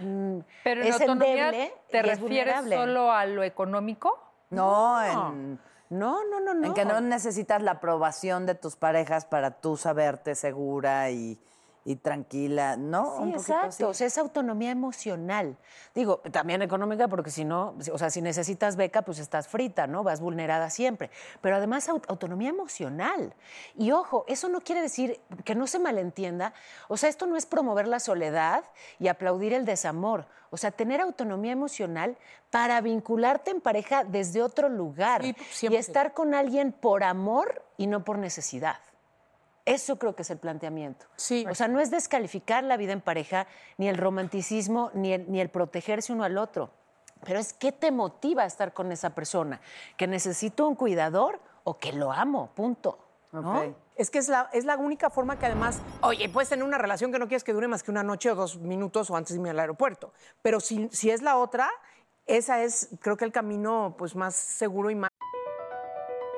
mm, 0.00 0.38
Pero 0.64 0.80
en 0.82 0.86
es 0.88 0.94
autonomía, 1.00 1.48
endeble 1.50 1.74
¿te 1.90 1.96
y 1.98 2.00
es 2.00 2.06
refieres 2.20 2.54
solo 2.70 3.12
a 3.12 3.26
lo 3.26 3.42
económico? 3.44 4.18
No, 4.50 5.02
en, 5.04 5.58
No, 5.90 6.24
no, 6.24 6.40
no, 6.40 6.54
no. 6.54 6.66
en 6.66 6.74
que 6.74 6.84
no 6.84 7.00
necesitas 7.00 7.62
la 7.62 7.72
aprobación 7.72 8.44
de 8.46 8.54
tus 8.54 8.76
parejas 8.76 9.24
para 9.24 9.52
tú 9.52 9.76
saberte 9.76 10.34
segura 10.34 11.10
y, 11.10 11.38
y 11.88 11.96
tranquila, 11.96 12.76
¿no? 12.76 13.16
Sí, 13.16 13.22
Un 13.22 13.28
exacto. 13.32 13.66
así. 13.68 13.82
O 13.82 13.94
sea, 13.94 14.06
es 14.08 14.18
autonomía 14.18 14.70
emocional. 14.70 15.56
Digo, 15.94 16.18
también 16.30 16.60
económica, 16.60 17.08
porque 17.08 17.30
si 17.30 17.46
no, 17.46 17.74
o 17.90 17.96
sea, 17.96 18.10
si 18.10 18.20
necesitas 18.20 18.76
beca, 18.76 19.00
pues 19.00 19.18
estás 19.18 19.48
frita, 19.48 19.86
¿no? 19.86 20.02
Vas 20.02 20.20
vulnerada 20.20 20.68
siempre. 20.68 21.10
Pero 21.40 21.56
además, 21.56 21.88
au- 21.88 22.02
autonomía 22.08 22.50
emocional. 22.50 23.32
Y 23.74 23.90
ojo, 23.92 24.26
eso 24.28 24.50
no 24.50 24.60
quiere 24.60 24.82
decir 24.82 25.18
que 25.46 25.54
no 25.54 25.66
se 25.66 25.78
malentienda. 25.78 26.52
O 26.88 26.98
sea, 26.98 27.08
esto 27.08 27.24
no 27.24 27.36
es 27.36 27.46
promover 27.46 27.88
la 27.88 28.00
soledad 28.00 28.64
y 28.98 29.08
aplaudir 29.08 29.54
el 29.54 29.64
desamor. 29.64 30.26
O 30.50 30.58
sea, 30.58 30.70
tener 30.70 31.00
autonomía 31.00 31.52
emocional 31.52 32.18
para 32.50 32.82
vincularte 32.82 33.50
en 33.50 33.62
pareja 33.62 34.04
desde 34.04 34.42
otro 34.42 34.68
lugar 34.68 35.22
Sí, 35.22 35.34
y 35.62 35.68
100%. 35.68 35.78
estar 35.78 36.12
con 36.12 36.34
alguien 36.34 36.72
por 36.72 37.02
amor 37.02 37.64
y 37.78 37.86
no 37.86 38.04
por 38.04 38.18
necesidad. 38.18 38.76
Eso 39.68 39.98
creo 39.98 40.14
que 40.14 40.22
es 40.22 40.30
el 40.30 40.38
planteamiento. 40.38 41.06
Sí. 41.16 41.46
O 41.50 41.54
sea, 41.54 41.68
no 41.68 41.80
es 41.80 41.90
descalificar 41.90 42.64
la 42.64 42.76
vida 42.76 42.92
en 42.92 43.00
pareja, 43.00 43.46
ni 43.76 43.88
el 43.88 43.96
romanticismo, 43.96 44.90
ni 44.94 45.12
el, 45.12 45.30
ni 45.30 45.40
el 45.40 45.50
protegerse 45.50 46.12
uno 46.12 46.24
al 46.24 46.38
otro. 46.38 46.70
Pero 47.24 47.38
es 47.38 47.52
qué 47.52 47.72
te 47.72 47.90
motiva 47.90 48.44
a 48.44 48.46
estar 48.46 48.72
con 48.72 48.92
esa 48.92 49.14
persona. 49.14 49.60
¿Que 49.96 50.06
necesito 50.06 50.66
un 50.66 50.74
cuidador 50.74 51.40
o 51.64 51.78
que 51.78 51.92
lo 51.92 52.12
amo? 52.12 52.50
Punto. 52.54 52.98
¿no? 53.32 53.60
Ok. 53.60 53.74
Es 53.96 54.10
que 54.10 54.18
es 54.18 54.28
la, 54.28 54.48
es 54.52 54.64
la 54.64 54.76
única 54.76 55.10
forma 55.10 55.38
que 55.40 55.46
además, 55.46 55.80
oye, 56.02 56.28
puedes 56.28 56.48
tener 56.48 56.64
una 56.64 56.78
relación 56.78 57.10
que 57.10 57.18
no 57.18 57.26
quieres 57.26 57.42
que 57.42 57.52
dure 57.52 57.66
más 57.66 57.82
que 57.82 57.90
una 57.90 58.04
noche 58.04 58.30
o 58.30 58.36
dos 58.36 58.58
minutos 58.58 59.10
o 59.10 59.16
antes 59.16 59.30
de 59.30 59.36
irme 59.36 59.50
al 59.50 59.58
aeropuerto. 59.58 60.12
Pero 60.40 60.60
si, 60.60 60.88
si 60.92 61.10
es 61.10 61.20
la 61.20 61.36
otra, 61.36 61.68
esa 62.26 62.62
es, 62.62 62.90
creo 63.00 63.16
que 63.16 63.24
el 63.24 63.32
camino 63.32 63.96
pues 63.98 64.14
más 64.14 64.36
seguro 64.36 64.90
y 64.90 64.94
más 64.94 65.07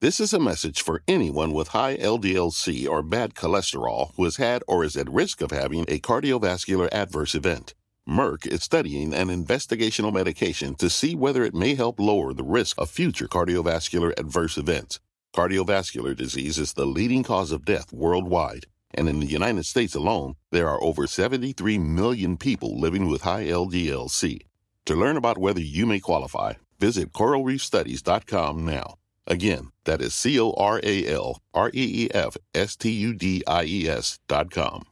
This 0.00 0.20
is 0.20 0.32
a 0.32 0.38
message 0.38 0.80
for 0.80 1.02
anyone 1.08 1.52
with 1.52 1.74
high 1.74 1.96
LDLC 1.96 2.88
or 2.88 3.02
bad 3.02 3.34
cholesterol 3.34 4.12
who 4.14 4.22
has 4.22 4.36
had 4.36 4.62
or 4.68 4.84
is 4.84 4.96
at 4.96 5.10
risk 5.10 5.40
of 5.40 5.50
having 5.50 5.86
a 5.88 5.98
cardiovascular 5.98 6.88
adverse 6.92 7.34
event. 7.34 7.74
Merck 8.08 8.46
is 8.46 8.62
studying 8.62 9.12
an 9.12 9.26
investigational 9.26 10.12
medication 10.12 10.76
to 10.76 10.88
see 10.88 11.16
whether 11.16 11.42
it 11.42 11.52
may 11.52 11.74
help 11.74 11.98
lower 11.98 12.32
the 12.32 12.44
risk 12.44 12.80
of 12.80 12.88
future 12.88 13.26
cardiovascular 13.26 14.16
adverse 14.16 14.56
events. 14.56 15.00
Cardiovascular 15.34 16.14
disease 16.14 16.58
is 16.58 16.74
the 16.74 16.86
leading 16.86 17.24
cause 17.24 17.50
of 17.50 17.64
death 17.64 17.92
worldwide, 17.92 18.66
and 18.94 19.08
in 19.08 19.18
the 19.18 19.26
United 19.26 19.66
States 19.66 19.96
alone, 19.96 20.36
there 20.52 20.68
are 20.68 20.80
over 20.80 21.08
73 21.08 21.76
million 21.76 22.36
people 22.36 22.78
living 22.78 23.08
with 23.08 23.22
high 23.22 23.46
LDLC. 23.46 24.42
To 24.84 24.94
learn 24.94 25.16
about 25.16 25.38
whether 25.38 25.60
you 25.60 25.86
may 25.86 25.98
qualify, 25.98 26.52
visit 26.78 27.12
coralreefstudies.com 27.12 28.64
now. 28.64 28.98
Again, 29.30 29.72
that 29.84 30.00
is 30.00 30.14
C 30.14 30.40
O 30.40 30.52
R 30.56 30.80
A 30.82 31.06
L 31.06 31.42
R 31.52 31.70
E 31.74 32.06
E 32.06 32.08
F 32.14 32.38
S 32.54 32.76
T 32.76 32.88
U 32.88 33.12
D 33.12 33.42
I 33.46 33.64
E 33.64 33.88
S 33.88 34.18
dot 34.26 34.50
com. 34.50 34.84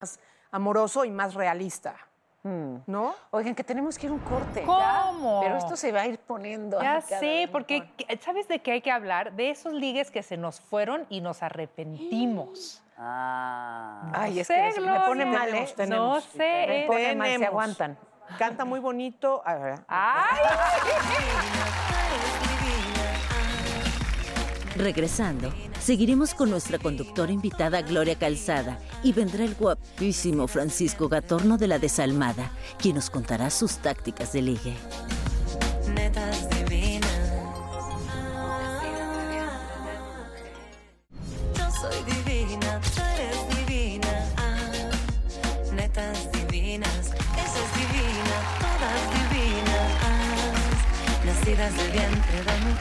Más 0.00 0.20
amoroso 0.52 1.04
y 1.04 1.10
más 1.10 1.34
realista. 1.34 1.96
¿No? 2.44 3.14
Oigan, 3.30 3.54
que 3.54 3.64
tenemos 3.64 3.96
que 3.98 4.06
ir 4.06 4.10
a 4.10 4.14
un 4.14 4.20
corte. 4.20 4.64
¿Cómo? 4.64 5.40
Pero 5.42 5.56
esto 5.56 5.76
se 5.76 5.90
va 5.92 6.02
a 6.02 6.06
ir 6.06 6.18
poniendo. 6.18 6.80
Ya 6.82 7.00
sé, 7.00 7.48
porque 7.50 7.80
mejor. 7.80 8.22
¿sabes 8.22 8.48
de 8.48 8.58
qué 8.58 8.72
hay 8.72 8.80
que 8.82 8.90
hablar? 8.90 9.32
De 9.34 9.48
esos 9.48 9.72
ligues 9.72 10.10
que 10.10 10.22
se 10.22 10.36
nos 10.36 10.60
fueron 10.60 11.06
y 11.08 11.20
nos 11.20 11.42
arrepentimos. 11.42 12.80
Ah. 12.96 14.12
Ay, 14.14 14.38
es 14.38 14.46
sé, 14.46 14.70
que 14.72 14.80
me 14.80 15.00
pone 15.00 15.24
Gloria. 15.24 15.26
mal, 15.26 15.52
¿eh? 15.52 15.86
No 15.88 16.20
sé. 16.20 16.64
Me 16.68 16.84
pone 16.86 17.16
mal, 17.16 17.38
se 17.38 17.44
aguantan. 17.46 17.98
Canta 18.38 18.64
muy 18.64 18.78
bonito. 18.78 19.42
A 19.44 19.54
ver. 19.54 19.80
¡Ay! 19.88 20.38
Regresando, 24.76 25.52
seguiremos 25.80 26.34
con 26.34 26.50
nuestra 26.50 26.78
conductora 26.78 27.30
invitada 27.30 27.80
Gloria 27.82 28.16
Calzada 28.16 28.78
y 29.04 29.12
vendrá 29.12 29.44
el 29.44 29.54
guapísimo 29.54 30.48
Francisco 30.48 31.08
Gatorno 31.08 31.58
de 31.58 31.68
la 31.68 31.78
Desalmada, 31.78 32.50
quien 32.78 32.96
nos 32.96 33.08
contará 33.08 33.50
sus 33.50 33.78
tácticas 33.78 34.32
de 34.32 34.42
ligue. 34.42 34.74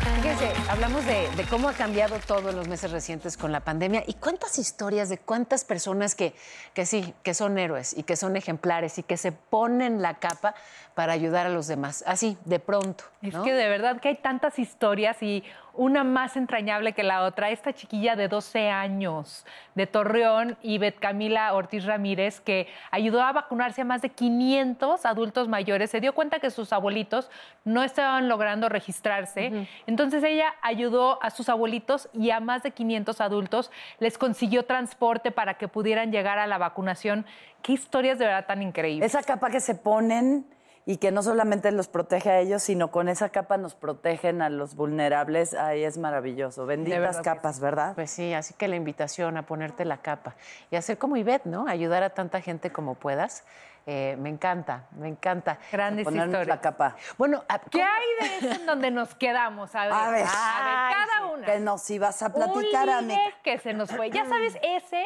Fíjense, 0.04 0.52
hablamos 0.70 1.06
de, 1.06 1.30
de 1.36 1.44
cómo 1.46 1.70
ha 1.70 1.74
cambiado 1.74 2.18
todo 2.26 2.50
en 2.50 2.56
los 2.56 2.68
meses 2.68 2.92
recientes 2.92 3.38
con 3.38 3.52
la 3.52 3.62
pandemia 3.62 4.04
y 4.06 4.13
cuántas 4.13 4.60
historias 4.60 5.10
de 5.10 5.18
cuántas 5.18 5.63
personas 5.63 6.16
que, 6.16 6.34
que 6.74 6.86
sí, 6.86 7.13
que 7.24 7.34
son 7.34 7.58
héroes 7.58 7.96
y 7.98 8.04
que 8.04 8.16
son 8.16 8.36
ejemplares 8.36 8.98
y 8.98 9.04
que 9.04 9.18
se 9.18 9.32
ponen 9.32 10.02
la 10.02 10.16
capa 10.16 10.56
para 10.96 11.13
ayudar 11.13 11.48
a 11.48 11.50
los 11.50 11.68
demás. 11.68 12.04
Así, 12.08 12.38
de 12.46 12.60
pronto. 12.60 13.06
Es 13.22 13.36
que 13.36 13.54
de 13.54 13.68
verdad 13.70 14.00
que 14.00 14.10
hay 14.10 14.16
tantas 14.16 14.60
historias 14.60 15.22
y 15.24 15.44
una 15.74 16.04
más 16.04 16.38
entrañable 16.38 16.94
que 16.94 17.04
la 17.04 17.24
otra. 17.24 17.50
Esta 17.50 17.74
chiquilla 17.74 18.16
de 18.16 18.28
12 18.28 18.70
años 18.70 19.46
de 19.76 19.88
Torreón, 19.88 20.58
Ivette 20.62 21.00
Camila 21.00 21.54
Ortiz 21.54 21.86
Ramírez, 21.86 22.40
que 22.40 22.68
ayudó 22.92 23.22
a 23.22 23.32
vacunarse 23.32 23.82
a 23.82 23.86
más 23.86 24.02
de 24.02 24.10
500 24.10 25.06
adultos 25.06 25.48
mayores, 25.48 25.90
se 25.90 26.00
dio 26.00 26.14
cuenta 26.14 26.40
que 26.40 26.52
sus 26.52 26.74
abuelitos 26.74 27.30
no 27.66 27.84
estaban 27.84 28.28
logrando 28.30 28.70
registrarse. 28.70 29.68
Entonces 29.88 30.24
ella 30.24 30.54
ayudó 30.62 31.22
a 31.24 31.30
sus 31.30 31.50
abuelitos 31.50 32.10
y 32.14 32.30
a 32.30 32.40
más 32.40 32.64
de 32.64 32.72
500 32.72 33.22
adultos 33.22 33.72
les 34.00 34.18
consiguió 34.18 34.66
transporte 34.66 35.32
para 35.32 35.56
que 35.56 35.68
pudieran 35.68 36.12
llegar 36.12 36.40
a 36.40 36.48
la 36.48 36.58
vacunación. 36.58 37.26
Qué 37.62 37.74
historias 37.74 38.20
de 38.20 38.26
verdad 38.26 38.46
tan 38.46 38.62
increíbles. 38.62 39.14
Esa 39.14 39.24
capa 39.24 39.50
que 39.50 39.60
se 39.60 39.76
ponen 39.76 40.46
y 40.86 40.98
que 40.98 41.12
no 41.12 41.24
solamente 41.24 41.72
los 41.72 41.88
protege 41.88 42.30
a 42.30 42.39
ellos, 42.39 42.62
sino 42.63 42.91
con 42.91 43.08
esa 43.10 43.30
capa 43.30 43.58
nos 43.58 43.74
protegen 43.76 44.41
a 44.41 44.50
los 44.50 44.76
vulnerables, 44.76 45.54
ahí 45.54 45.84
es 45.84 45.98
maravilloso. 45.98 46.65
Benditas 46.65 47.00
verdad 47.00 47.24
capas, 47.24 47.60
¿verdad? 47.60 47.96
Pues 47.96 48.12
sí, 48.12 48.34
así 48.34 48.54
que 48.54 48.67
la 48.67 48.76
invitación 48.76 49.38
a 49.38 49.43
ponerte 49.46 49.86
la 49.86 49.98
capa 49.98 50.36
y 50.72 50.76
hacer 50.76 50.98
como 50.98 51.15
Ivette, 51.17 51.46
¿no? 51.46 51.67
Ayudar 51.67 52.04
a 52.04 52.10
tanta 52.12 52.41
gente 52.41 52.72
como 52.72 52.96
puedas. 52.96 53.43
Eh, 53.86 54.15
me 54.17 54.30
encanta, 54.30 54.86
me 54.98 55.10
encanta. 55.10 55.58
Grandes 55.69 56.06
Ponernos 56.06 56.28
historias. 56.28 56.48
la 56.48 56.62
capa. 56.62 56.96
Bueno, 57.17 57.43
a- 57.50 57.60
¿Qué 57.60 57.82
hay 57.84 58.06
de 58.22 58.38
eso 58.38 58.62
en 58.62 58.65
donde 58.65 58.91
nos 58.91 59.13
quedamos? 59.15 59.76
A 59.76 59.84
ver, 59.86 59.93
A 59.93 60.10
ver. 60.10 60.26
a 60.26 60.63
ver, 60.63 60.96
cada 61.08 61.26
una. 61.34 61.46
Que 61.46 61.60
nos 61.60 61.89
ibas 61.89 62.24
a 62.24 62.34
platicar, 62.34 62.88
un 62.88 62.93
amiga. 62.96 63.19
ligue 63.19 63.34
que 63.43 63.58
se 63.60 63.74
nos 63.74 63.91
fue. 63.91 64.10
Ya 64.10 64.26
sabes, 64.26 64.58
ese 64.62 65.06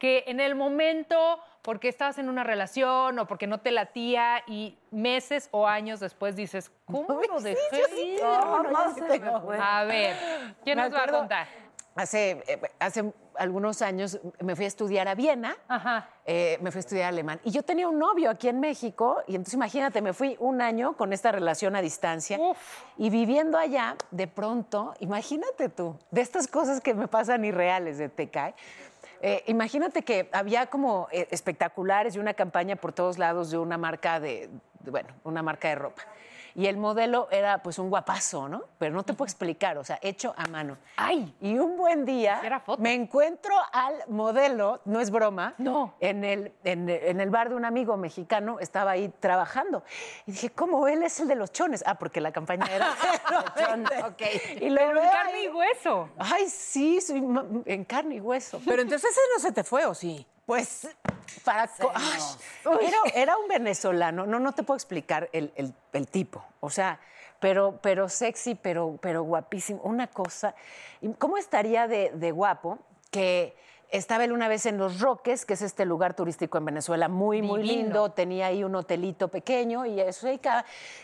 que 0.00 0.24
en 0.26 0.40
el 0.40 0.56
momento, 0.56 1.38
porque 1.66 1.88
estabas 1.88 2.16
en 2.18 2.28
una 2.28 2.44
relación 2.44 3.18
o 3.18 3.26
porque 3.26 3.48
no 3.48 3.58
te 3.58 3.72
latía 3.72 4.44
y 4.46 4.78
meses 4.92 5.48
o 5.50 5.66
años 5.66 5.98
después 5.98 6.36
dices, 6.36 6.70
¿cómo 6.84 7.20
lo 7.20 7.40
dejé? 7.40 8.20
No, 8.22 8.62
no 8.62 8.94
se 8.94 9.18
me 9.18 9.40
fue. 9.40 9.58
A 9.60 9.82
ver, 9.82 10.16
¿quién 10.62 10.78
nos 10.78 10.94
va 10.94 11.02
a 11.02 11.08
contar? 11.08 11.48
Hace, 11.96 12.42
eh, 12.46 12.60
hace 12.78 13.12
algunos 13.36 13.82
años 13.82 14.20
me 14.38 14.54
fui 14.54 14.66
a 14.66 14.68
estudiar 14.68 15.08
a 15.08 15.16
Viena, 15.16 15.56
Ajá. 15.66 16.08
eh, 16.24 16.56
me 16.60 16.70
fui 16.70 16.78
a 16.78 16.80
estudiar 16.80 17.08
alemán. 17.08 17.40
Y 17.42 17.50
yo 17.50 17.64
tenía 17.64 17.88
un 17.88 17.98
novio 17.98 18.30
aquí 18.30 18.46
en 18.48 18.60
México, 18.60 19.24
y 19.26 19.34
entonces 19.34 19.54
imagínate, 19.54 20.00
me 20.02 20.12
fui 20.12 20.36
un 20.38 20.62
año 20.62 20.96
con 20.96 21.12
esta 21.12 21.32
relación 21.32 21.74
a 21.74 21.82
distancia. 21.82 22.38
Uf. 22.38 22.58
Y 22.96 23.10
viviendo 23.10 23.58
allá, 23.58 23.96
de 24.12 24.28
pronto, 24.28 24.94
imagínate 25.00 25.68
tú, 25.68 25.98
de 26.12 26.20
estas 26.20 26.46
cosas 26.46 26.80
que 26.80 26.94
me 26.94 27.08
pasan 27.08 27.44
irreales, 27.44 27.98
de 27.98 28.08
te 28.08 28.28
cae. 28.28 28.54
Eh, 29.20 29.42
imagínate 29.46 30.02
que 30.02 30.28
había 30.32 30.66
como 30.66 31.08
eh, 31.10 31.26
espectaculares 31.30 32.16
y 32.16 32.18
una 32.18 32.34
campaña 32.34 32.76
por 32.76 32.92
todos 32.92 33.18
lados 33.18 33.50
de 33.50 33.58
una 33.58 33.78
marca 33.78 34.20
de, 34.20 34.50
de, 34.80 34.90
bueno, 34.90 35.08
una 35.24 35.42
marca 35.42 35.68
de 35.68 35.74
ropa. 35.76 36.02
Y 36.58 36.68
el 36.68 36.78
modelo 36.78 37.28
era 37.30 37.62
pues 37.62 37.78
un 37.78 37.90
guapazo, 37.90 38.48
¿no? 38.48 38.62
Pero 38.78 38.94
no 38.94 39.02
te 39.02 39.12
puedo 39.12 39.26
explicar, 39.26 39.76
o 39.76 39.84
sea, 39.84 39.98
hecho 40.00 40.32
a 40.38 40.46
mano. 40.46 40.78
¡Ay! 40.96 41.34
Y 41.42 41.58
un 41.58 41.76
buen 41.76 42.06
día 42.06 42.40
me 42.78 42.94
encuentro 42.94 43.54
al 43.72 43.94
modelo, 44.08 44.80
no 44.86 45.00
es 45.00 45.10
broma, 45.10 45.52
No. 45.58 45.94
en 46.00 46.24
el, 46.24 46.54
en, 46.64 46.88
en 46.88 47.20
el 47.20 47.28
bar 47.28 47.50
de 47.50 47.56
un 47.56 47.66
amigo 47.66 47.98
mexicano, 47.98 48.58
estaba 48.58 48.92
ahí 48.92 49.12
trabajando. 49.20 49.82
Y 50.24 50.32
dije, 50.32 50.48
¿cómo 50.48 50.88
él 50.88 51.02
es 51.02 51.20
el 51.20 51.28
de 51.28 51.34
los 51.34 51.52
chones? 51.52 51.84
Ah, 51.86 51.96
porque 51.96 52.22
la 52.22 52.32
campaña 52.32 52.66
era 52.74 52.88
de 53.56 53.62
chones. 53.62 53.90
Ok. 54.06 54.22
Y 54.62 54.70
lo 54.70 54.76
Pero 54.76 55.02
en 55.02 55.10
carne 55.10 55.32
ahí. 55.34 55.44
y 55.44 55.48
hueso. 55.48 56.08
Ay, 56.18 56.48
sí, 56.48 57.00
soy 57.02 57.22
en 57.66 57.84
carne 57.84 58.14
y 58.14 58.20
hueso. 58.20 58.62
Pero 58.64 58.80
entonces 58.80 59.10
ese 59.10 59.20
no 59.34 59.42
se 59.42 59.52
te 59.52 59.62
fue, 59.62 59.84
¿o 59.84 59.92
sí? 59.94 60.26
Pues 60.46 60.88
para 61.44 61.68
Ay, 61.94 62.20
era, 62.80 62.98
era 63.14 63.36
un 63.36 63.48
venezolano, 63.48 64.26
no, 64.26 64.38
no 64.38 64.52
te 64.52 64.62
puedo 64.62 64.76
explicar 64.76 65.28
el, 65.32 65.52
el- 65.56 65.74
el 65.92 66.06
tipo, 66.06 66.44
o 66.60 66.70
sea, 66.70 67.00
pero, 67.40 67.78
pero 67.82 68.08
sexy, 68.08 68.54
pero, 68.54 68.96
pero 69.02 69.22
guapísimo, 69.24 69.82
una 69.82 70.06
cosa. 70.06 70.54
¿Y 71.00 71.12
¿Cómo 71.14 71.36
estaría 71.36 71.86
de, 71.88 72.10
de 72.14 72.30
guapo 72.30 72.78
que 73.10 73.56
estaba 73.90 74.24
él 74.24 74.32
una 74.32 74.48
vez 74.48 74.66
en 74.66 74.78
Los 74.78 75.00
Roques, 75.00 75.44
que 75.44 75.54
es 75.54 75.62
este 75.62 75.84
lugar 75.84 76.14
turístico 76.14 76.58
en 76.58 76.64
Venezuela, 76.66 77.08
muy, 77.08 77.42
muy 77.42 77.62
lindo, 77.62 78.10
tenía 78.10 78.46
ahí 78.46 78.62
un 78.62 78.74
hotelito 78.74 79.28
pequeño 79.28 79.86
y 79.86 80.00
eso 80.00 80.28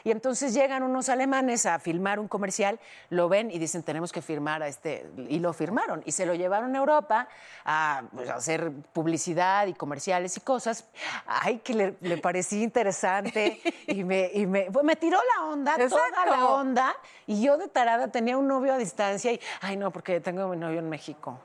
y 0.05 0.11
entonces 0.11 0.55
llegan 0.55 0.83
unos 0.83 1.09
alemanes 1.09 1.67
a 1.67 1.79
filmar 1.79 2.19
un 2.19 2.29
comercial, 2.29 2.79
lo 3.11 3.29
ven 3.29 3.51
y 3.51 3.59
dicen, 3.59 3.83
tenemos 3.83 4.13
que 4.13 4.23
firmar 4.23 4.63
a 4.63 4.69
este, 4.69 5.09
y 5.29 5.39
lo 5.39 5.53
firmaron. 5.53 6.03
Y 6.05 6.13
se 6.13 6.27
lo 6.27 6.35
llevaron 6.35 6.75
a 6.75 6.79
Europa 6.79 7.29
a, 7.65 8.03
pues, 8.13 8.29
a 8.29 8.35
hacer 8.35 8.73
publicidad 8.93 9.67
y 9.67 9.75
comerciales 9.75 10.37
y 10.37 10.41
cosas. 10.41 10.85
Ay, 11.27 11.59
que 11.59 11.75
le, 11.75 11.97
le 12.01 12.19
parecía 12.19 12.63
interesante 12.63 13.61
y 13.87 14.05
me, 14.05 14.31
y 14.33 14.47
me, 14.47 14.71
pues, 14.71 14.85
me 14.85 14.97
tiró 14.97 15.19
la 15.37 15.45
onda, 15.47 15.77
toda 15.89 16.27
la 16.27 16.47
onda. 16.47 16.95
Y 17.27 17.43
yo 17.43 17.57
de 17.57 17.69
tarada 17.69 18.09
tenía 18.09 18.37
un 18.37 18.49
novio 18.49 18.75
a 18.75 18.79
distancia 18.79 19.33
y, 19.33 19.41
ay 19.61 19.77
no, 19.77 19.91
porque 19.91 20.21
tengo 20.21 20.49
mi 20.49 20.57
novio 20.57 20.81
en 20.81 20.89
México. 20.89 21.39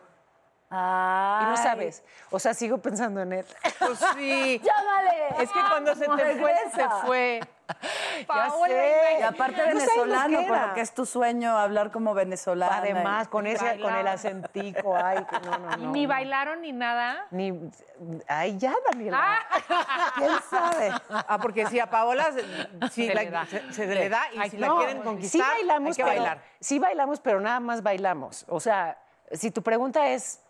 Y 0.70 0.74
no 0.74 1.52
Ay. 1.56 1.58
sabes, 1.64 2.04
o 2.30 2.40
sea, 2.40 2.54
sigo 2.54 2.78
pensando 2.80 3.22
en 3.22 3.32
él. 3.34 3.46
Pues 3.80 4.00
sí. 4.18 4.62
¡Llámale! 4.64 5.42
Es 5.44 5.50
que 5.52 5.60
cuando 5.70 5.96
se 5.96 6.06
te 6.08 6.36
fue, 6.40 6.56
se 6.76 6.90
fue. 7.06 7.40
Paola 8.26 8.68
sé. 8.68 9.18
Y 9.20 9.24
aparte 9.24 9.62
No 9.62 9.68
venezolano, 9.68 10.40
que 10.40 10.48
por 10.48 10.58
era. 10.58 10.68
lo 10.68 10.74
que 10.74 10.82
es 10.82 10.94
tu 10.94 11.06
sueño 11.06 11.58
hablar 11.58 11.92
como 11.92 12.14
venezolano. 12.14 12.74
Además, 12.76 13.28
con 13.30 13.48
ese, 13.48 13.80
con 13.80 13.94
el 13.96 14.08
acentico, 14.08 14.96
ay, 14.96 15.24
que 15.26 15.40
no, 15.48 15.58
no, 15.58 15.74
Y 15.78 15.82
no. 15.84 15.92
ni 15.92 16.04
no. 16.04 16.10
bailaron 16.10 16.62
ni 16.62 16.72
nada. 16.74 17.28
Ni, 17.32 17.70
ay, 18.28 18.58
ya, 18.58 18.74
Daniela. 18.92 19.40
¿Quién 20.18 20.32
sabe? 20.50 20.92
Ah, 21.10 21.38
porque 21.42 21.66
si 21.68 21.80
a 21.80 21.90
Paola 21.90 22.32
se, 22.34 22.90
si 22.90 23.08
Se 23.08 23.14
la- 23.14 23.24
le 23.24 23.30
da. 23.32 23.46
se- 23.46 23.74
se 23.74 23.86
le 23.86 24.10
da 24.10 24.22
y 24.34 24.40
Ay, 24.40 24.50
si 24.50 24.58
la 24.58 24.76
quieren 24.76 24.98
sí 24.98 25.04
conquistar, 25.04 25.42
sí 25.42 25.48
bailamos, 25.56 25.88
hay 25.90 25.96
que 25.96 26.04
pero, 26.04 26.16
bailar. 26.24 26.42
Sí 26.60 26.80
bailamos, 26.80 27.20
pero 27.22 27.40
nada 27.40 27.60
más 27.62 27.84
bailamos. 27.84 28.44
O 28.50 28.60
sea, 28.60 28.98
si 29.32 29.52
tu 29.52 29.62
pregunta 29.62 30.08
es, 30.10 30.42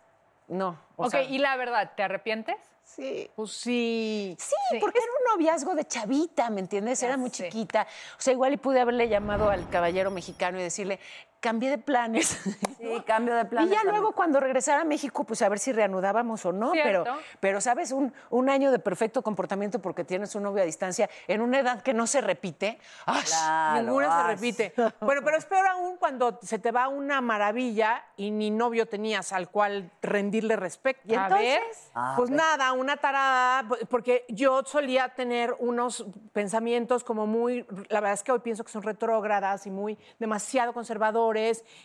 no. 0.48 0.78
O 0.96 1.04
ok, 1.06 1.10
sea, 1.10 1.22
y 1.22 1.38
la 1.38 1.56
verdad, 1.56 1.92
¿te 1.96 2.02
arrepientes? 2.02 2.56
sí. 2.84 3.30
Pues 3.36 3.52
sí. 3.52 4.36
Sí, 4.38 4.78
porque 4.80 4.98
era 4.98 5.06
un 5.06 5.38
noviazgo 5.38 5.74
de 5.74 5.84
chavita, 5.86 6.50
¿me 6.50 6.60
entiendes? 6.60 7.02
Era 7.02 7.16
muy 7.16 7.30
sé. 7.30 7.44
chiquita. 7.44 7.86
O 8.18 8.20
sea, 8.20 8.32
igual 8.32 8.54
y 8.54 8.56
pude 8.56 8.80
haberle 8.80 9.08
llamado 9.08 9.50
al 9.50 9.68
caballero 9.68 10.10
mexicano 10.10 10.58
y 10.58 10.62
decirle, 10.62 10.98
cambié 11.40 11.70
de 11.70 11.78
planes. 11.78 12.38
Sí, 12.78 13.02
cambio 13.04 13.34
de 13.34 13.44
plan. 13.44 13.66
y 13.66 13.70
ya 13.70 13.82
luego 13.82 14.12
cuando 14.12 14.38
regresara 14.38 14.82
a 14.82 14.84
México, 14.84 15.24
pues 15.24 15.42
a 15.42 15.48
ver 15.48 15.58
si 15.58 15.72
reanudábamos 15.72 16.46
o 16.46 16.52
no. 16.52 16.70
Pero, 16.70 17.02
Cierto. 17.02 17.20
pero, 17.40 17.60
¿sabes? 17.60 17.90
Un, 17.90 18.14
un 18.30 18.48
año 18.48 18.70
de 18.70 18.78
perfecto 18.78 19.20
comportamiento 19.20 19.80
porque 19.80 20.04
tienes 20.04 20.36
un 20.36 20.44
novio 20.44 20.62
a 20.62 20.64
distancia 20.64 21.10
en 21.26 21.40
una 21.40 21.58
edad 21.58 21.82
que 21.82 21.92
no 21.92 22.06
se 22.06 22.20
repite. 22.20 22.78
¡ay! 23.04 23.82
Ninguna 23.82 24.22
se 24.22 24.26
repite. 24.28 24.72
Bueno, 25.00 25.22
pero 25.24 25.36
es 25.36 25.44
peor 25.46 25.66
aún 25.66 25.96
cuando 25.96 26.38
se 26.40 26.60
te 26.60 26.70
va 26.70 26.86
una 26.86 27.20
maravilla 27.20 28.04
y 28.16 28.30
ni 28.30 28.52
novio 28.52 28.86
tenías 28.86 29.32
al 29.32 29.50
cual 29.50 29.90
rendirle 30.00 30.54
respeto. 30.54 31.00
¿Y 31.04 31.14
entonces? 31.14 31.40
ver, 31.40 31.62
pues 32.14 32.30
nada, 32.30 32.72
una 32.74 32.96
tarada, 32.96 33.68
porque 33.90 34.24
yo 34.28 34.62
solía 34.64 35.08
tener 35.16 35.52
unos 35.58 36.06
pensamientos 36.32 37.02
como 37.02 37.26
muy, 37.26 37.66
la 37.88 37.98
verdad 38.00 38.14
es 38.14 38.22
que 38.22 38.30
hoy 38.30 38.38
pienso 38.38 38.62
que 38.62 38.70
son 38.70 38.82
retrógradas 38.82 39.66
y 39.66 39.72
muy 39.72 39.98
demasiado 40.20 40.72
conservadores 40.72 41.27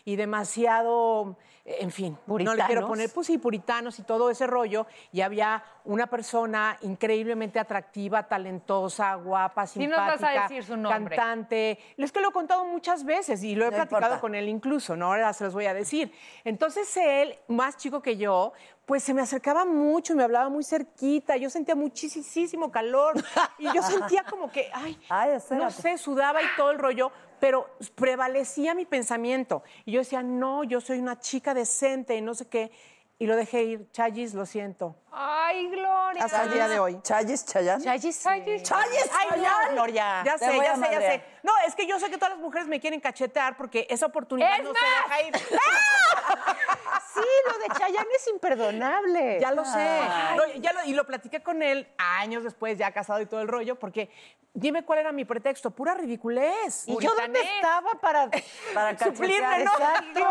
y 0.05 0.15
demasiado, 0.15 1.35
en 1.65 1.91
fin, 1.91 2.17
no 2.27 2.37
le 2.37 2.45
quiero 2.45 2.57
Puritanos. 2.57 2.89
poner, 2.89 3.09
pues 3.13 3.27
sí, 3.27 3.37
puritanos 3.37 3.99
y 3.99 4.03
todo 4.03 4.29
ese 4.29 4.47
rollo. 4.47 4.85
Y 5.11 5.21
había 5.21 5.63
una 5.85 6.07
persona 6.07 6.77
increíblemente 6.81 7.59
atractiva, 7.59 8.23
talentosa, 8.27 9.15
guapa, 9.15 9.65
Sí 9.67 9.85
nos 9.87 9.97
vas 9.97 10.09
a 10.09 10.17
simpática, 10.17 10.41
decir 10.43 10.63
su 10.63 10.77
nombre. 10.77 11.15
cantante. 11.15 11.79
Es 11.97 12.11
que 12.11 12.21
lo 12.21 12.29
he 12.29 12.33
contado 12.33 12.65
muchas 12.65 13.03
veces 13.05 13.43
y 13.43 13.55
lo 13.55 13.65
he 13.65 13.69
No 13.71 13.75
platicado 13.77 14.01
importa. 14.03 14.21
con 14.21 14.35
él 14.35 14.47
incluso, 14.49 14.95
¿no? 14.95 15.07
Ahora 15.07 15.31
se 15.33 15.43
los 15.45 15.53
voy 15.53 15.65
a 15.65 15.73
decir. 15.73 16.11
Entonces 16.43 16.95
él, 16.97 17.37
más 17.47 17.77
chico 17.77 18.01
que 18.01 18.17
yo, 18.17 18.53
pues 18.85 19.01
se 19.03 19.13
me 19.13 19.21
acercaba 19.21 19.63
mucho 19.63 20.13
me 20.15 20.23
hablaba 20.23 20.49
muy 20.49 20.63
cerquita. 20.65 21.37
Yo 21.37 21.49
sentía 21.49 21.75
muchísimo 21.75 22.69
calor 22.71 23.13
y 23.57 23.63
yo 23.73 23.81
sentía 23.81 24.23
como 24.23 24.51
que, 24.51 24.69
ay, 24.73 24.99
Ay, 25.09 25.37
no 25.51 25.71
sé, 25.71 25.97
sudaba 25.97 26.41
y 26.41 26.45
todo 26.57 26.71
el 26.71 26.79
rollo, 26.79 27.11
pero 27.43 27.75
prevalecía 27.95 28.73
mi 28.73 28.85
pensamiento. 28.85 29.63
Y 29.83 29.91
yo 29.91 29.99
decía, 29.99 30.23
no, 30.23 30.63
yo 30.63 30.79
soy 30.79 30.99
una 30.99 31.19
chica 31.19 31.53
decente 31.53 32.15
y 32.15 32.21
no 32.21 32.33
sé 32.35 32.47
qué. 32.47 32.71
Y 33.19 33.25
lo 33.25 33.35
dejé 33.35 33.63
ir. 33.63 33.91
Chayis, 33.91 34.33
lo 34.33 34.45
siento. 34.45 34.95
Ay, 35.11 35.67
Gloria. 35.67 36.23
Hasta 36.23 36.43
el 36.43 36.53
día 36.53 36.69
de 36.69 36.79
hoy. 36.79 37.01
Chayis, 37.03 37.45
Chayán. 37.45 37.83
Chayis. 37.83 38.23
Chayis. 38.23 38.63
Chayis, 38.63 39.09
Ay, 39.11 39.41
no. 39.41 39.73
Gloria. 39.73 40.23
Ya 40.23 40.37
sé, 40.37 40.55
ya 40.55 40.71
a 40.71 40.75
sé, 40.77 40.87
ya 40.89 40.99
sé. 41.01 41.23
No, 41.43 41.51
es 41.67 41.75
que 41.75 41.85
yo 41.85 41.99
sé 41.99 42.09
que 42.09 42.15
todas 42.17 42.35
las 42.35 42.39
mujeres 42.39 42.69
me 42.69 42.79
quieren 42.79 43.01
cachetear 43.01 43.57
porque 43.57 43.87
esa 43.89 44.05
oportunidad 44.05 44.59
¡Es 44.59 44.63
no 44.63 44.71
más! 44.71 44.81
se 44.81 45.19
deja 45.19 45.27
ir. 45.27 45.33
Sí, 47.13 47.21
lo 47.51 47.57
de 47.59 47.79
Chayanne 47.79 48.09
es 48.15 48.27
imperdonable. 48.27 49.37
Ya 49.39 49.51
lo 49.51 49.63
sé. 49.65 49.99
No, 50.35 50.45
ya 50.55 50.73
lo- 50.73 50.83
y 50.85 50.93
lo 50.93 51.05
platiqué 51.05 51.41
con 51.43 51.61
él 51.61 51.87
años 51.97 52.43
después, 52.43 52.77
ya 52.77 52.91
casado 52.91 53.21
y 53.21 53.25
todo 53.25 53.41
el 53.41 53.47
rollo, 53.47 53.75
porque 53.77 54.09
dime 54.53 54.83
cuál 54.85 54.99
era 54.99 55.11
mi 55.11 55.25
pretexto. 55.25 55.71
Pura 55.71 55.93
ridiculez. 55.93 56.87
¿Y 56.87 56.97
yo 56.99 57.13
dónde 57.15 57.41
estaba 57.41 57.91
para, 58.01 58.29
Para 58.73 58.97
Suplirme. 58.97 59.63
¿no? 59.63 59.71
¿qué 60.13 60.23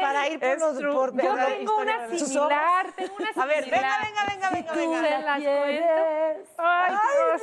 para, 0.00 0.28
ir 0.28 0.40
por 0.40 0.58
los 0.58 0.72
por, 0.94 1.22
Yo 1.22 1.28
por 1.28 1.38
la 1.38 1.46
tengo 1.46 1.60
historia 1.60 1.96
una 2.06 2.18
similar, 2.18 2.92
tengo 2.96 3.14
una 3.18 3.42
A 3.42 3.46
ver, 3.46 3.64
venga, 3.64 3.76
similar. 3.76 4.02
venga, 4.02 4.24
venga, 4.24 4.50
venga, 4.50 4.72
venga, 4.72 5.34
Ay, 6.58 6.94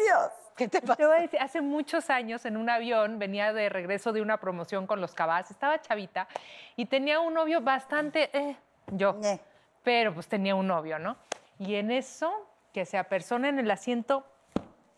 Dios. 0.05 0.31
¿Qué 0.59 0.67
te 0.67 0.81
pasa? 0.81 0.97
Te 0.97 1.05
voy 1.05 1.17
a 1.17 1.21
decir, 1.21 1.39
hace 1.39 1.61
muchos 1.61 2.09
años 2.09 2.43
en 2.43 2.57
un 2.57 2.69
avión 2.69 3.17
venía 3.17 3.53
de 3.53 3.69
regreso 3.69 4.11
de 4.11 4.21
una 4.21 4.41
promoción 4.41 4.87
con 4.87 4.99
los 4.99 5.13
cabas, 5.13 5.49
estaba 5.49 5.81
chavita 5.81 6.27
y 6.75 6.85
tenía 6.85 7.21
un 7.21 7.33
novio 7.33 7.61
bastante, 7.61 8.29
eh, 8.37 8.57
yo, 8.87 9.13
Ñe. 9.13 9.39
pero 9.83 10.13
pues 10.13 10.27
tenía 10.27 10.55
un 10.55 10.67
novio, 10.67 10.99
¿no? 10.99 11.15
Y 11.59 11.75
en 11.75 11.91
eso, 11.91 12.45
que 12.73 12.85
se 12.85 12.97
apersona 12.97 13.47
en 13.47 13.59
el 13.59 13.71
asiento 13.71 14.25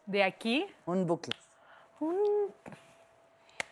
de 0.08 0.24
aquí, 0.24 0.65
Un 0.88 1.06
bucle. 1.06 1.36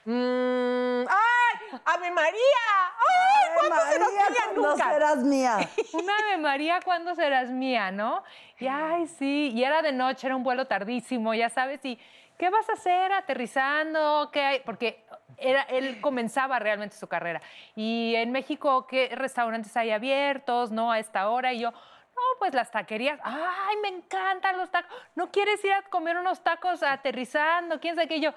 Mm, 0.06 1.08
¡Ay! 1.08 1.80
¡Ave 1.86 2.12
María! 2.12 2.40
¡Ay! 2.98 3.50
¿Cuándo 3.56 3.76
María, 3.76 4.06
pilla 4.28 4.44
¿cuándo 4.46 4.70
nunca? 4.70 4.90
serás 4.92 5.18
mía? 5.18 5.58
una 5.94 6.14
de 6.32 6.38
María, 6.38 6.80
¿cuándo 6.84 7.16
serás 7.16 7.50
mía, 7.50 7.92
no? 7.92 8.24
Y 8.60 8.68
ay, 8.68 9.08
sí, 9.08 9.52
y 9.54 9.64
era 9.64 9.82
de 9.82 9.92
noche, 9.92 10.28
era 10.28 10.36
un 10.36 10.44
vuelo 10.44 10.66
tardísimo, 10.68 11.34
ya 11.34 11.50
sabes, 11.50 11.84
y 11.84 12.00
¿qué 12.38 12.50
vas 12.50 12.70
a 12.70 12.74
hacer 12.74 13.12
aterrizando? 13.12 14.30
¿Qué 14.32 14.42
hay? 14.42 14.60
Porque 14.62 15.04
era, 15.38 15.64
él 15.64 16.02
comenzaba 16.02 16.60
realmente 16.60 16.96
su 16.96 17.08
carrera. 17.08 17.42
Y 17.76 18.16
en 18.16 18.32
México, 18.32 18.88
¿qué 18.88 19.10
restaurantes 19.16 19.76
hay 19.78 19.92
abiertos, 19.92 20.72
no? 20.72 20.92
A 20.92 21.00
esta 21.00 21.30
hora, 21.30 21.54
y 21.54 21.60
yo... 21.60 21.72
No, 21.72 22.38
pues 22.38 22.54
las 22.54 22.70
taquerías. 22.70 23.18
Ay, 23.24 23.78
me 23.82 23.88
encantan 23.88 24.58
los 24.58 24.70
tacos. 24.70 24.92
¿No 25.16 25.32
quieres 25.32 25.64
ir 25.64 25.72
a 25.72 25.84
comer 25.84 26.18
unos 26.18 26.44
tacos 26.44 26.84
aterrizando? 26.84 27.80
¿Quién 27.80 27.96
sabe 27.96 28.10
qué? 28.10 28.18
Y 28.18 28.22
yo, 28.22 28.34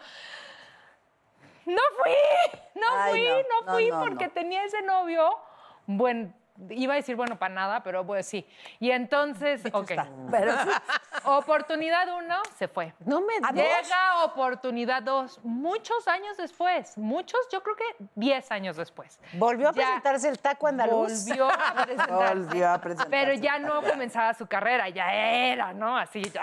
no 1.66 1.82
fui, 2.02 2.60
no 2.74 2.86
Ay, 2.98 3.10
fui, 3.10 3.46
no, 3.50 3.72
fui 3.72 3.90
no, 3.90 4.00
porque 4.00 4.28
tenía 4.28 4.64
ese 4.64 4.82
novio. 4.82 5.38
Bueno, 5.86 6.32
iba 6.70 6.94
a 6.94 6.96
decir, 6.96 7.16
bueno, 7.16 7.38
para 7.38 7.54
nada, 7.54 7.82
pero 7.82 8.06
pues 8.06 8.26
sí. 8.26 8.46
Y 8.80 8.90
entonces, 8.90 9.62
ok. 9.72 9.92
Pero 10.30 10.54
Oportunidad 11.24 12.08
uno, 12.16 12.36
se 12.56 12.66
fue. 12.68 12.94
No 13.04 13.20
me 13.20 13.34
Llega 13.52 14.24
oportunidad 14.24 15.02
dos, 15.02 15.40
muchos 15.44 16.08
años 16.08 16.36
después, 16.36 16.98
muchos, 16.98 17.40
yo 17.50 17.62
creo 17.62 17.76
que 17.76 17.84
10 18.16 18.50
años 18.50 18.76
después. 18.76 19.20
Volvió 19.34 19.68
a 19.68 19.72
Ya 19.72 19.82
presentarse 19.82 20.28
el 20.28 20.38
taco 20.38 20.66
andaluz. 20.66 21.26
Volvió 21.26 21.48
a 21.48 21.74
presentarse. 21.84 22.34
volvió 22.34 22.70
a 22.70 22.78
presentarse. 22.78 23.10
Pero 23.10 23.34
ya 23.34 23.58
no 23.58 23.82
comenzaba 23.82 24.34
su 24.34 24.46
carrera, 24.46 24.88
ya 24.88 25.12
era, 25.12 25.72
¿no? 25.72 25.96
Así, 25.96 26.22
ya. 26.22 26.42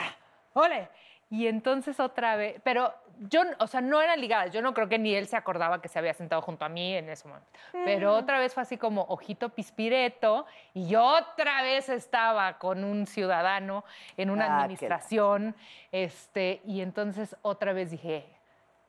¡Ole! 0.53 0.89
Y 1.29 1.47
entonces 1.47 1.99
otra 1.99 2.35
vez, 2.35 2.59
pero 2.63 2.93
yo, 3.29 3.41
o 3.59 3.67
sea, 3.67 3.81
no 3.81 4.01
eran 4.01 4.19
ligadas. 4.19 4.51
Yo 4.51 4.61
no 4.61 4.73
creo 4.73 4.87
que 4.89 4.97
ni 4.97 5.13
él 5.13 5.27
se 5.27 5.35
acordaba 5.35 5.81
que 5.81 5.87
se 5.89 5.99
había 5.99 6.13
sentado 6.13 6.41
junto 6.41 6.65
a 6.65 6.69
mí 6.69 6.95
en 6.95 7.07
ese 7.09 7.27
momento. 7.27 7.47
Pero 7.71 8.15
otra 8.15 8.39
vez 8.39 8.53
fue 8.53 8.63
así 8.63 8.77
como 8.77 9.03
ojito 9.09 9.49
pispireto 9.49 10.45
y 10.73 10.87
yo 10.87 11.03
otra 11.03 11.61
vez 11.61 11.89
estaba 11.89 12.57
con 12.57 12.83
un 12.83 13.05
ciudadano 13.05 13.83
en 14.17 14.29
una 14.31 14.45
Ah, 14.45 14.47
qué 14.47 14.53
administración. 14.63 15.55
Este, 15.91 16.61
y 16.65 16.81
entonces 16.81 17.35
otra 17.41 17.73
vez 17.73 17.91
dije 17.91 18.25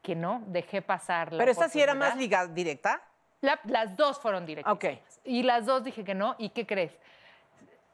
que 0.03 0.15
no, 0.15 0.43
dejé 0.47 0.81
pasar 0.81 1.33
la 1.33 1.39
Pero 1.39 1.51
esta 1.51 1.69
sí 1.69 1.81
era 1.83 1.93
más 1.95 2.11
oportunidad. 2.13 2.45
liga 2.47 2.55
directa. 2.55 3.03
La- 3.43 3.61
las 3.65 3.97
dos 3.97 4.19
fueron 4.21 4.47
directas. 4.47 4.73
Ok. 4.73 4.85
Y 5.25 5.43
las 5.43 5.67
dos 5.67 5.83
dije 5.85 6.05
que 6.05 6.15
no. 6.15 6.37
¿Y 6.39 6.51
qué 6.51 6.67
crees? 6.67 6.93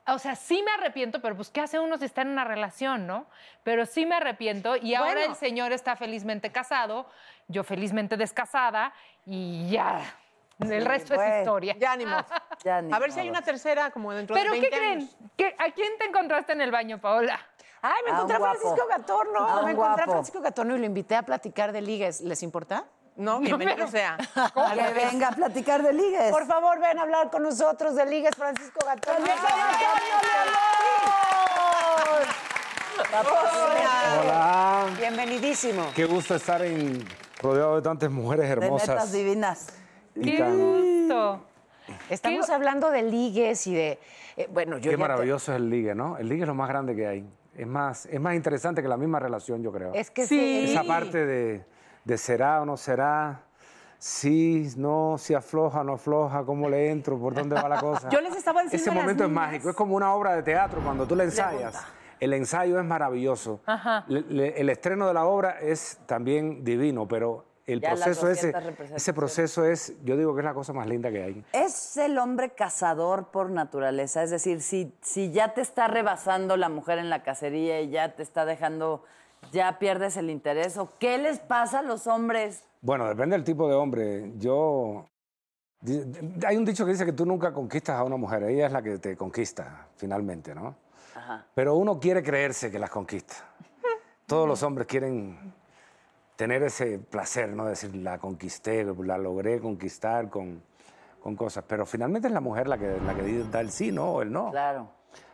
O 0.08 0.18
sea, 0.18 0.36
sí 0.36 0.62
me 0.62 0.70
arrepiento, 0.72 1.20
pero 1.20 1.34
pues, 1.34 1.50
¿qué 1.50 1.60
hace 1.60 1.78
uno 1.80 1.98
si 1.98 2.04
está 2.04 2.22
en 2.22 2.28
una 2.28 2.44
relación, 2.44 3.06
no? 3.06 3.26
Pero 3.64 3.86
sí 3.86 4.06
me 4.06 4.14
arrepiento 4.14 4.76
y 4.76 4.94
ahora 4.94 5.14
Bueno. 5.14 5.30
el 5.32 5.36
señor 5.36 5.72
está 5.72 5.96
felizmente 5.96 6.52
casado, 6.52 7.06
yo 7.48 7.64
felizmente 7.64 8.16
descasada 8.16 8.92
y 9.24 9.68
ya. 9.70 10.00
El 10.60 10.86
resto 10.86 11.14
bueno. 11.16 11.32
es 11.34 11.38
historia. 11.40 11.76
Ya 11.78 11.96
ni 11.96 12.06
modo. 12.06 12.24
Ya 12.64 12.80
ni 12.82 12.92
A 12.92 12.98
ver 12.98 13.12
si 13.12 13.20
hay 13.20 13.28
una 13.28 13.42
tercera 13.42 13.90
como 13.90 14.12
dentro 14.12 14.34
¿Pero 14.34 14.52
de 14.52 14.60
qué 14.60 14.70
20 14.70 14.76
creen? 14.78 14.98
años. 15.00 15.16
¿Qué- 15.36 15.54
¿A 15.58 15.70
quién 15.72 15.98
te 15.98 16.06
encontraste 16.06 16.52
en 16.52 16.60
el 16.62 16.70
baño, 16.70 16.98
Paola? 17.00 17.38
Ay, 17.82 18.02
me 18.04 18.10
A 18.10 18.14
encontré 18.14 18.36
a 18.36 18.38
guapo. 18.38 18.58
Francisco 18.58 18.88
Gatorno. 18.88 19.38
A 19.46 19.62
me 19.62 19.72
encontré 19.72 20.02
a 20.02 20.06
guapo. 20.06 20.12
Francisco 20.12 20.40
Gatorno 20.40 20.76
y 20.76 20.78
lo 20.78 20.86
invité 20.86 21.14
a 21.16 21.22
platicar 21.22 21.72
de 21.72 21.82
ligues. 21.82 22.20
¿Les 22.22 22.42
importa? 22.42 22.86
No, 23.16 23.40
bienvenido 23.40 23.86
sea. 23.88 24.16
Que 24.74 24.92
venga 24.92 25.28
a 25.28 25.32
platicar 25.32 25.82
de 25.82 25.92
ligues. 25.92 26.30
Por 26.30 26.46
favor, 26.46 26.78
ven 26.80 26.98
a 26.98 27.02
hablar 27.02 27.30
con 27.30 27.42
nosotros 27.42 27.94
de 27.96 28.06
ligues, 28.06 28.34
Francisco 28.36 28.78
Gatorno. 28.84 29.26
Hola. 34.20 34.86
Bienvenidísimo. 34.98 35.86
Qué 35.94 36.04
gusto 36.04 36.34
estar 36.34 36.62
en, 36.62 37.02
rodeado 37.42 37.76
de 37.76 37.82
tantas 37.82 38.10
mujeres 38.10 38.48
de 38.48 38.56
netas 38.56 38.64
hermosas. 38.88 39.12
divinas. 39.12 39.66
y 40.14 40.22
¡Qué 40.32 40.38
tan- 40.38 40.58
gusto! 40.58 41.44
Estamos 42.10 42.50
hablando 42.50 42.90
de 42.90 43.02
ligues 43.02 43.66
y 43.66 43.74
de. 43.74 43.98
eh, 44.36 44.48
bueno, 44.52 44.76
yo 44.78 44.90
Qué 44.90 44.96
te- 44.96 45.00
maravilloso 45.00 45.52
es 45.52 45.56
el 45.56 45.70
ligue, 45.70 45.94
¿no? 45.94 46.18
El 46.18 46.28
ligue 46.28 46.42
es 46.42 46.48
lo 46.48 46.54
más 46.54 46.68
grande 46.68 46.94
que 46.94 47.06
hay. 47.06 47.26
Es 47.56 47.66
más, 47.66 48.06
es 48.06 48.20
más 48.20 48.34
interesante 48.34 48.82
que 48.82 48.88
la 48.88 48.96
misma 48.98 49.18
relación, 49.18 49.62
yo 49.62 49.72
creo. 49.72 49.94
Es 49.94 50.10
que 50.10 50.26
Sí. 50.26 50.66
sí. 50.66 50.72
Esa 50.72 50.84
parte 50.84 51.24
de, 51.24 51.64
de 52.06 52.16
será 52.16 52.62
o 52.62 52.64
no 52.64 52.76
será, 52.76 53.42
sí, 53.98 54.68
no, 54.76 55.16
si 55.18 55.34
afloja 55.34 55.80
o 55.80 55.84
no 55.84 55.94
afloja, 55.94 56.44
cómo 56.44 56.68
le 56.68 56.90
entro, 56.90 57.18
por 57.18 57.34
dónde 57.34 57.54
va 57.56 57.68
la 57.68 57.80
cosa. 57.80 58.08
Yo 58.10 58.20
les 58.20 58.34
estaba 58.36 58.62
diciendo 58.62 58.90
Ese 58.90 58.98
momento 58.98 59.24
es 59.24 59.30
mágico, 59.30 59.70
es 59.70 59.76
como 59.76 59.94
una 59.96 60.14
obra 60.14 60.34
de 60.36 60.42
teatro 60.42 60.80
cuando 60.82 61.06
tú 61.06 61.16
la 61.16 61.24
ensayas. 61.24 61.76
El 62.20 62.32
ensayo 62.32 62.78
es 62.78 62.84
maravilloso. 62.86 63.60
Ajá. 63.66 64.04
Le- 64.08 64.22
le- 64.22 64.60
el 64.60 64.70
estreno 64.70 65.06
de 65.06 65.14
la 65.14 65.26
obra 65.26 65.58
es 65.60 65.98
también 66.06 66.64
divino, 66.64 67.06
pero 67.06 67.44
el 67.66 67.80
Ya 67.80 67.90
proceso 67.90 68.30
ese, 68.30 68.52
200 68.52 68.62
representaciones. 68.62 69.02
ese 69.02 69.12
proceso 69.12 69.64
es, 69.66 69.92
yo 70.04 70.16
digo 70.16 70.32
que 70.34 70.40
es 70.40 70.44
la 70.44 70.54
cosa 70.54 70.72
más 70.72 70.86
linda 70.86 71.10
que 71.10 71.22
hay. 71.22 71.44
¿Es 71.52 71.96
el 71.96 72.16
hombre 72.18 72.50
cazador 72.50 73.32
por 73.32 73.50
naturaleza? 73.50 74.22
Es 74.22 74.30
decir, 74.30 74.62
si, 74.62 74.94
si 75.02 75.30
ya 75.32 75.52
te 75.52 75.60
está 75.60 75.88
rebasando 75.88 76.56
la 76.56 76.68
mujer 76.68 76.98
en 76.98 77.10
la 77.10 77.22
cacería 77.24 77.80
y 77.82 77.90
ya 77.90 78.14
te 78.14 78.22
está 78.22 78.44
dejando, 78.46 79.02
ya 79.52 79.78
pierdes 79.78 80.16
el 80.16 80.30
interés, 80.30 80.76
¿o 80.76 80.90
qué 80.98 81.18
les 81.18 81.38
pasa 81.38 81.80
a 81.80 81.82
los 81.82 82.06
hombres? 82.06 82.64
Bueno, 82.80 83.08
depende 83.08 83.36
del 83.36 83.44
tipo 83.44 83.68
de 83.68 83.74
hombre. 83.74 84.32
Yo. 84.38 85.06
Hay 86.46 86.56
un 86.56 86.64
dicho 86.64 86.84
que 86.84 86.92
dice 86.92 87.04
que 87.04 87.12
tú 87.12 87.26
nunca 87.26 87.52
conquistas 87.52 87.96
a 87.96 88.04
una 88.04 88.16
mujer, 88.16 88.42
ella 88.44 88.66
es 88.66 88.72
la 88.72 88.82
que 88.82 88.98
te 88.98 89.16
conquista, 89.16 89.88
finalmente, 89.96 90.54
¿no? 90.54 90.74
Ajá. 91.14 91.46
Pero 91.54 91.76
uno 91.76 92.00
quiere 92.00 92.22
creerse 92.22 92.70
que 92.70 92.78
las 92.78 92.90
conquista. 92.90 93.34
Todos 94.26 94.48
los 94.48 94.62
hombres 94.62 94.86
quieren 94.86 95.54
tener 96.36 96.62
ese 96.62 96.98
placer, 96.98 97.48
¿no? 97.50 97.66
Decir, 97.66 97.94
la 97.96 98.18
conquisté, 98.18 98.84
la 98.84 99.18
logré 99.18 99.60
conquistar 99.60 100.28
con, 100.28 100.62
con 101.20 101.36
cosas. 101.36 101.64
Pero 101.66 101.86
finalmente 101.86 102.28
es 102.28 102.34
la 102.34 102.40
mujer 102.40 102.68
la 102.68 102.78
que, 102.78 102.98
la 103.00 103.14
que 103.14 103.44
da 103.50 103.60
el 103.60 103.70
sí, 103.70 103.90
¿no? 103.90 104.12
O 104.12 104.22
el 104.22 104.30
no. 104.30 104.50
Claro. 104.50 104.88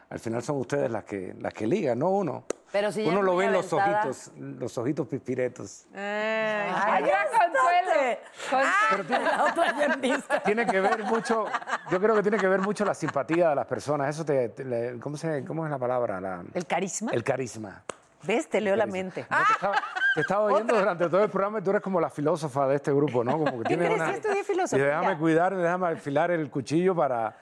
Al 0.09 0.19
final 0.19 0.43
son 0.43 0.59
ustedes 0.59 0.91
las 0.91 1.05
que, 1.05 1.35
las 1.41 1.53
que 1.55 1.67
ligan, 1.67 1.99
no 1.99 2.11
uno. 2.11 2.45
Pero 2.73 2.91
si 2.91 3.07
uno 3.07 3.21
lo 3.23 3.37
ve 3.37 3.45
en 3.47 3.53
los 3.53 3.71
ojitos, 3.73 4.33
los 4.37 4.79
ojitos 4.79 5.07
pispiretos. 5.07 5.87
Ay, 5.95 7.05
ya, 7.05 7.27
Consuelo. 7.29 8.19
Consuelo. 8.51 9.25
La 9.37 9.45
otra 9.45 9.73
bien 9.75 10.01
vista. 10.01 10.41
tiene 10.43 10.67
que 10.67 10.81
ver 10.81 11.05
mucho, 11.05 11.45
yo 11.91 12.01
creo 12.01 12.15
que 12.15 12.23
tiene 12.23 12.39
que 12.39 12.49
ver 12.49 12.61
mucho 12.61 12.85
la 12.85 12.95
simpatía 12.95 13.51
de 13.51 13.55
las 13.57 13.67
personas. 13.67 14.09
Eso 14.09 14.25
te, 14.25 14.49
te- 14.51 14.65
le- 14.65 14.99
¿cómo, 15.01 15.17
se, 15.17 15.45
¿cómo 15.45 15.65
es 15.67 15.71
la 15.71 15.79
palabra? 15.79 16.21
La- 16.21 16.43
¿El 16.55 16.67
carisma? 16.67 17.11
el 17.13 17.23
carisma. 17.23 17.83
¿Ves? 18.25 18.49
Te 18.49 18.61
leo 18.61 18.77
la 18.77 18.87
mente. 18.87 19.27
No, 19.29 19.37
te, 19.37 19.53
estaba, 19.53 19.75
te 20.15 20.21
estaba 20.21 20.45
oyendo 20.45 20.77
durante 20.79 21.09
todo 21.09 21.25
el 21.25 21.31
programa 21.31 21.59
y 21.59 21.63
tú 21.63 21.71
eres 21.71 21.83
como 21.83 22.01
la 22.01 22.09
filósofa 22.09 22.69
de 22.69 22.77
este 22.77 22.93
grupo, 22.93 23.25
¿no? 23.25 23.33
Como 23.33 23.59
que 23.59 23.65
tienes 23.65 23.87
crees? 23.89 24.01
una... 24.01 24.11
Estudié 24.15 24.45
filosofía. 24.45 24.79
Y 24.85 24.87
déjame 24.87 25.19
cuidar, 25.19 25.57
déjame 25.57 25.89
afilar 25.89 26.31
el 26.31 26.49
cuchillo 26.49 26.95
para, 26.95 27.37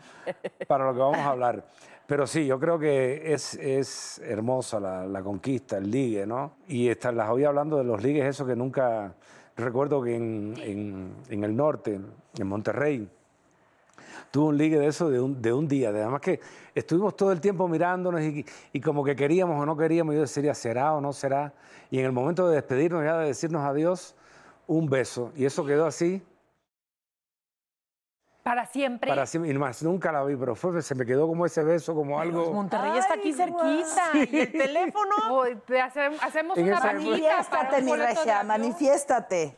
para 0.67 0.85
lo 0.87 0.95
que 0.95 0.99
vamos 1.01 1.19
a 1.19 1.27
hablar. 1.29 1.63
Pero 2.11 2.27
sí, 2.27 2.45
yo 2.45 2.59
creo 2.59 2.77
que 2.77 3.33
es, 3.33 3.55
es 3.55 4.21
hermosa 4.25 4.81
la, 4.81 5.07
la 5.07 5.23
conquista, 5.23 5.79
el 5.79 5.89
ligue, 5.93 6.27
¿no? 6.27 6.55
Y 6.67 6.89
esta- 6.89 7.13
las 7.13 7.31
oí 7.31 7.45
hablando 7.45 7.77
de 7.77 7.85
los 7.85 8.03
ligues, 8.03 8.25
eso 8.27 8.45
que 8.45 8.57
nunca... 8.57 9.15
Recuerdo 9.57 10.03
que 10.03 10.17
en, 10.17 10.55
en- 11.29 11.45
el 11.45 11.55
norte, 11.57 12.01
en 12.37 12.47
Monterrey, 12.49 13.09
tuve 14.33 14.49
un 14.49 14.59
ligue 14.59 14.81
de 14.81 14.89
eso 14.89 15.09
de 15.09 15.21
un, 15.21 15.41
de 15.41 15.53
un 15.53 15.69
día. 15.69 15.93
de- 15.93 16.01
Además 16.03 16.21
que 16.21 16.41
estuvimos 16.75 17.15
todo 17.15 17.31
el 17.31 17.41
tiempo 17.41 17.69
mirándonos 17.69 18.21
y, 18.23 18.45
y 18.73 18.81
como 18.81 19.05
que 19.05 19.15
queríamos 19.15 19.63
o 19.63 19.65
no 19.65 19.77
queríamos. 19.77 20.13
Yo 20.17 20.23
decía, 20.23 20.53
¿será 20.53 20.95
o 20.95 21.01
no 21.01 21.13
será? 21.13 21.55
Y 21.93 22.01
en 22.01 22.07
el 22.07 22.13
momento 22.13 22.49
de 22.49 22.57
despedirnos, 22.57 23.05
ya 23.05 23.19
de 23.19 23.27
decirnos 23.29 23.63
adiós, 23.63 24.17
un 24.67 24.91
beso. 24.91 25.31
Y 25.37 25.45
eso 25.45 25.65
quedó 25.65 25.87
así 25.87 26.21
Para 28.51 28.67
siempre. 28.67 29.09
para 29.09 29.27
siempre. 29.27 29.53
Y 29.53 29.57
más, 29.59 29.81
nunca 29.85 30.11
la 30.11 30.25
vi, 30.25 30.35
pero 30.35 30.57
fue, 30.57 30.83
se 30.83 30.97
me 30.97 31.07
quedó 31.07 31.29
como 31.29 31.47
ese 31.47 31.63
beso, 31.63 31.95
como 31.95 32.19
algo... 32.19 32.53
Monterrey 32.53 32.99
está 32.99 33.15
aquí 33.15 33.33
cerquita. 33.33 34.11
Y 34.29 34.41
el 34.41 34.51
teléfono. 34.51 35.11
O 35.31 35.45
te 35.65 35.81
hace- 35.81 36.11
hacemos 36.21 36.59
En 36.59 36.67
una 36.67 36.81
Manifiéstate, 36.81 37.83
mi 37.83 37.95
regia, 37.95 38.43
manifiéstate. 38.43 39.57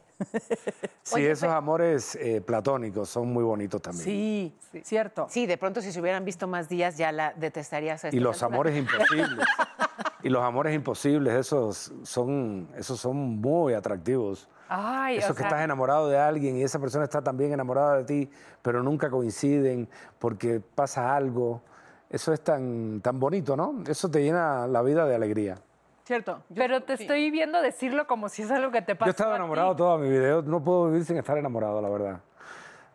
Sí, 1.02 1.24
esos 1.24 1.50
amores 1.50 2.16
eh, 2.16 2.42
platónicos 2.42 3.08
son 3.08 3.32
muy 3.32 3.42
bonitos 3.42 3.80
también. 3.80 4.04
Sí, 4.04 4.54
cierto. 4.84 5.26
Sí, 5.30 5.46
de 5.46 5.56
pronto 5.56 5.80
si 5.80 5.90
se 5.90 5.98
hubieran 5.98 6.26
visto 6.26 6.46
más 6.46 6.68
días 6.68 6.98
ya 6.98 7.12
la 7.12 7.32
detestarías. 7.34 8.04
a 8.04 8.08
Y 8.10 8.20
los 8.20 8.42
amores 8.42 8.76
imposibles. 8.76 9.46
y 10.22 10.28
los 10.28 10.42
amores 10.42 10.74
imposibles, 10.74 11.34
esos 11.34 11.92
son, 12.02 12.68
esos 12.76 13.00
son 13.00 13.16
muy 13.40 13.74
atractivos. 13.74 14.48
Ay, 14.68 15.18
Eso 15.18 15.32
o 15.32 15.34
que 15.34 15.40
sea, 15.40 15.48
estás 15.48 15.62
enamorado 15.64 16.08
de 16.08 16.18
alguien 16.18 16.56
y 16.56 16.62
esa 16.62 16.78
persona 16.78 17.04
está 17.04 17.20
también 17.22 17.52
enamorada 17.52 17.98
de 17.98 18.04
ti, 18.04 18.30
pero 18.62 18.82
nunca 18.82 19.10
coinciden 19.10 19.88
porque 20.18 20.60
pasa 20.74 21.14
algo. 21.14 21.60
Eso 22.08 22.32
es 22.32 22.40
tan, 22.42 23.00
tan 23.02 23.18
bonito, 23.20 23.56
¿no? 23.56 23.82
Eso 23.86 24.10
te 24.10 24.22
llena 24.22 24.66
la 24.66 24.82
vida 24.82 25.04
de 25.06 25.14
alegría. 25.14 25.56
Cierto. 26.04 26.42
Yo- 26.48 26.56
Pero 26.56 26.82
te 26.82 26.94
estoy 26.94 27.30
viendo 27.30 27.60
decirlo 27.60 28.06
como 28.06 28.28
si 28.28 28.42
es 28.42 28.50
algo 28.50 28.70
que 28.70 28.82
te 28.82 28.94
pasa. 28.94 29.06
Yo 29.06 29.10
he 29.10 29.12
estado 29.12 29.34
enamorado 29.36 29.76
toda 29.76 29.98
mi 29.98 30.08
vida. 30.08 30.28
Yo 30.28 30.42
no 30.42 30.62
puedo 30.62 30.86
vivir 30.86 31.04
sin 31.04 31.16
estar 31.16 31.36
enamorado, 31.38 31.80
la 31.80 31.88
verdad. 31.88 32.20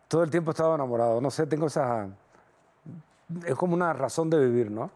Todo 0.07 0.23
el 0.23 0.29
tiempo 0.29 0.51
he 0.51 0.53
estado 0.53 0.73
enamorado. 0.75 1.19
No 1.21 1.29
sé, 1.31 1.45
tengo 1.47 1.67
esa... 1.67 2.07
Es 3.45 3.55
como 3.55 3.73
una 3.73 3.91
razón 3.93 4.29
de 4.29 4.39
vivir, 4.39 4.71
¿no? 4.71 4.89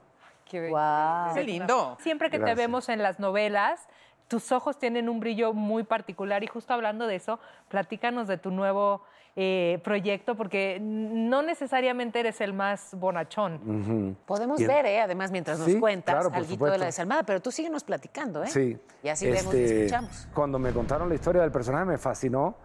Guau. 0.60 1.34
Qué 1.34 1.44
lindo. 1.44 1.98
Siempre 2.02 2.30
que 2.30 2.38
Gracias. 2.38 2.56
te 2.58 2.62
vemos 2.62 2.90
en 2.90 3.02
las 3.02 3.20
novelas, 3.20 3.88
tus 4.28 4.52
ojos 4.52 4.78
tienen 4.80 5.10
un 5.10 5.20
brillo 5.20 5.54
muy 5.54 5.84
particular 5.84 6.44
y 6.44 6.48
justo 6.48 6.74
hablando 6.74 7.06
de 7.08 7.16
eso, 7.16 7.40
platícanos 7.70 8.28
de 8.28 8.38
tu 8.38 8.50
nuevo 8.52 9.04
eh, 9.38 9.80
proyecto 9.84 10.36
porque 10.36 10.78
no 10.82 11.42
necesariamente 11.42 12.20
eres 12.20 12.42
el 12.42 12.54
más 12.54 12.94
bonachón. 12.96 14.18
Podemos 14.26 14.60
Y- 14.60 14.66
ver, 14.66 14.86
¿eh? 14.86 15.00
además, 15.02 15.32
mientras 15.32 15.58
nos 15.58 15.68
Sí, 15.70 15.80
cuentas 15.80 16.16
claro, 16.16 16.32
algo 16.36 16.66
de 16.70 16.78
la 16.78 16.86
desalmada, 16.86 17.24
pero 17.24 17.42
tú 17.42 17.50
síguenos 17.52 17.84
platicando, 17.86 18.44
¿eh? 18.44 18.48
Sí. 18.48 18.78
Y 19.04 19.08
así 19.08 19.28
vemos 19.30 19.54
y 19.54 19.58
Este, 19.64 19.86
escuchamos. 19.86 20.28
Cuando 20.34 20.60
me 20.60 20.74
contaron 20.74 21.08
la 21.08 21.16
historia 21.16 21.42
del 21.44 21.52
personaje 21.52 21.86
me 21.86 21.98
fascinó 21.98 22.56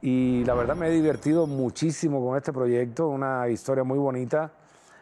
y 0.00 0.44
la 0.44 0.54
verdad 0.54 0.74
me 0.76 0.86
he 0.88 0.90
divertido 0.90 1.46
muchísimo 1.46 2.24
con 2.26 2.36
este 2.38 2.52
proyecto, 2.54 3.08
una 3.08 3.48
historia 3.48 3.84
muy 3.84 3.98
bonita. 3.98 4.50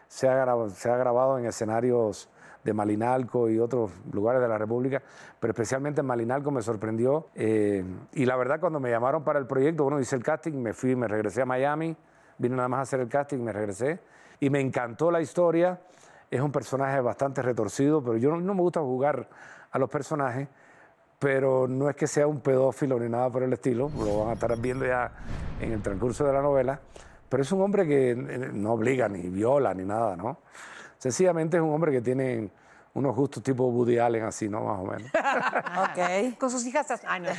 Se 0.09 0.27
ha, 0.27 0.35
grabado, 0.35 0.69
se 0.69 0.89
ha 0.91 0.97
grabado 0.97 1.39
en 1.39 1.45
escenarios 1.45 2.29
de 2.63 2.73
Malinalco 2.73 3.49
y 3.49 3.59
otros 3.59 3.91
lugares 4.11 4.41
de 4.41 4.47
la 4.47 4.57
República, 4.57 5.01
pero 5.39 5.51
especialmente 5.51 6.01
en 6.01 6.07
Malinalco 6.07 6.51
me 6.51 6.61
sorprendió. 6.61 7.27
eh, 7.35 7.83
y 8.13 8.25
la 8.25 8.35
verdad 8.35 8.59
cuando 8.59 8.79
me 8.79 8.89
llamaron 8.89 9.23
para 9.23 9.39
el 9.39 9.47
proyecto, 9.47 9.83
bueno, 9.83 9.99
hice 9.99 10.15
el 10.15 10.23
casting, 10.23 10.53
me 10.53 10.73
fui, 10.73 10.95
me 10.95 11.07
regresé 11.07 11.41
a 11.41 11.45
Miami, 11.45 11.95
vine 12.37 12.55
nada 12.55 12.67
más 12.67 12.79
a 12.79 12.81
hacer 12.83 12.99
el 12.99 13.09
casting, 13.09 13.39
me 13.39 13.51
regresé 13.51 13.99
y 14.39 14.49
me 14.49 14.59
encantó 14.59 15.11
la 15.11 15.21
historia. 15.21 15.81
Es 16.31 16.41
un 16.41 16.51
personaje 16.51 16.99
bastante 16.99 17.41
retorcido, 17.41 18.03
pero 18.03 18.17
yo 18.17 18.31
no, 18.31 18.41
no 18.41 18.53
me 18.55 18.61
gusta 18.61 18.79
jugar 18.79 19.29
a 19.71 19.79
los 19.79 19.89
personajes 19.89 20.47
pero 21.23 21.69
no 21.69 21.89
es 21.89 21.95
que 21.95 22.05
sea 22.05 22.27
un 22.27 22.41
pedófilo 22.41 22.99
ni 22.99 23.07
nada 23.07 23.29
por 23.29 23.43
el 23.43 23.53
estilo, 23.53 23.89
lo 23.97 24.19
van 24.19 24.31
a 24.31 24.33
estar 24.33 24.57
viendo 24.59 24.85
ya 24.85 25.09
en 25.61 25.71
el 25.71 25.81
transcurso 25.81 26.25
de 26.25 26.33
la 26.33 26.41
novela, 26.41 26.81
pero 27.29 27.43
es 27.43 27.51
un 27.53 27.61
hombre 27.61 27.87
que 27.87 28.11
eh, 28.11 28.15
no 28.51 28.73
obliga 28.73 29.07
ni 29.07 29.29
viola 29.29 29.73
ni 29.73 29.85
nada, 29.85 30.17
¿no? 30.17 30.39
Sencillamente 31.03 31.57
es 31.57 31.63
un 31.63 31.73
hombre 31.73 31.91
que 31.91 31.99
tiene 31.99 32.49
unos 32.93 33.13
gustos 33.13 33.43
tipo 33.43 33.65
Woody 33.65 33.97
Allen, 33.97 34.23
así, 34.23 34.47
¿no? 34.47 34.61
Más 34.61 34.79
o 34.79 34.83
menos. 34.85 35.11
Ok. 35.83 36.37
Con 36.39 36.49
sus 36.49 36.65
hijas. 36.65 36.87
Ay, 37.05 37.19
no. 37.21 37.29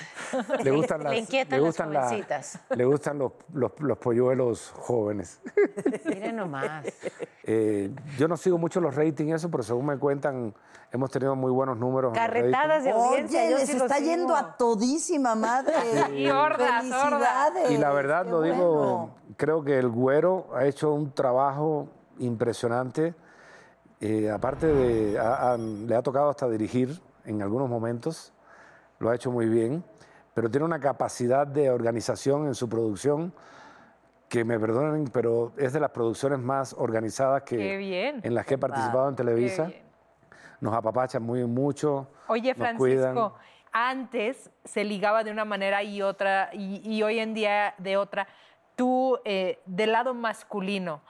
Le 0.62 0.70
gustan 0.70 0.98
Le 0.98 1.04
las, 1.04 1.18
inquietan 1.18 1.58
le 1.60 1.64
gustan 1.66 1.92
las- 1.94 2.04
jovencitas. 2.08 2.58
le 2.76 2.84
gustan 2.84 3.18
los, 3.18 3.32
los, 3.54 3.72
los 3.80 3.96
polluelos 3.96 4.70
jóvenes. 4.76 5.40
Miren 6.04 6.36
nomás. 6.36 6.84
Eh, 7.44 7.90
yo 8.18 8.28
no 8.28 8.36
sigo 8.36 8.58
mucho 8.58 8.80
los 8.82 8.94
ratings 8.94 9.30
y 9.30 9.32
eso, 9.32 9.50
pero 9.50 9.62
según 9.62 9.86
me 9.86 9.96
cuentan, 9.98 10.52
hemos 10.92 11.10
tenido 11.10 11.34
muy 11.36 11.50
buenos 11.52 11.78
números. 11.78 12.10
en 12.12 12.16
Carretadas 12.16 12.84
de 12.84 12.90
audiencia. 12.90 13.40
Oye, 13.44 13.50
yo 13.52 13.56
les 13.58 13.68
sí 13.70 13.78
lo 13.78 13.84
está 13.84 13.96
sigo. 13.96 14.10
yendo 14.10 14.36
a 14.36 14.56
todísima 14.58 15.34
madre. 15.36 15.74
Y 16.14 16.28
hordas, 16.28 16.82
Felicidades. 16.84 17.70
Y 17.70 17.78
la 17.78 17.90
verdad 17.92 18.24
Qué 18.24 18.30
lo 18.30 18.42
digo, 18.42 18.74
bueno. 18.74 19.14
creo 19.38 19.64
que 19.64 19.78
el 19.78 19.88
Güero 19.88 20.48
ha 20.54 20.66
hecho 20.66 20.92
un 20.92 21.12
trabajo 21.14 21.88
impresionante. 22.18 23.14
Eh, 24.06 24.30
aparte 24.30 24.66
de, 24.66 25.12
le 25.86 25.96
ha 25.96 26.02
tocado 26.02 26.28
hasta 26.28 26.46
dirigir 26.46 27.00
en 27.24 27.40
algunos 27.40 27.70
momentos, 27.70 28.34
lo 28.98 29.08
ha 29.08 29.14
hecho 29.14 29.30
muy 29.30 29.48
bien, 29.48 29.82
pero 30.34 30.50
tiene 30.50 30.66
una 30.66 30.78
capacidad 30.78 31.46
de 31.46 31.70
organización 31.70 32.46
en 32.46 32.54
su 32.54 32.68
producción 32.68 33.32
que 34.28 34.44
me 34.44 34.60
perdonen, 34.60 35.06
pero 35.06 35.52
es 35.56 35.72
de 35.72 35.80
las 35.80 35.88
producciones 35.88 36.38
más 36.38 36.74
organizadas 36.76 37.44
que, 37.44 37.78
bien. 37.78 38.20
en 38.22 38.34
las 38.34 38.44
que 38.44 38.54
he 38.54 38.58
participado 38.58 39.08
en 39.08 39.16
Televisa. 39.16 39.70
Nos 40.60 40.74
apapachan 40.74 41.22
muy 41.22 41.42
mucho. 41.46 42.06
Oye, 42.26 42.54
nos 42.54 42.74
cuidan. 42.74 43.14
Francisco, 43.14 43.38
antes 43.72 44.50
se 44.66 44.84
ligaba 44.84 45.24
de 45.24 45.30
una 45.30 45.46
manera 45.46 45.82
y 45.82 46.02
otra, 46.02 46.50
y, 46.52 46.82
y 46.84 47.02
hoy 47.02 47.20
en 47.20 47.32
día 47.32 47.74
de 47.78 47.96
otra. 47.96 48.28
Tú, 48.76 49.18
eh, 49.24 49.60
del 49.64 49.92
lado 49.92 50.12
masculino, 50.12 51.00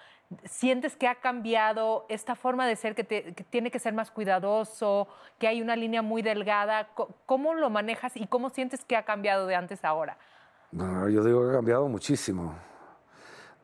¿sientes 0.45 0.97
que 0.97 1.07
ha 1.09 1.17
cambiado 1.17 2.07
esta 2.09 2.35
forma 2.35 2.67
de 2.67 2.77
ser, 2.77 2.95
que, 2.95 3.05
tiene 3.51 3.71
que 3.71 3.79
ser 3.79 3.95
más 3.95 4.11
cuidadoso, 4.11 5.09
que 5.39 5.47
hay 5.49 5.63
una 5.63 5.77
línea 5.77 6.03
muy 6.03 6.23
delgada? 6.23 6.89
¿Cómo 7.27 7.55
lo 7.55 7.71
manejas 7.71 8.17
y 8.17 8.27
cómo 8.27 8.51
sientes 8.51 8.85
que 8.85 8.97
ha 8.97 9.05
cambiado 9.05 9.47
de 9.47 9.55
antes 9.55 9.85
a 9.85 9.89
ahora? 9.89 10.19
No, 10.73 11.09
yo 11.09 11.23
digo 11.25 11.43
que 11.45 11.51
ha 11.51 11.53
cambiado 11.53 11.89
muchísimo. 11.89 12.55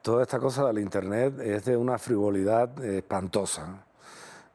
Toda 0.02 0.22
esta 0.22 0.38
cosa 0.38 0.66
del 0.66 0.78
Internet 0.78 1.38
es 1.40 1.64
de 1.64 1.76
una 1.76 1.98
frivolidad 1.98 2.83
eh, 2.83 2.98
espantosa. 2.98 3.85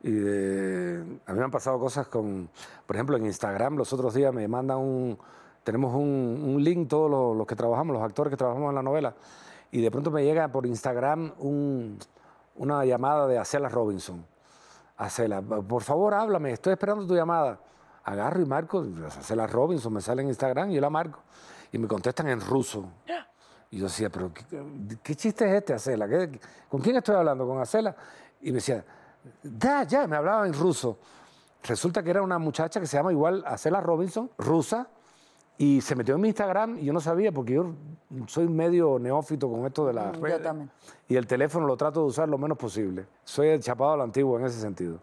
Y 0.01 0.11
de- 0.11 1.19
a 1.25 1.31
mí 1.33 1.37
me 1.39 1.43
han 1.45 1.51
pasado 1.51 1.79
cosas 1.79 2.07
con, 2.07 2.49
por 2.85 2.95
ejemplo, 2.95 3.17
en 3.17 3.25
Instagram 3.25 3.75
los 3.75 3.91
otros 3.93 4.13
días 4.13 4.33
me 4.33 4.47
mandan 4.47 4.77
un, 4.77 5.17
tenemos 5.63 5.93
un, 5.95 6.43
un 6.55 6.63
link 6.63 6.87
todos 6.87 7.09
los, 7.09 7.35
los 7.37 7.47
que 7.47 7.55
trabajamos, 7.55 7.95
los 7.95 8.03
actores 8.03 8.31
que 8.31 8.37
trabajamos 8.37 8.69
en 8.69 8.75
la 8.75 8.83
novela, 8.83 9.13
y 9.75 9.81
de 9.81 9.91
pronto 9.91 10.09
me 10.09 10.23
llega 10.23 10.47
por 10.47 10.65
Instagram 10.65 11.33
un- 11.37 11.99
una 12.55 12.85
llamada 12.85 13.27
de 13.27 13.37
Acela 13.37 13.67
Robinson. 13.67 14.25
Acela, 14.95 15.41
por 15.41 15.83
favor, 15.83 16.13
háblame, 16.13 16.51
estoy 16.51 16.71
esperando 16.71 17.05
tu 17.05 17.13
llamada. 17.13 17.59
Agarro 18.05 18.41
y 18.41 18.45
marco, 18.45 18.85
Acela 19.05 19.45
Robinson, 19.47 19.91
me 19.91 19.99
sale 19.99 20.21
en 20.21 20.29
Instagram 20.29 20.71
y 20.71 20.75
yo 20.75 20.81
la 20.81 20.89
marco. 20.89 21.19
Y 21.73 21.77
me 21.77 21.89
contestan 21.89 22.29
en 22.29 22.39
ruso. 22.39 22.85
Y 23.69 23.79
yo 23.79 23.85
decía, 23.87 24.09
pero 24.09 24.31
¿qué, 25.03 25.15
chiste 25.15 25.45
es 25.45 25.55
este, 25.55 25.73
Acela? 25.73 26.07
¿Qué- 26.07 26.39
¿Con 26.69 26.79
quién 26.79 26.95
estoy 26.95 27.15
hablando? 27.15 27.45
¿Con 27.45 27.59
Acela? 27.59 27.93
Y 28.39 28.51
me 28.51 28.55
decía, 28.59 28.85
da, 29.43 29.83
ya, 29.83 30.07
me 30.07 30.15
hablaba 30.15 30.47
en 30.47 30.53
ruso. 30.53 30.99
Resulta 31.63 32.01
que 32.01 32.11
era 32.11 32.21
una 32.21 32.37
muchacha 32.39 32.79
que 32.79 32.87
se 32.87 32.95
llama 32.95 33.11
igual 33.11 33.43
Acela 33.45 33.81
Robinson, 33.81 34.31
rusa, 34.37 34.87
y 35.57 35.79
se 35.81 35.95
metió 35.95 36.15
en 36.15 36.21
mi 36.21 36.27
Instagram 36.29 36.77
y 36.79 36.85
yo 36.85 36.93
no 36.93 36.99
sabía 36.99 37.31
porque 37.31 37.53
yo 37.53 37.73
soy 38.27 38.47
medio 38.47 38.99
neófito 38.99 39.49
con 39.49 39.65
esto 39.65 39.85
de 39.87 39.93
las 39.93 40.07
Mm, 40.11 40.15
yo 40.19 40.21
redes. 40.25 40.43
también. 40.43 40.69
Y 41.07 41.15
el 41.15 41.27
teléfono 41.27 41.65
lo 41.65 41.77
trato 41.77 42.01
de 42.01 42.07
usar 42.07 42.27
lo 42.27 42.37
menos 42.37 42.57
posible. 42.57 43.05
Soy 43.23 43.47
el 43.49 43.61
chapado 43.61 43.93
a 43.93 43.97
la 43.97 44.03
antigua 44.03 44.39
en 44.39 44.45
ese 44.45 44.59
sentido. 44.59 44.99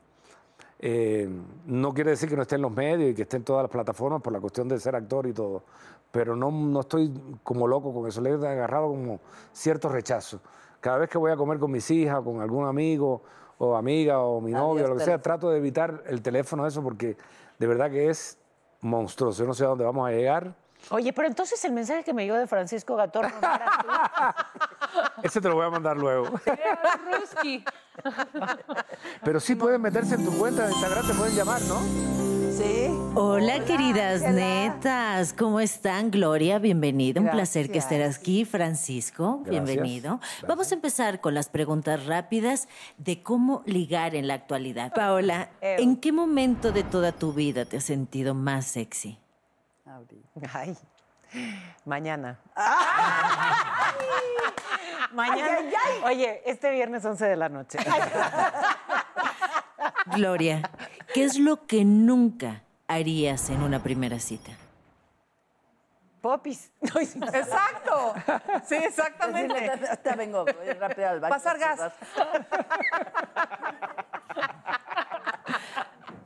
Eh, 0.85 1.29
no 1.67 1.95
quiere 1.95 2.11
decir 2.11 2.29
que 2.29 2.35
no 2.37 2.43
esté 2.43 2.57
en 2.57 2.63
los 2.63 2.73
medios 2.73 3.11
y 3.13 3.15
que 3.15 3.23
esté 3.23 3.37
en 3.37 3.45
todas 3.45 3.63
las 3.63 3.71
plataformas 3.71 4.21
por 4.21 4.33
la 4.33 4.41
cuestión 4.41 4.69
de 4.69 4.81
ser 4.81 4.97
actor 4.97 5.27
y 5.29 5.33
todo, 5.33 5.63
pero 6.11 6.35
no, 6.35 6.51
no 6.51 6.81
estoy 6.81 7.13
como 7.45 7.69
loco 7.69 7.95
con 7.95 8.09
eso, 8.09 8.21
le 8.21 8.31
he 8.31 8.35
agarrado 8.35 8.89
como 8.89 9.21
cierto 9.53 9.89
rechazo. 9.89 10.41
Cada 10.81 10.99
vez 10.99 11.09
que 11.09 11.19
voy 11.19 11.31
a 11.31 11.37
comer 11.37 11.61
con 11.61 11.71
mis 11.71 11.89
hijas, 11.93 12.21
con 12.23 12.41
algún 12.41 12.67
amigo 12.67 13.23
o 13.59 13.77
amiga 13.77 14.19
o 14.19 14.41
mi 14.41 14.53
Adiós, 14.53 14.67
novio, 14.67 14.89
lo 14.89 14.97
que 14.97 15.05
sea, 15.05 15.23
trato 15.23 15.51
de 15.51 15.59
evitar 15.59 16.03
el 16.07 16.21
teléfono, 16.21 16.67
eso, 16.67 16.83
porque 16.83 17.17
de 17.61 17.67
verdad 17.69 17.89
que 17.89 18.11
es 18.11 18.37
monstruoso. 18.83 19.43
Yo 19.43 19.47
no 19.47 19.55
sé 19.55 19.65
a 19.65 19.69
dónde 19.69 19.85
vamos 19.85 20.07
a 20.07 20.11
llegar. 20.13 20.55
Oye, 20.91 21.13
pero 21.13 21.29
entonces 21.29 21.65
el 21.65 21.73
mensaje 21.73 22.03
que 22.05 22.13
me 22.13 22.25
llegó 22.25 22.37
de 22.37 22.47
Francisco 22.47 22.97
Gatorno 22.97 23.31
no 23.41 23.55
era 23.55 23.79
tú. 23.81 25.23
Ese 25.23 25.41
te 25.41 25.49
lo 25.49 25.55
voy 25.55 25.67
a 25.67 25.71
mandar 25.71 25.97
luego. 25.97 26.29
Pero 29.25 29.41
sí 29.41 29.55
pueden 29.55 29.81
meterse 29.81 30.17
en 30.17 30.25
tu 30.25 30.37
cuenta 30.37 30.67
de 30.67 30.73
Instagram, 30.73 31.07
te 31.07 31.15
pueden 31.15 31.37
llamar, 31.37 31.63
¿no? 31.63 32.22
Sí. 32.57 32.89
Hola, 33.15 33.65
queridas 33.65 34.21
netas, 34.23 35.33
¿cómo 35.33 35.59
están? 35.61 36.11
Gloria, 36.11 36.59
bienvenida. 36.59 37.21
Un 37.21 37.31
placer 37.31 37.71
que 37.71 37.79
estés 37.79 38.19
aquí. 38.19 38.45
Francisco, 38.45 39.41
Gracias. 39.45 39.65
bienvenido. 39.65 40.21
Vamos 40.47 40.71
a 40.71 40.75
empezar 40.75 41.21
con 41.21 41.33
las 41.35 41.49
preguntas 41.49 42.05
rápidas 42.05 42.69
de 42.99 43.23
cómo 43.23 43.63
ligar 43.65 44.15
en 44.15 44.29
la 44.29 44.35
actualidad. 44.35 44.93
Paola, 44.93 45.49
¿en 45.63 45.97
qué 45.97 46.13
momento 46.13 46.73
de 46.73 46.83
toda 46.83 47.13
tu 47.13 47.33
vida 47.33 47.65
te 47.65 47.79
has 47.79 47.85
sentido 47.85 48.35
más 48.35 48.67
sexy? 48.67 49.19
Ay, 50.53 50.77
mañana. 51.87 52.39
Mañana. 55.13 55.59
Oye, 56.05 56.43
este 56.45 56.71
viernes 56.71 57.05
11 57.05 57.25
de 57.25 57.37
la 57.37 57.49
noche. 57.49 57.79
Gloria, 60.15 60.71
¿qué 61.15 61.25
es 61.25 61.39
lo 61.39 61.67
que 61.67 61.85
nunca 61.85 62.63
harías 62.89 63.51
en 63.51 63.63
una 63.63 63.83
primera 63.83 64.19
cita? 64.19 64.53
Popis. 66.21 66.71
Exacto. 66.81 68.15
Sí, 68.65 68.77
exactamente. 68.77 69.55
Decirle, 69.55 69.89
Ahorita 69.89 70.17
vengo, 70.17 70.45
voy 70.45 70.73
rápido 70.79 71.09
al 71.09 71.21
baño. 71.21 71.35
Pasar 71.35 71.59
gas. 71.59 71.93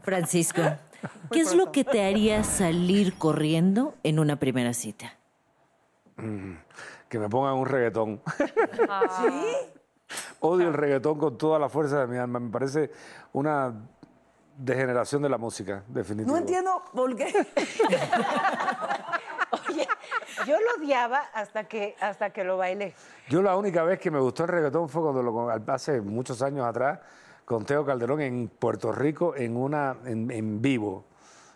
Francisco, 0.02 0.62
¿qué 1.32 1.40
es 1.40 1.54
lo 1.54 1.72
que 1.72 1.82
te 1.82 2.04
haría 2.04 2.44
salir 2.44 3.16
corriendo 3.18 3.94
en 4.02 4.18
una 4.18 4.36
primera 4.36 4.72
cita? 4.74 5.14
Que 7.08 7.18
me 7.18 7.28
pongan 7.28 7.54
un 7.54 7.66
reggaetón. 7.66 8.22
¿Sí? 8.38 9.75
Odio 10.40 10.68
el 10.68 10.74
reggaetón 10.74 11.18
con 11.18 11.36
toda 11.38 11.58
la 11.58 11.68
fuerza 11.68 12.00
de 12.00 12.06
mi 12.06 12.16
alma. 12.16 12.38
Me 12.38 12.50
parece 12.50 12.90
una 13.32 13.74
degeneración 14.56 15.22
de 15.22 15.28
la 15.28 15.38
música, 15.38 15.82
definitivamente. 15.88 16.52
No 16.52 16.58
entiendo 16.58 16.82
por 16.92 17.16
qué. 17.16 17.26
Oye, 19.68 19.86
yo 20.46 20.56
lo 20.60 20.82
odiaba 20.82 21.18
hasta 21.34 21.64
que, 21.64 21.96
hasta 22.00 22.30
que 22.30 22.44
lo 22.44 22.56
bailé. 22.56 22.94
Yo 23.28 23.42
la 23.42 23.56
única 23.56 23.82
vez 23.82 23.98
que 23.98 24.10
me 24.10 24.18
gustó 24.18 24.44
el 24.44 24.48
reggaetón 24.50 24.88
fue 24.88 25.02
cuando 25.02 25.22
lo, 25.22 25.50
hace 25.72 26.00
muchos 26.00 26.42
años 26.42 26.66
atrás 26.66 27.00
con 27.44 27.64
Teo 27.64 27.84
Calderón 27.84 28.20
en 28.20 28.48
Puerto 28.48 28.92
Rico 28.92 29.34
en 29.36 29.56
una 29.56 29.96
en, 30.04 30.30
en 30.30 30.60
vivo, 30.60 31.04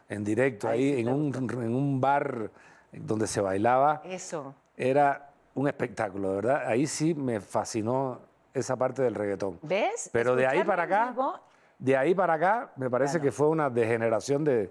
en 0.09 0.24
directo 0.24 0.68
ahí 0.68 1.01
en 1.01 1.09
un, 1.09 1.34
en 1.34 1.74
un 1.74 2.01
bar 2.01 2.51
donde 2.92 3.26
se 3.26 3.40
bailaba. 3.40 4.03
Eso. 4.05 4.55
Era 4.76 5.30
un 5.55 5.68
espectáculo, 5.68 6.30
de 6.30 6.34
verdad. 6.36 6.62
Ahí 6.66 6.86
sí 6.86 7.14
me 7.14 7.40
fascinó 7.40 8.30
esa 8.55 8.76
parte 8.76 9.03
del 9.03 9.14
reggaetón. 9.14 9.59
¿Ves? 9.62 10.11
Pero 10.12 10.36
de 10.36 10.46
ahí 10.46 10.64
para 10.64 10.84
acá, 10.84 11.11
vivo, 11.11 11.38
de 11.78 11.96
ahí 11.96 12.14
para 12.14 12.34
acá, 12.34 12.72
me 12.76 12.90
parece 12.90 13.20
que 13.20 13.32
fue 13.32 13.48
una 13.48 13.70
degeneración 13.70 14.44
de, 14.44 14.70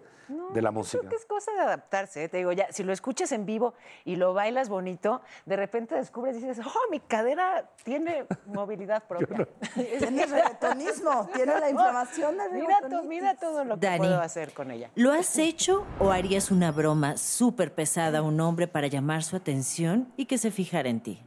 de 0.53 0.61
la 0.61 0.69
música. 0.69 0.99
Creo 0.99 1.09
que 1.09 1.15
es 1.15 1.25
cosa 1.25 1.51
de 1.53 1.59
adaptarse, 1.61 2.23
¿eh? 2.25 2.29
te 2.29 2.37
digo, 2.37 2.51
ya, 2.51 2.71
si 2.71 2.83
lo 2.83 2.93
escuchas 2.93 3.31
en 3.31 3.47
vivo 3.47 3.73
y 4.05 4.15
lo 4.15 4.35
bailas 4.35 4.69
bonito, 4.69 5.21
de 5.47 5.55
repente 5.55 5.95
descubres 5.95 6.37
y 6.37 6.41
dices, 6.45 6.63
oh, 6.63 6.91
mi 6.91 6.99
cadera 6.99 7.67
tiene 7.83 8.27
movilidad 8.45 9.01
propia. 9.07 9.47
Tiene 9.97 10.25
reggaetonismo, 10.27 11.27
tiene 11.33 11.59
la 11.59 11.69
inflamación 11.71 12.37
de 12.37 12.49
mira, 12.49 12.77
to- 12.87 13.03
mira 13.05 13.35
todo 13.35 13.63
lo 13.65 13.79
que 13.79 13.87
Dani. 13.87 13.97
puedo 13.99 14.21
hacer 14.21 14.53
con 14.53 14.69
ella. 14.69 14.91
¿Lo 14.93 15.11
has 15.11 15.35
hecho 15.39 15.87
o 15.99 16.11
harías 16.11 16.51
una 16.51 16.71
broma 16.71 17.17
súper 17.17 17.73
pesada 17.73 18.19
a 18.19 18.21
un 18.21 18.39
hombre 18.39 18.67
para 18.67 18.85
llamar 18.85 19.23
su 19.23 19.35
atención 19.35 20.13
y 20.15 20.25
que 20.25 20.37
se 20.37 20.51
fijara 20.51 20.89
en 20.89 21.01
ti? 21.01 21.23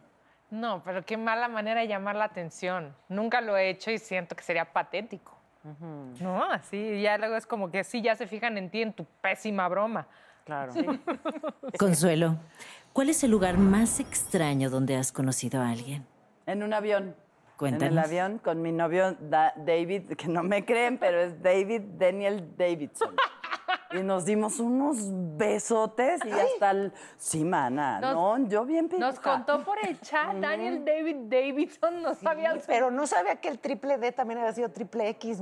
No, 0.52 0.82
pero 0.84 1.02
qué 1.02 1.16
mala 1.16 1.48
manera 1.48 1.80
de 1.80 1.88
llamar 1.88 2.14
la 2.14 2.24
atención. 2.26 2.94
Nunca 3.08 3.40
lo 3.40 3.56
he 3.56 3.70
hecho 3.70 3.90
y 3.90 3.96
siento 3.98 4.36
que 4.36 4.42
sería 4.42 4.70
patético. 4.70 5.38
No, 6.20 6.44
así 6.44 7.00
ya 7.00 7.16
luego 7.16 7.36
es 7.36 7.46
como 7.46 7.70
que 7.70 7.84
sí, 7.84 8.02
ya 8.02 8.14
se 8.16 8.26
fijan 8.26 8.58
en 8.58 8.68
ti 8.68 8.82
en 8.82 8.92
tu 8.92 9.04
pésima 9.22 9.66
broma. 9.68 10.06
Claro. 10.44 10.72
Consuelo, 11.78 12.36
¿cuál 12.92 13.08
es 13.08 13.24
el 13.24 13.30
lugar 13.30 13.56
más 13.56 13.98
extraño 13.98 14.68
donde 14.70 14.96
has 14.96 15.10
conocido 15.10 15.62
a 15.62 15.70
alguien? 15.70 16.04
En 16.46 16.62
un 16.62 16.74
avión. 16.74 17.16
Cuéntanos. 17.56 17.92
En 17.92 17.98
el 17.98 18.04
avión 18.04 18.38
con 18.38 18.60
mi 18.60 18.72
novio 18.72 19.16
Da- 19.20 19.54
David, 19.56 20.12
que 20.18 20.26
no 20.28 20.42
me 20.42 20.64
creen, 20.66 20.98
pero 20.98 21.20
es 21.20 21.40
David 21.42 21.80
Daniel 21.96 22.54
Davidson. 22.58 23.14
Y 23.94 24.02
nos 24.02 24.24
dimos 24.24 24.58
unos 24.60 24.96
besotes 25.36 26.24
y 26.24 26.30
hasta 26.30 26.70
el... 26.70 26.92
Sí, 27.18 27.44
mana. 27.44 28.00
Nos- 28.00 28.14
no, 28.14 28.48
yo 28.48 28.64
bien 28.64 28.88
Nos 28.98 29.12
pituca. 29.16 29.32
contó 29.32 29.64
por 29.64 29.78
el 29.84 30.00
chat 30.00 30.34
Daniel 30.36 30.84
David 30.84 31.16
Davidson, 31.28 32.02
no 32.02 32.14
sabía. 32.14 32.54
Pero 32.66 32.90
no 32.90 33.06
sabía 33.06 33.36
que 33.36 33.48
el 33.48 33.58
triple 33.58 33.98
D 33.98 34.12
también 34.12 34.40
había 34.40 34.52
sido 34.52 34.70
triple 34.70 35.08
X. 35.10 35.40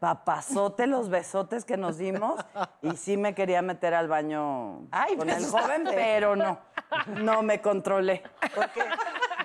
Papazote 0.00 0.86
los 0.86 1.08
besotes 1.10 1.64
que 1.64 1.76
nos 1.76 1.98
dimos 1.98 2.38
y 2.82 2.96
sí 2.96 3.16
me 3.16 3.34
quería 3.34 3.62
meter 3.62 3.94
al 3.94 4.06
baño 4.06 4.86
Ay, 4.92 5.16
con 5.16 5.28
el 5.28 5.44
joven, 5.44 5.82
pero 5.92 6.36
no. 6.36 6.58
No 7.20 7.42
me 7.42 7.60
controlé. 7.60 8.22
Porque, 8.54 8.80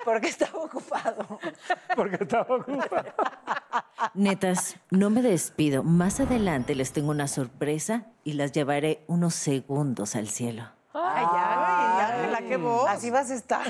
porque 0.05 0.27
estaba 0.27 0.59
ocupado. 0.59 1.39
Porque 1.95 2.17
estaba 2.23 2.55
ocupado. 2.55 3.05
Netas, 4.13 4.77
no 4.89 5.09
me 5.09 5.21
despido. 5.21 5.83
Más 5.83 6.19
adelante 6.19 6.75
les 6.75 6.93
tengo 6.93 7.11
una 7.11 7.27
sorpresa 7.27 8.05
y 8.23 8.33
las 8.33 8.51
llevaré 8.51 9.03
unos 9.07 9.33
segundos 9.35 10.15
al 10.15 10.27
cielo. 10.27 10.65
Ay, 10.95 11.23
ya, 11.25 12.07
Ángela, 12.07 12.37
qué 12.47 12.57
voz. 12.57 12.87
Así 12.87 13.09
vas 13.09 13.31
a 13.31 13.33
estar. 13.35 13.65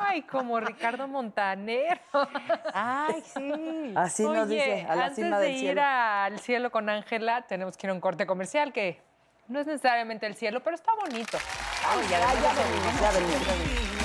Ay, 0.00 0.22
como 0.22 0.58
Ricardo 0.58 1.06
Montaner. 1.06 2.00
Ay, 2.72 3.22
sí. 3.22 3.92
Así 3.94 4.24
nos 4.24 4.48
Oye, 4.48 4.54
dice, 4.56 4.86
a 4.88 4.96
la 4.96 5.04
antes 5.06 5.24
cima 5.24 5.38
de 5.38 5.46
del 5.46 5.54
ir 5.54 5.60
cielo. 5.60 5.82
al 5.84 6.40
cielo 6.40 6.70
con 6.72 6.88
Ángela, 6.88 7.42
tenemos 7.46 7.76
que 7.76 7.86
ir 7.86 7.90
a 7.90 7.94
un 7.94 8.00
corte 8.00 8.26
comercial 8.26 8.72
que 8.72 9.00
no 9.46 9.60
es 9.60 9.66
necesariamente 9.66 10.26
el 10.26 10.34
cielo, 10.34 10.60
pero 10.64 10.74
está 10.74 10.92
bonito. 10.94 11.38
Netas 12.10 12.34
divinas. 13.18 14.03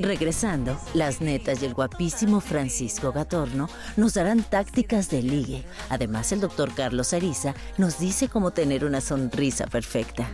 Regresando, 0.00 0.80
las 0.94 1.20
netas 1.20 1.62
y 1.62 1.66
el 1.66 1.74
guapísimo 1.74 2.40
Francisco 2.40 3.12
Gatorno 3.12 3.68
nos 3.96 4.14
darán 4.14 4.42
tácticas 4.42 5.10
de 5.10 5.22
ligue. 5.22 5.64
Además, 5.90 6.32
el 6.32 6.40
doctor 6.40 6.74
Carlos 6.74 7.12
Ariza 7.12 7.54
nos 7.76 7.98
dice 7.98 8.28
cómo 8.28 8.50
tener 8.50 8.84
una 8.84 9.02
sonrisa 9.02 9.66
perfecta. 9.66 10.26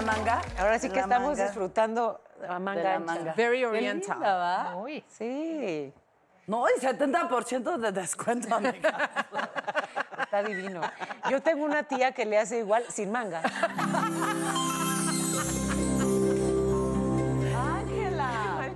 La 0.00 0.12
manga? 0.12 0.40
Ahora 0.58 0.78
sí 0.78 0.86
¿En 0.86 0.92
que 0.92 0.98
la 0.98 1.02
estamos 1.04 1.28
manga? 1.30 1.44
disfrutando 1.44 2.20
la 2.40 2.58
manga 2.58 2.80
De 2.82 2.88
la 2.88 2.98
manga. 3.00 3.34
Very 3.36 3.58
Qué 3.60 3.66
oriental. 3.66 4.14
linda, 4.16 4.34
¿va? 4.36 4.76
Uy, 4.76 5.04
Sí, 5.08 5.92
No, 6.46 6.64
y 6.68 6.80
70% 6.80 7.76
de 7.78 7.92
descuento, 7.92 8.54
amiga. 8.54 9.10
está 10.20 10.42
divino. 10.42 10.80
Yo 11.30 11.40
tengo 11.42 11.64
una 11.64 11.82
tía 11.84 12.12
que 12.12 12.24
le 12.24 12.38
hace 12.38 12.58
igual 12.58 12.84
sin 12.88 13.12
manga. 13.12 13.42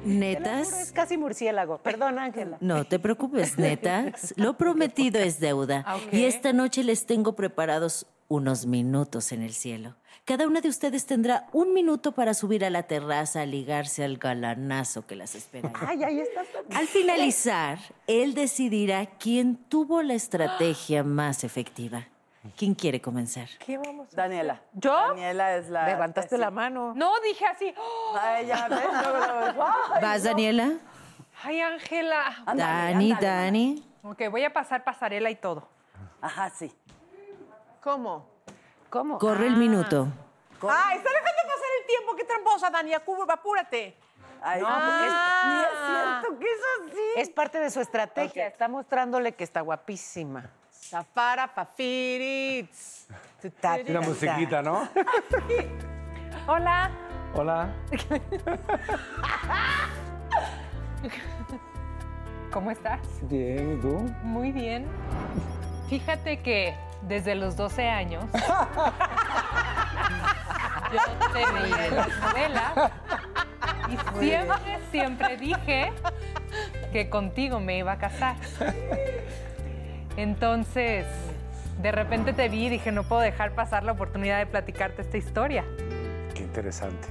¿Netas? 0.05 0.73
Es 0.73 0.93
casi 0.93 1.17
murciélago. 1.17 1.79
Perdón, 1.79 2.19
Ángela. 2.19 2.59
No 2.61 2.85
te 2.85 2.99
preocupes, 2.99 3.59
netas. 3.59 4.35
Lo 4.37 4.57
prometido 4.57 5.21
es 5.21 5.41
deuda. 5.41 5.85
Y 6.13 6.25
esta 6.25 6.53
noche 6.53 6.85
les 6.85 7.07
tengo 7.07 7.35
preparados 7.35 8.07
unos 8.29 8.67
minutos 8.67 9.33
en 9.33 9.43
el 9.43 9.53
cielo. 9.53 9.97
Cada 10.25 10.47
una 10.47 10.63
de 10.63 10.71
ustedes 10.71 11.05
tendrá 11.05 11.49
un 11.53 11.75
minuto 11.75 12.13
para 12.13 12.33
subir 12.33 12.65
a 12.65 12.71
la 12.71 12.85
terraza 12.85 13.43
a 13.43 13.47
ligarse 13.47 14.05
al 14.05 14.17
galanazo 14.17 15.07
que 15.07 15.17
las 15.17 15.35
espera. 15.35 15.71
Ay, 15.75 16.03
ahí 16.03 16.21
estás. 16.21 16.47
Al 16.75 16.87
finalizar, 16.87 17.79
él 18.07 18.33
decidirá 18.33 19.05
quién 19.19 19.57
tuvo 19.57 20.03
la 20.03 20.15
estrategia 20.15 21.05
más 21.05 21.45
efectiva. 21.45 22.09
¿Quién 22.57 22.75
quiere 22.75 23.01
comenzar? 23.01 23.49
¿Qué 23.59 23.79
vamos 23.79 24.13
a 24.13 24.17
Daniela. 24.17 24.61
¿Yo? 24.75 24.93
Daniela 25.09 25.57
es 25.57 25.69
la. 25.71 25.87
Levantaste 25.87 26.37
la 26.39 26.51
mano. 26.51 26.93
No, 26.95 27.13
dije 27.21 27.47
así. 27.47 27.75
¡oh! 27.77 28.17
Ay, 28.21 28.47
ya 28.47 28.69
ves. 28.69 28.81
Ay, 29.95 30.03
¿Vas, 30.03 30.23
Daniela? 30.23 30.73
Ay, 31.43 31.61
Ángela. 31.61 32.45
Dani, 32.55 33.13
ándale. 33.13 33.27
Dani. 33.27 33.91
Ok, 34.03 34.23
voy 34.31 34.45
a 34.45 34.53
pasar 34.53 34.85
pasarela 34.85 35.31
y 35.31 35.37
todo. 35.37 35.67
Ajá, 36.21 36.51
sí. 36.51 36.73
¿Cómo? 37.83 38.29
¿Cómo? 38.91 39.19
Corre 39.19 39.47
el 39.47 39.57
minuto. 39.57 40.07
Ah, 40.63 40.93
está 40.95 41.11
dejando 41.11 41.43
pasar 41.43 41.69
el 41.81 41.87
tiempo. 41.87 42.15
Qué 42.17 42.25
tramposa, 42.25 42.71
Dani. 42.71 42.93
Acu- 42.93 43.27
Apúrate. 43.31 43.97
Ay, 44.43 44.61
No, 44.61 44.69
no, 44.69 44.75
porque 44.77 45.07
es- 45.07 45.15
ni 45.47 45.61
es 45.63 45.69
cierto 45.89 46.39
que 46.39 46.47
es 46.47 46.61
así. 46.93 47.21
Es 47.21 47.31
parte 47.31 47.59
de 47.59 47.71
su 47.71 47.81
estrategia. 47.81 48.47
Está 48.47 48.69
mostrándole 48.69 49.33
que 49.33 49.45
está 49.45 49.63
guapísima. 49.63 50.51
Zafara, 50.89 51.49
Fafiritz. 51.49 53.09
Y 53.87 53.93
la 53.93 54.01
musiquita, 54.03 54.63
¿no? 54.63 54.89
Hola. 56.47 56.91
Hola. 57.35 57.75
¿Cómo 62.53 62.71
estás? 62.71 63.01
Bien, 63.23 63.79
¿y 63.79 63.81
tú? 63.81 63.97
Muy 64.23 64.53
bien. 64.53 64.87
Fíjate 65.89 66.41
que 66.43 66.75
desde 67.03 67.35
los 67.35 67.57
12 67.57 67.89
años 67.89 68.25
yo 70.93 71.01
te 71.33 71.53
veía 71.53 71.87
en 71.87 71.97
la 71.97 72.03
escuela 72.03 72.93
y 73.89 73.97
siempre, 74.19 74.81
siempre 74.91 75.37
dije 75.37 75.93
que 76.93 77.09
contigo 77.11 77.59
me 77.59 77.79
iba 77.79 77.93
a 77.93 77.99
casar. 77.99 78.37
Entonces, 80.17 81.07
de 81.81 81.93
repente 81.93 82.33
te 82.33 82.49
vi 82.49 82.67
y 82.67 82.69
dije, 82.69 82.93
no 82.93 83.03
puedo 83.05 83.21
dejar 83.21 83.53
pasar 83.55 83.83
la 83.85 83.93
oportunidad 83.93 84.39
de 84.39 84.47
platicarte 84.47 85.03
esta 85.03 85.17
historia. 85.17 85.65
Qué 86.35 86.43
interesante. 86.43 87.09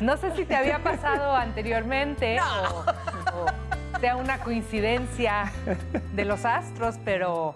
No 0.00 0.16
sé 0.16 0.34
si 0.34 0.44
te 0.44 0.56
había 0.56 0.82
pasado 0.82 1.34
anteriormente 1.36 2.38
o, 2.40 2.80
o 3.94 4.00
sea 4.00 4.16
una 4.16 4.38
coincidencia 4.38 5.52
de 6.14 6.24
los 6.24 6.44
astros, 6.44 6.96
pero 7.04 7.54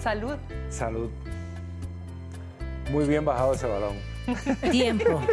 salud. 0.00 0.36
Salud. 0.70 1.10
Muy 2.90 3.06
bien 3.06 3.24
bajado 3.24 3.54
ese 3.54 3.66
balón. 3.66 3.96
Tiempo. 4.70 5.20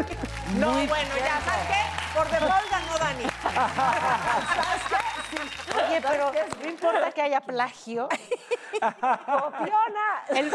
No, 0.59 0.71
bueno, 0.71 0.89
ya, 1.17 1.41
¿sabes 1.41 1.67
qué? 1.67 2.13
Por 2.15 2.29
default 2.29 2.69
ganó 2.69 2.97
Dani. 2.99 3.23
Oye, 5.75 6.01
pero 6.01 6.31
no 6.61 6.69
importa 6.69 7.11
que 7.11 7.21
haya 7.21 7.41
plagio. 7.41 8.07
Copiona. 8.79 10.23
El, 10.29 10.51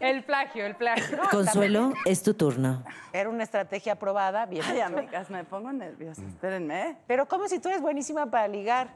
el 0.00 0.24
plagio, 0.24 0.66
el 0.66 0.76
plagio. 0.76 1.18
Consuelo, 1.30 1.92
es 2.04 2.22
tu 2.22 2.34
turno. 2.34 2.84
Era 3.12 3.28
una 3.28 3.44
estrategia 3.44 3.96
probada, 3.96 4.46
bien. 4.46 4.64
Ay, 4.66 4.78
hecho. 4.78 4.86
amigas, 4.86 5.30
me 5.30 5.44
pongo 5.44 5.72
nerviosa. 5.72 6.22
Espérenme. 6.22 6.96
Pero 7.06 7.26
¿cómo 7.26 7.48
si 7.48 7.58
tú 7.58 7.68
eres 7.68 7.80
buenísima 7.80 8.26
para 8.26 8.48
ligar? 8.48 8.94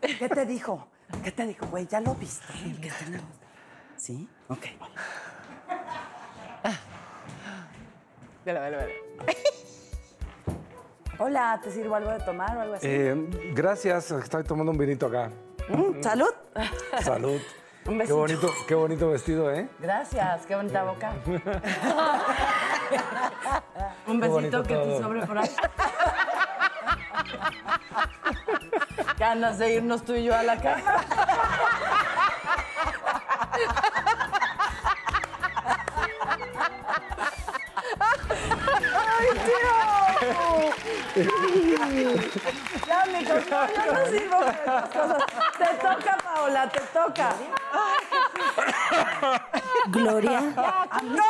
¿Qué 0.00 0.28
te 0.28 0.46
dijo? 0.46 0.88
¿Qué 1.22 1.32
te 1.32 1.46
dijo, 1.46 1.66
güey? 1.66 1.86
¿Ya 1.86 2.00
lo 2.00 2.14
viste? 2.14 2.46
Que 2.80 2.90
tenemos. 2.90 3.30
¿Sí? 3.96 4.28
Ok. 4.48 4.66
Vela, 8.44 8.60
vela, 8.60 8.76
vela. 8.76 8.92
Hola, 11.18 11.58
¿te 11.62 11.70
sirvo 11.70 11.94
algo 11.94 12.10
de 12.10 12.20
tomar 12.20 12.56
o 12.56 12.60
algo 12.60 12.74
así? 12.74 12.86
Eh, 12.88 13.14
gracias, 13.54 14.10
estoy 14.10 14.44
tomando 14.44 14.72
un 14.72 14.78
vinito 14.78 15.06
acá. 15.06 15.30
Mm, 15.68 16.02
¿Salud? 16.02 16.30
Salud. 17.02 17.40
Un 17.86 17.92
Qué 17.92 17.98
besito. 17.98 18.16
bonito, 18.18 18.50
qué 18.66 18.74
bonito 18.74 19.10
vestido, 19.10 19.52
¿eh? 19.52 19.68
Gracias, 19.78 20.44
qué 20.44 20.56
bonita 20.56 20.82
boca. 20.82 21.12
Un 24.08 24.20
Qué 24.20 24.28
besito 24.28 24.62
que 24.64 24.74
te 24.74 24.74
todo. 24.74 25.00
sobre 25.02 25.24
por 25.24 25.38
ahí. 25.38 25.48
Ganas 29.16 29.58
de 29.58 29.74
irnos 29.74 30.02
tú 30.04 30.14
y 30.14 30.24
yo 30.24 30.34
a 30.34 30.42
la 30.42 30.56
cama. 30.60 30.82
No, 43.28 43.66
yo 43.84 43.92
no 43.92 44.06
sirvo 44.06 44.38
para 44.38 44.50
estas 44.52 44.88
cosas. 44.90 45.24
Te 45.58 45.66
toca, 45.76 46.18
Paola, 46.22 46.68
te 46.68 46.80
toca. 46.80 47.34
Gloria, 49.88 50.40
¡No! 51.04 51.22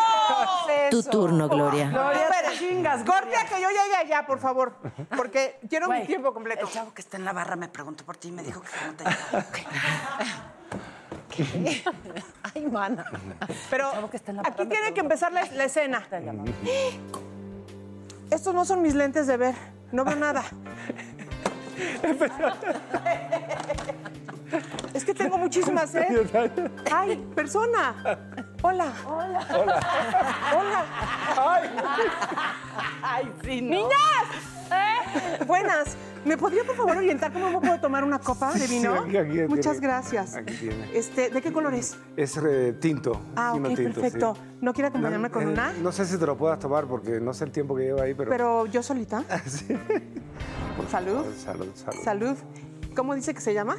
tu 0.91 1.03
turno, 1.03 1.49
Gloria. 1.49 1.89
Gloria, 1.91 2.29
te 2.49 2.59
chingas, 2.59 3.05
Corte 3.05 3.37
a 3.37 3.45
que 3.47 3.61
yo 3.61 3.69
llegue 3.69 3.97
allá, 3.97 4.27
por 4.27 4.39
favor. 4.39 4.75
Porque 5.17 5.59
quiero 5.69 5.89
mi 5.89 6.05
tiempo 6.07 6.33
completo. 6.33 6.67
El 6.67 6.73
chavo 6.73 6.95
que 6.95 7.03
está 7.03 7.17
en 7.17 7.25
la 7.25 7.33
barra 7.33 7.57
me 7.57 7.69
preguntó 7.69 8.05
por 8.05 8.17
ti 8.17 8.29
y 8.29 8.33
me 8.33 8.43
dijo 8.43 8.61
que 8.61 8.69
cómo 8.79 8.93
te 8.95 9.05
llamaba. 9.05 9.47
Ay, 12.55 12.67
mana. 12.67 13.05
Pero 13.69 13.91
aquí 14.45 14.67
tiene 14.67 14.95
que 14.95 15.01
empezar 15.01 15.33
la, 15.33 15.45
la 15.45 15.65
escena. 15.65 16.03
Estos 18.31 18.55
no 18.55 18.65
son 18.65 18.83
mis 18.83 18.95
lentes 18.95 19.27
de 19.27 19.37
ver. 19.37 19.55
No 19.93 20.05
veo 20.05 20.17
nada. 20.17 20.43
Es 24.95 25.05
que 25.05 25.15
tengo 25.15 25.37
muchísima 25.39 25.87
sed. 25.87 26.27
Ay, 26.93 27.17
persona. 27.35 27.95
Hola. 28.63 28.93
Hola. 29.07 29.47
Hola. 30.55 30.85
Ay, 33.03 33.33
sí, 33.45 33.61
no. 33.61 33.71
¡Niñas! 33.77 34.29
¿Eh? 34.73 35.45
Buenas. 35.47 35.97
¿Me 36.27 36.37
podría, 36.37 36.65
por 36.65 36.77
favor, 36.77 36.97
orientar 36.97 37.33
cómo 37.33 37.51
me 37.53 37.61
puedo 37.61 37.81
tomar 37.81 38.03
una 38.05 38.19
copa 38.19 38.53
de 38.53 38.67
Sí, 38.67 38.79
vino? 38.79 38.95
aquí- 38.95 39.17
aquí 39.17 39.31
tiene. 39.31 39.49
Muchas 39.49 39.81
gracias. 39.81 40.35
Aquí 40.35 40.55
tiene. 40.55 40.91
Este, 40.93 41.31
¿De 41.31 41.41
qué 41.41 41.53
color 41.53 41.73
es? 41.75 41.97
Es 42.17 42.37
eh, 42.37 42.75
tinto. 42.81 43.21
Ah, 43.37 43.53
vino 43.55 43.69
ok, 43.69 43.77
tinto, 43.77 44.01
perfecto. 44.01 44.35
sí. 44.35 44.41
¿No 44.61 44.73
quiere 44.73 44.89
acompañarme 44.89 45.31
con 45.31 45.43
eh, 45.45 45.47
una? 45.53 45.73
No 45.75 45.93
sé 45.93 46.05
si 46.05 46.19
te 46.19 46.27
lo 46.27 46.37
puedas 46.37 46.59
tomar 46.59 46.87
porque 46.87 47.21
no 47.21 47.33
sé 47.33 47.45
el 47.45 47.53
tiempo 47.53 47.77
que 47.77 47.85
lleva 47.85 48.03
ahí, 48.03 48.15
pero. 48.15 48.29
Pero 48.31 48.67
yo 48.67 48.83
solita. 48.83 49.23
Sí. 49.47 49.67
Salud. 50.91 51.25
Salud, 51.43 51.69
salud. 51.75 52.03
Salud. 52.05 52.37
¿Cómo 52.95 53.15
dice 53.15 53.35
que 53.35 53.41
se 53.41 53.53
llama? 53.55 53.77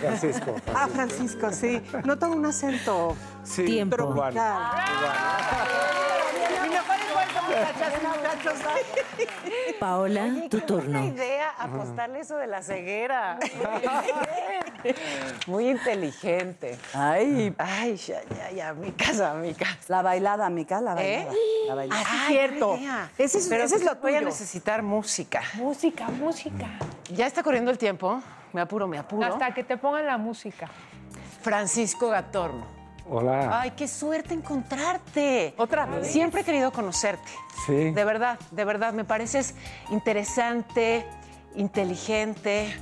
Francisco. 0.00 0.54
Ah, 0.74 0.88
Francisco, 0.92 1.52
sí. 1.52 1.82
Noto 2.04 2.30
un 2.30 2.46
acento 2.46 3.16
Sí, 3.42 3.64
Tiempo. 3.64 3.96
tropical. 3.96 4.32
Mi 6.62 6.68
mejor 6.70 6.96
esfuerzo, 6.96 6.97
muchachas 7.48 7.92
y 8.02 8.06
muchachos. 8.06 8.58
Paola, 9.80 10.26
tu 10.50 10.56
Una 10.58 10.66
turno. 10.66 11.04
idea 11.04 11.50
apostarle 11.58 12.20
eso 12.20 12.36
de 12.36 12.46
la 12.46 12.62
ceguera. 12.62 13.38
Muy 15.46 15.68
inteligente. 15.70 16.78
Ay, 16.94 17.54
Ay, 17.58 17.96
ya, 17.96 18.20
ya, 18.36 18.50
ya, 18.50 18.74
mi 18.74 18.92
casa, 18.92 19.34
mi 19.34 19.54
casa. 19.54 19.76
la 19.88 20.02
bailada, 20.02 20.48
mica, 20.50 20.80
la 20.80 20.94
bailada. 20.94 21.32
La 21.66 21.74
bailada. 21.74 22.00
Ah, 22.04 22.04
sí, 22.26 22.32
cierto. 22.32 22.78
Ese 23.18 23.38
es, 23.38 23.46
Pero 23.48 23.64
ese 23.64 23.76
es 23.76 23.84
lo 23.84 23.94
voy 23.96 24.14
a 24.14 24.18
tuyo. 24.18 24.28
necesitar 24.28 24.82
música. 24.82 25.42
Música, 25.54 26.08
música. 26.08 26.66
Ya 27.12 27.26
está 27.26 27.42
corriendo 27.42 27.70
el 27.70 27.78
tiempo. 27.78 28.22
Me 28.52 28.60
apuro, 28.60 28.86
me 28.86 28.98
apuro. 28.98 29.26
Hasta 29.26 29.52
que 29.52 29.64
te 29.64 29.76
pongan 29.76 30.06
la 30.06 30.16
música. 30.18 30.68
Francisco 31.42 32.08
Gatorno. 32.08 32.77
Hola. 33.10 33.60
Ay, 33.62 33.70
qué 33.72 33.88
suerte 33.88 34.34
encontrarte. 34.34 35.54
Otra 35.56 35.86
vez. 35.86 36.06
Siempre 36.08 36.42
he 36.42 36.44
querido 36.44 36.70
conocerte. 36.72 37.28
Sí. 37.66 37.90
De 37.92 38.04
verdad, 38.04 38.38
de 38.50 38.64
verdad, 38.64 38.92
me 38.92 39.04
pareces 39.04 39.54
interesante, 39.90 41.06
inteligente, 41.54 42.76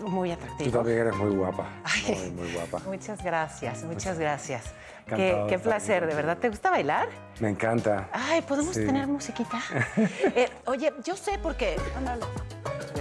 muy 0.00 0.30
Tú 0.30 0.34
atractivo. 0.34 0.70
también 0.78 0.98
eres 0.98 1.16
muy 1.16 1.34
guapa. 1.34 1.66
Ay. 1.84 2.30
Muy, 2.34 2.42
muy 2.44 2.52
guapa. 2.54 2.78
Muchas 2.86 3.22
gracias, 3.22 3.82
muchas 3.84 4.18
gracias. 4.18 4.64
Qué, 5.06 5.44
qué 5.48 5.58
placer, 5.58 6.06
de 6.06 6.14
verdad. 6.14 6.38
¿Te 6.38 6.48
gusta 6.48 6.70
bailar? 6.70 7.08
Me 7.40 7.50
encanta. 7.50 8.08
Ay, 8.12 8.40
¿podemos 8.42 8.74
Sí. 8.74 8.84
tener 8.86 9.06
musiquita? 9.06 9.60
Eh, 10.36 10.48
oye, 10.66 10.92
yo 11.04 11.16
sé 11.16 11.38
por 11.38 11.56
qué. 11.56 11.76
Ándale. 11.96 12.24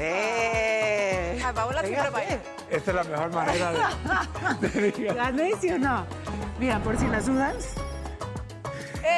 Eh. 0.03 1.39
Ah, 1.45 1.53
Paola 1.53 1.83
siempre 1.83 2.09
baila. 2.09 2.39
Esta 2.71 2.91
es 2.91 2.95
la 2.95 3.03
mejor 3.03 3.31
manera 3.31 3.71
de. 3.71 4.69
de. 4.69 5.13
¿Gané, 5.15 5.51
sí 5.59 5.69
o 5.71 5.77
no? 5.77 6.05
Mira, 6.59 6.79
por 6.79 6.97
si 6.97 7.07
las 7.07 7.27
dudas. 7.27 7.75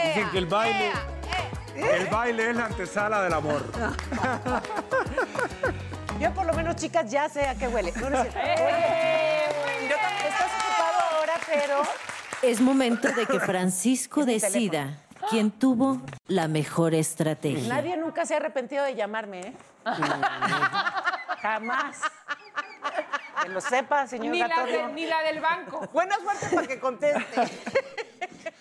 Dicen 0.07 0.29
que 0.31 0.37
el 0.37 0.45
baile. 0.45 0.91
El 1.75 2.07
baile 2.07 2.49
es 2.49 2.55
la 2.55 2.65
antesala 2.65 3.23
del 3.23 3.33
amor. 3.33 3.63
Yo 6.19 6.33
por 6.33 6.45
lo 6.45 6.53
menos, 6.53 6.75
chicas, 6.75 7.09
ya 7.09 7.27
sé 7.29 7.47
a 7.47 7.55
qué 7.55 7.67
huele. 7.67 7.91
No, 7.93 8.09
no 8.09 8.17
es 8.21 8.31
cierto. 8.31 8.39
Oye, 8.43 9.89
yo 9.89 9.95
también 9.95 10.27
estás 10.27 10.51
ocupado 10.51 11.17
ahora, 11.17 11.33
pero... 11.45 11.81
Es 12.41 12.61
momento 12.61 13.09
de 13.11 13.25
que 13.25 13.39
Francisco 13.39 14.25
decida 14.25 14.97
quién 15.29 15.51
tuvo 15.51 16.01
la 16.27 16.47
mejor 16.47 16.93
estrategia. 16.93 17.73
Nadie 17.73 17.97
nunca 17.97 18.25
se 18.25 18.33
ha 18.33 18.37
arrepentido 18.37 18.83
de 18.83 18.95
llamarme, 18.95 19.39
¿eh? 19.41 19.53
Jamás. 21.41 22.01
Que 23.41 23.49
lo 23.49 23.59
sepa, 23.61 24.07
señor 24.07 24.31
Ni 24.33 24.39
la, 24.39 24.65
de- 24.65 24.87
ni 24.93 25.05
la 25.05 25.21
del 25.21 25.39
banco. 25.41 25.87
Buena 25.91 26.15
suerte 26.19 26.47
para 26.55 26.67
que 26.67 26.79
conteste. 26.79 27.23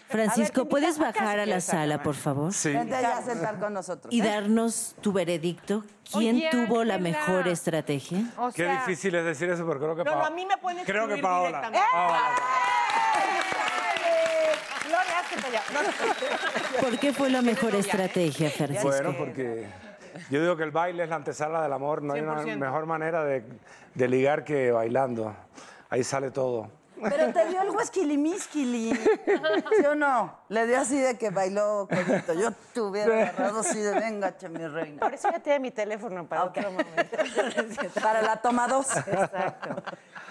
Francisco, 0.08 0.60
A 0.60 0.64
ver, 0.64 0.70
¿puedes 0.70 0.98
bajar 0.98 1.38
a 1.38 1.46
la 1.46 1.54
¿qué 1.54 1.60
sala, 1.62 2.02
por 2.02 2.14
favor? 2.14 2.52
Sí. 2.52 2.70
Vente 2.70 2.94
allá 2.94 3.16
a 3.16 3.22
sentar 3.22 3.58
con 3.58 3.72
nosotros. 3.72 4.12
Y 4.12 4.20
¿eh? 4.20 4.24
darnos 4.24 4.94
tu 5.00 5.10
veredicto. 5.12 5.84
¿Quién 6.12 6.36
Oye, 6.36 6.50
tuvo 6.50 6.84
la 6.84 6.98
mejor 6.98 7.48
estrategia? 7.48 8.24
O 8.36 8.50
Qué 8.52 8.68
difícil 8.68 9.14
es 9.14 9.24
decir 9.24 9.48
eso, 9.48 9.66
pero 9.66 9.80
creo 9.80 9.96
que 9.96 10.04
No, 10.04 10.10
no, 10.10 10.16
Paola- 10.18 10.26
a 10.26 10.30
mí 10.30 10.44
me 10.44 10.58
pueden 10.58 10.84
Creo 10.84 11.08
que 11.08 11.16
Paola. 11.16 11.48
directamente. 11.48 11.86
Paola. 11.92 12.20
Gloria, 13.14 13.40
hazte 13.40 13.56
para 13.56 13.92
allá. 13.92 14.02
No, 14.04 14.81
no. 14.81 14.81
¿Por 16.80 16.98
qué 16.98 17.12
fue 17.12 17.30
la 17.30 17.42
mejor 17.42 17.74
estrategia, 17.74 18.50
Francisco? 18.50 18.88
Bueno, 18.88 19.14
porque 19.16 19.66
yo 20.30 20.40
digo 20.40 20.56
que 20.56 20.64
el 20.64 20.70
baile 20.70 21.04
es 21.04 21.08
la 21.08 21.16
antesala 21.16 21.62
del 21.62 21.72
amor. 21.72 22.02
No 22.02 22.14
hay 22.14 22.20
una 22.20 22.42
100%. 22.42 22.56
mejor 22.56 22.86
manera 22.86 23.24
de, 23.24 23.44
de 23.94 24.08
ligar 24.08 24.44
que 24.44 24.70
bailando. 24.70 25.34
Ahí 25.88 26.04
sale 26.04 26.30
todo. 26.30 26.70
Pero 27.02 27.32
te 27.32 27.46
dio 27.46 27.62
el 27.62 27.70
huesquilimisquili. 27.70 28.94
¿Sí 28.94 29.86
o 29.86 29.94
no? 29.94 30.38
Le 30.48 30.66
dio 30.66 30.80
así 30.80 30.98
de 30.98 31.18
que 31.18 31.30
bailó 31.30 31.88
codito. 31.88 32.32
Yo 32.34 32.52
te 32.72 32.80
hubiera 32.80 33.14
agarrado 33.14 33.60
así 33.60 33.80
de 33.80 33.94
venga, 33.98 34.36
che, 34.36 34.48
mi 34.48 34.66
reina. 34.66 35.00
Por 35.00 35.12
eso 35.12 35.30
ya 35.30 35.40
tiene 35.40 35.58
mi 35.58 35.70
teléfono 35.70 36.24
para 36.26 36.44
otro 36.44 36.70
momento. 36.70 37.16
Para 38.02 38.22
la 38.22 38.36
toma 38.36 38.68
dos. 38.68 38.96
Exacto. 38.96 39.82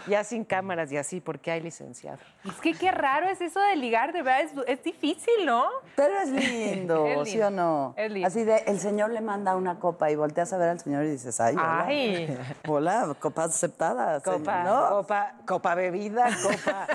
Ya 0.07 0.23
sin 0.23 0.43
cámaras 0.45 0.91
y 0.91 0.97
así, 0.97 1.21
porque 1.21 1.51
hay 1.51 1.61
licenciado. 1.61 2.17
es 2.45 2.55
que 2.55 2.73
qué 2.73 2.91
raro 2.91 3.27
es 3.27 3.41
eso 3.41 3.59
de 3.59 3.75
ligar, 3.75 4.13
de 4.13 4.21
verdad, 4.23 4.41
es, 4.41 4.51
es 4.67 4.83
difícil, 4.83 5.45
¿no? 5.45 5.65
Pero 5.95 6.19
es 6.19 6.29
lindo, 6.29 7.05
Es 7.07 7.29
¿sí 7.29 7.37
lindo, 7.37 7.47
o 7.47 7.49
no? 7.51 7.93
es 7.97 8.11
lindo. 8.11 8.27
Así 8.27 8.43
de, 8.43 8.57
el 8.67 8.79
señor 8.79 9.11
le 9.11 9.21
manda 9.21 9.55
una 9.55 9.79
copa 9.79 10.09
y 10.11 10.15
volteas 10.15 10.51
a 10.53 10.57
ver 10.57 10.69
al 10.69 10.79
señor 10.79 11.05
y 11.05 11.11
dices, 11.11 11.39
ay, 11.39 11.55
hola. 11.55 11.85
Ay. 11.85 12.37
Hola, 12.67 13.15
copa 13.19 13.43
aceptada. 13.45 14.19
señor, 14.19 14.39
Copa, 14.39 14.63
¿no? 14.63 14.89
copa, 14.89 15.33
copa 15.45 15.75
bebida, 15.75 16.29
copa, 16.41 16.87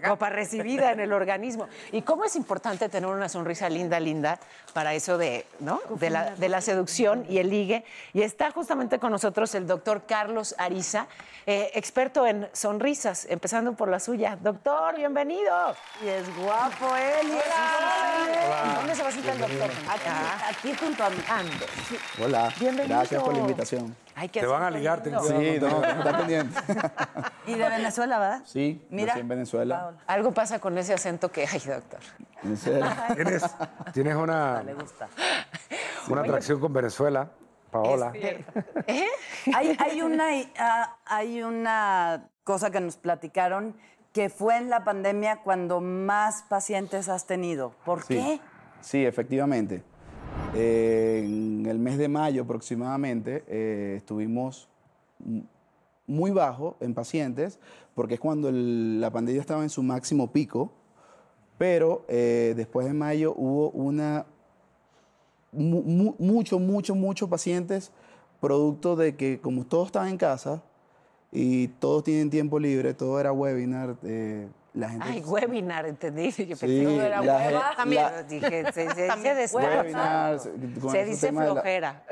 copa 0.08 0.30
recibida 0.30 0.92
en 0.92 1.00
el 1.00 1.12
organismo. 1.12 1.68
¿Y 1.92 2.02
cómo 2.02 2.24
es 2.24 2.36
importante 2.36 2.88
tener 2.88 3.08
una 3.08 3.28
sonrisa 3.28 3.68
linda, 3.68 3.98
linda, 4.00 4.38
para 4.72 4.94
eso 4.94 5.18
de, 5.18 5.46
¿no? 5.60 5.80
de, 5.98 6.10
la, 6.10 6.34
de 6.36 6.48
la 6.48 6.60
seducción 6.60 7.24
y 7.28 7.38
el 7.38 7.50
ligue? 7.50 7.84
Y 8.12 8.22
está 8.22 8.50
justamente 8.50 8.98
con 8.98 9.10
nosotros 9.12 9.54
el 9.54 9.66
doctor 9.66 10.02
Carlos 10.06 10.54
Ariza, 10.58 11.06
eh, 11.46 11.70
experto 11.74 12.26
en 12.26 12.43
sonrisas, 12.52 13.26
empezando 13.28 13.74
por 13.74 13.88
la 13.88 14.00
suya. 14.00 14.36
Doctor, 14.40 14.96
bienvenido. 14.96 15.74
Y 16.02 16.08
es 16.08 16.36
guapo 16.36 16.94
él. 16.96 17.30
es 17.30 17.44
Hola. 17.46 18.74
¿Dónde 18.76 18.94
se 18.94 19.02
va 19.02 19.08
a 19.08 19.12
sentar 19.12 19.34
el 19.34 19.40
doctor? 19.40 19.70
Aquí, 19.88 20.68
aquí 20.68 20.74
junto 20.78 21.04
a 21.04 21.10
mí. 21.10 21.16
Ande. 21.28 21.66
Hola, 22.22 22.52
Bienvenido. 22.58 22.96
gracias 22.98 23.22
por 23.22 23.32
la 23.32 23.38
invitación. 23.40 23.96
Ay, 24.16 24.28
Te 24.28 24.46
van 24.46 24.62
a 24.62 24.70
ligar. 24.70 25.02
Sí, 25.04 25.58
no, 25.60 25.84
está 25.84 26.16
pendiente. 26.18 26.60
Y 27.46 27.54
de 27.54 27.68
Venezuela, 27.68 28.18
¿verdad? 28.18 28.42
Sí, 28.44 28.86
Mira. 28.90 29.18
en 29.18 29.28
Venezuela. 29.28 29.80
Paola. 29.80 29.98
Algo 30.06 30.32
pasa 30.32 30.58
con 30.60 30.78
ese 30.78 30.94
acento 30.94 31.30
que, 31.32 31.46
ay, 31.50 31.58
doctor. 31.60 32.00
En 32.42 32.56
serio. 32.56 32.86
Tienes, 33.14 33.44
tienes 33.92 34.14
una, 34.14 34.62
Le 34.62 34.74
gusta. 34.74 35.08
una 36.08 36.20
atracción 36.20 36.60
con 36.60 36.72
Venezuela, 36.72 37.28
Paola. 37.70 38.12
¿Eh? 38.14 39.08
Hay, 39.52 39.76
hay 39.80 40.02
una, 40.02 40.26
ah, 40.58 40.96
hay 41.06 41.42
una 41.42 42.28
cosa 42.44 42.70
que 42.70 42.80
nos 42.80 42.96
platicaron 42.96 43.74
que 44.12 44.28
fue 44.28 44.56
en 44.58 44.70
la 44.70 44.84
pandemia 44.84 45.42
cuando 45.42 45.80
más 45.80 46.44
pacientes 46.48 47.08
has 47.08 47.26
tenido. 47.26 47.72
¿Por 47.84 48.02
Sí. 48.02 48.14
qué? 48.14 48.40
Sí, 48.80 49.04
efectivamente. 49.04 49.82
Eh, 50.54 51.22
en 51.24 51.66
el 51.66 51.78
mes 51.80 51.98
de 51.98 52.06
mayo 52.08 52.42
aproximadamente 52.42 53.44
eh, 53.48 53.94
estuvimos 53.96 54.68
muy 56.06 56.30
bajo 56.30 56.76
en 56.80 56.94
pacientes 56.94 57.58
porque 57.94 58.14
es 58.14 58.20
cuando 58.20 58.48
el- 58.50 59.00
la 59.00 59.10
pandemia 59.10 59.40
estaba 59.40 59.62
en 59.62 59.70
su 59.70 59.82
máximo 59.82 60.30
pico, 60.30 60.70
pero 61.58 62.04
eh, 62.08 62.52
después 62.56 62.86
de 62.86 62.92
mayo 62.92 63.34
hubo 63.36 63.70
una 63.70 64.26
mu- 65.50 65.82
mu- 65.82 66.14
mucho, 66.18 66.58
mucho, 66.58 66.94
muchos 66.94 67.28
pacientes 67.28 67.90
producto 68.40 68.96
de 68.96 69.16
que 69.16 69.40
como 69.40 69.64
todos 69.64 69.86
estaban 69.86 70.08
en 70.08 70.18
casa 70.18 70.62
y 71.34 71.68
todos 71.68 72.04
tienen 72.04 72.30
tiempo 72.30 72.58
libre, 72.58 72.94
todo 72.94 73.18
era 73.20 73.32
webinar, 73.32 73.96
eh, 74.04 74.46
la 74.72 74.88
gente... 74.88 75.04
Ay, 75.08 75.20
webinar, 75.20 75.84
entendí. 75.86 76.30
Yo 76.30 76.56
pensé 76.56 76.66
Sí, 76.66 76.84
que 76.84 76.96
era 76.96 77.20
la 77.20 77.48
hueva. 77.50 77.60
ge- 77.70 77.76
También 77.76 78.02
la- 78.02 78.22
dije, 78.24 78.64
se, 78.72 78.90
se 78.90 79.04
dice 79.16 79.34
después. 79.34 79.66
Webinar, 79.66 80.38
se- 80.40 81.04
dice 81.04 81.32
la- 81.32 81.42
flojera. 81.44 82.04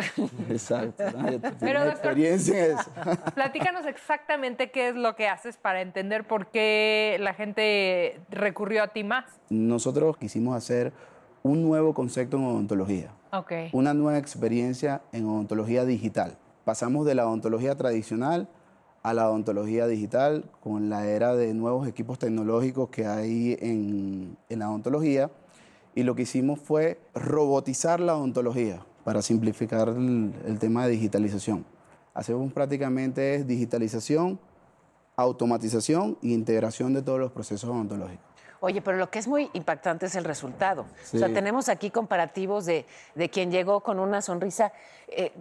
Exacto. 0.49 1.05
¿no? 1.11 1.27
Pero, 1.61 1.81
doctor- 1.85 1.89
experiencia 1.89 2.67
en 2.67 2.79
eso. 2.79 2.91
Platícanos 3.35 3.87
exactamente 3.87 4.71
qué 4.71 4.89
es 4.91 4.95
lo 4.97 5.17
que 5.17 5.29
haces 5.29 5.57
para 5.57 5.81
entender 5.81 6.27
por 6.27 6.49
qué 6.49 7.17
la 7.21 7.35
gente 7.35 8.21
recurrió 8.31 8.83
a 8.85 8.89
ti 8.89 9.03
más. 9.05 9.25
Nosotros 9.51 10.17
quisimos 10.17 10.57
hacer 10.57 10.93
un 11.43 11.63
nuevo 11.63 11.95
concepto 11.95 12.37
en 12.37 12.45
odontología, 12.45 13.11
Ok. 13.33 13.53
una 13.73 13.95
nueva 13.95 14.19
experiencia 14.19 15.03
en 15.13 15.27
odontología 15.27 15.85
digital. 15.85 16.39
Pasamos 16.65 17.05
de 17.07 17.17
la 17.17 17.27
odontología 17.27 17.75
tradicional 17.77 18.49
a 19.03 19.15
la 19.15 19.29
odontología 19.29 19.87
digital 19.87 20.45
con 20.61 20.89
la 20.89 21.07
era 21.07 21.35
de 21.35 21.53
nuevos 21.55 21.89
equipos 21.89 22.19
tecnológicos 22.19 22.89
que 22.91 23.07
hay 23.07 23.57
en, 23.61 24.37
en 24.49 24.59
la 24.59 24.69
odontología. 24.71 25.31
Y 25.95 26.05
lo 26.05 26.15
que 26.15 26.23
hicimos 26.23 26.61
fue 26.61 26.99
robotizar 27.15 28.01
la 28.01 28.17
odontología 28.17 28.85
para 29.05 29.21
simplificar 29.21 29.89
el, 29.89 30.33
el 30.47 30.59
tema 30.59 30.87
de 30.87 30.93
digitalización. 30.93 31.65
Hacemos 32.15 32.53
prácticamente 32.53 33.35
es 33.35 33.47
digitalización, 33.47 34.39
automatización 35.17 36.19
e 36.23 36.29
integración 36.29 36.95
de 36.95 37.03
todos 37.03 37.19
los 37.21 37.33
procesos 37.33 37.69
odontológicos. 37.69 38.25
Oye, 38.61 38.81
pero 38.81 38.97
lo 38.97 39.11
que 39.11 39.19
es 39.19 39.27
muy 39.27 39.51
impactante 39.55 40.07
es 40.07 40.15
el 40.15 40.23
resultado. 40.25 40.83
O 40.83 41.19
sea, 41.19 41.27
Sí. 41.29 41.35
tenemos 41.35 41.69
aquí 41.69 41.91
comparativos 41.91 42.65
de, 42.65 42.87
de 43.17 43.29
quien 43.29 43.51
llegó 43.51 43.81
con 43.81 43.99
una 43.99 44.23
sonrisa, 44.23 44.73
eh, 45.09 45.33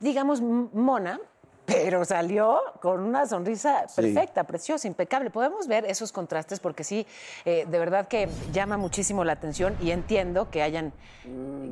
digamos, 0.00 0.42
mona, 0.42 1.20
pero 1.66 2.04
salió 2.04 2.60
con 2.80 3.00
una 3.00 3.26
sonrisa 3.26 3.88
Sí. 3.88 4.00
perfecta, 4.02 4.44
preciosa, 4.44 4.86
impecable. 4.86 5.30
Podemos 5.30 5.66
ver 5.66 5.84
esos 5.84 6.12
contrastes 6.12 6.60
porque 6.60 6.84
sí, 6.84 7.06
eh, 7.44 7.66
de 7.68 7.78
verdad 7.78 8.06
que 8.08 8.28
llama 8.52 8.76
muchísimo 8.76 9.24
la 9.24 9.32
atención 9.32 9.76
y 9.82 9.90
entiendo 9.90 10.50
que 10.50 10.62
hayan, 10.62 10.92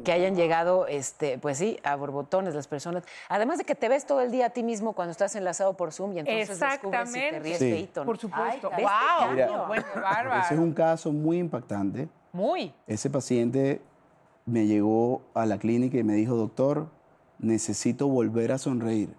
que 0.05 0.13
hayan 0.13 0.35
llegado, 0.35 0.87
este, 0.89 1.39
pues 1.39 1.59
sí, 1.59 1.79
a 1.85 1.95
borbotones 1.97 2.55
las 2.55 2.67
personas. 2.67 3.05
Además 3.29 3.59
de 3.59 3.65
que 3.65 3.75
te 3.75 3.89
ves 3.89 4.05
todo 4.07 4.21
el 4.21 4.31
día 4.31 4.47
a 4.47 4.51
ti 4.51 4.63
mismo 4.63 4.93
cuando 4.95 5.13
estás 5.13 5.35
enlazado 5.37 5.75
por 5.77 5.93
Zoom 5.93 6.13
y 6.15 6.19
entonces 6.19 6.59
descubres 6.59 7.11
si 7.11 7.21
te 7.21 7.39
ríes 7.39 7.59
Sí. 7.59 7.71
feíto, 7.71 8.01
¿no? 8.01 8.07
Por 8.07 8.19
supuesto. 8.19 8.71
Ay, 8.73 8.83
¡Wow! 8.85 9.31
Mira, 9.33 9.65
bueno, 9.67 9.85
bárbaro. 9.95 10.41
Ese 10.43 10.55
es 10.55 10.61
un 10.61 10.73
caso 10.73 11.13
muy 11.13 11.39
impactante. 11.39 12.09
Muy. 12.33 12.75
Ese 12.89 13.09
paciente 13.11 13.81
me 14.45 14.67
llegó 14.67 15.23
a 15.35 15.47
la 15.47 15.59
clínica 15.59 15.97
y 15.99 16.03
me 16.03 16.15
dijo, 16.15 16.35
doctor, 16.35 16.89
necesito 17.39 18.09
volver 18.09 18.51
a 18.53 18.59
sonreír. 18.59 19.15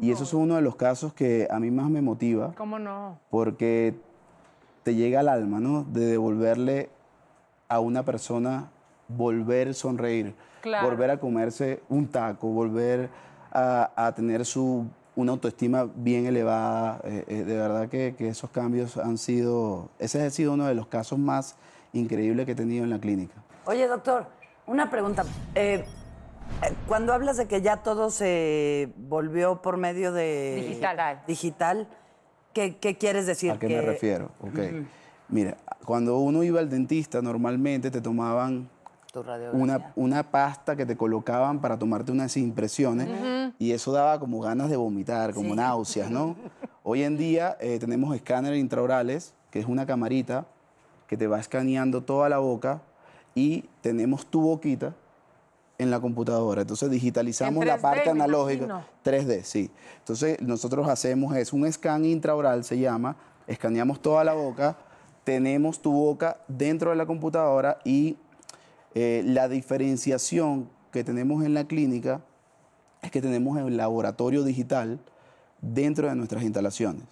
Y 0.00 0.10
eso 0.10 0.24
es 0.24 0.32
uno 0.34 0.54
de 0.56 0.62
los 0.62 0.76
casos 0.76 1.12
que 1.12 1.46
a 1.50 1.58
mí 1.60 1.70
más 1.70 1.90
me 1.90 2.00
motiva 2.00 2.54
¿Cómo 2.56 2.78
no? 2.78 3.18
porque 3.30 3.94
te 4.82 4.94
llega 4.94 5.20
al 5.20 5.28
alma, 5.28 5.58
¿no? 5.60 5.84
De 5.84 6.06
devolverle 6.06 6.88
a 7.68 7.80
una 7.80 8.04
persona 8.04 8.70
volver 9.08 9.68
a 9.68 9.72
sonreír, 9.74 10.34
Claro. 10.60 10.88
volver 10.88 11.10
a 11.10 11.18
comerse 11.20 11.82
un 11.88 12.06
taco, 12.08 12.48
volver 12.48 13.08
a, 13.52 13.90
a 13.96 14.12
tener 14.14 14.44
su, 14.44 14.86
una 15.16 15.32
autoestima 15.32 15.88
bien 15.94 16.26
elevada. 16.26 17.00
Eh, 17.04 17.24
eh, 17.26 17.34
de 17.44 17.56
verdad 17.56 17.88
que, 17.88 18.14
que 18.16 18.28
esos 18.28 18.50
cambios 18.50 18.96
han 18.96 19.18
sido, 19.18 19.88
ese 19.98 20.22
ha 20.24 20.30
sido 20.30 20.52
uno 20.54 20.66
de 20.66 20.74
los 20.74 20.86
casos 20.86 21.18
más 21.18 21.56
increíbles 21.92 22.46
que 22.46 22.52
he 22.52 22.56
tenido 22.56 22.84
en 22.84 22.90
la 22.90 22.98
clínica. 23.00 23.34
Oye, 23.64 23.86
doctor, 23.88 24.26
una 24.66 24.88
pregunta. 24.90 25.24
Eh, 25.54 25.84
eh, 25.84 25.84
cuando 26.86 27.12
hablas 27.12 27.36
de 27.36 27.46
que 27.46 27.62
ya 27.62 27.78
todo 27.78 28.10
se 28.10 28.92
volvió 28.96 29.62
por 29.62 29.76
medio 29.76 30.12
de... 30.12 30.64
Digital. 30.68 31.22
Digital, 31.26 31.88
¿qué, 32.52 32.76
qué 32.76 32.96
quieres 32.96 33.26
decir? 33.26 33.50
¿A 33.52 33.58
qué 33.58 33.68
Que- 33.68 33.76
me 33.76 33.82
refiero? 33.82 34.30
Ok. 34.40 34.58
Mira, 35.28 35.56
cuando 35.84 36.18
uno 36.18 36.42
iba 36.44 36.60
al 36.60 36.70
dentista, 36.70 37.20
normalmente 37.20 37.90
te 37.90 38.00
tomaban 38.00 38.68
una, 39.52 39.92
una 39.96 40.30
pasta 40.30 40.76
que 40.76 40.84
te 40.86 40.96
colocaban 40.96 41.60
para 41.60 41.78
tomarte 41.78 42.12
unas 42.12 42.36
impresiones 42.36 43.08
y 43.58 43.72
eso 43.72 43.90
daba 43.92 44.20
como 44.20 44.40
ganas 44.40 44.68
de 44.68 44.76
vomitar, 44.76 45.32
como 45.32 45.54
náuseas, 45.54 46.10
¿no? 46.10 46.36
Hoy 46.82 47.02
en 47.02 47.16
día 47.16 47.56
eh, 47.60 47.78
tenemos 47.80 48.14
escáneres 48.14 48.60
intraorales, 48.60 49.34
que 49.50 49.58
es 49.58 49.66
una 49.66 49.86
camarita 49.86 50.46
que 51.08 51.16
te 51.16 51.26
va 51.26 51.40
escaneando 51.40 52.02
toda 52.02 52.28
la 52.28 52.38
boca 52.38 52.82
y 53.34 53.64
tenemos 53.80 54.26
tu 54.26 54.42
boquita 54.42 54.94
en 55.78 55.90
la 55.90 56.00
computadora. 56.00 56.62
Entonces 56.62 56.90
digitalizamos 56.90 57.62
En 57.62 57.68
la 57.68 57.78
3D, 57.78 57.80
parte 57.80 58.10
analógica. 58.10 58.64
imagino. 58.64 58.84
3D, 59.04 59.42
sí. 59.42 59.70
Entonces 59.98 60.40
nosotros 60.40 60.88
hacemos 60.88 61.36
es 61.36 61.52
un 61.52 61.70
scan 61.72 62.04
intraoral, 62.04 62.64
se 62.64 62.78
llama, 62.78 63.16
escaneamos 63.46 64.00
toda 64.00 64.24
la 64.24 64.34
boca, 64.34 64.76
tenemos 65.24 65.80
tu 65.80 65.92
boca 65.92 66.38
dentro 66.48 66.90
de 66.90 66.96
la 66.96 67.06
computadora 67.06 67.78
y 67.84 68.16
eh, 68.94 69.22
la 69.26 69.48
diferenciación 69.48 70.68
que 70.92 71.04
tenemos 71.04 71.44
en 71.44 71.52
la 71.52 71.64
clínica 71.64 72.20
es 73.02 73.10
que 73.10 73.20
tenemos 73.20 73.58
el 73.58 73.76
laboratorio 73.76 74.42
digital 74.42 74.98
dentro 75.60 76.08
de 76.08 76.14
nuestras 76.14 76.42
instalaciones. 76.42 77.02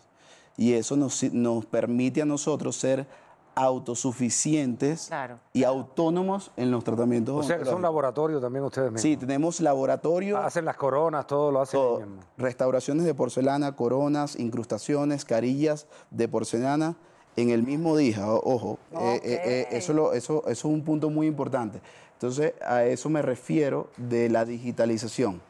Y 0.57 0.73
eso 0.75 0.97
nos, 0.97 1.23
nos 1.33 1.67
permite 1.67 2.23
a 2.23 2.25
nosotros 2.25 2.77
ser 2.77 3.07
autosuficientes 3.55 5.07
Claro, 5.09 5.39
y 5.53 5.65
autónomos 5.65 6.51
en 6.57 6.71
los 6.71 6.85
tratamientos 6.85 7.39
O 7.39 7.43
sea 7.43 7.59
que 7.59 7.65
son 7.65 7.83
laboratorios 7.83 8.41
también 8.41 8.65
ustedes 8.65 8.87
mismos. 8.91 9.03
Sí, 9.03 9.17
tenemos 9.17 9.61
laboratorio, 9.61 10.39
Hacen 10.39 10.65
las 10.65 10.77
coronas, 10.77 11.27
todo 11.27 11.51
lo 11.51 11.61
hacen 11.61 11.79
todo, 11.81 11.97
ellos 11.99 12.09
mismos. 12.09 12.27
restauraciones 12.37 13.05
de 13.05 13.15
porcelana, 13.15 13.75
coronas, 13.77 14.37
incrustaciones, 14.39 15.25
carillas 15.25 15.87
de 16.11 16.29
porcelana 16.29 16.97
en 17.37 17.51
el 17.51 17.63
mismo 17.65 17.97
día, 17.97 18.29
ojo, 18.29 18.79
eh, 18.93 19.21
eh, 19.25 19.41
eh, 19.45 19.67
eso, 19.73 19.93
lo- 19.93 20.13
eso, 20.13 20.39
eso 20.47 20.51
es 20.51 20.65
un 20.65 20.83
punto 20.85 21.11
muy 21.11 21.27
importante. 21.27 21.81
Entonces, 22.13 22.55
a 22.65 22.85
eso 22.85 23.11
me 23.11 23.23
refiero 23.23 23.89
de 23.97 24.29
la 24.31 24.45
digitalización. 24.45 25.41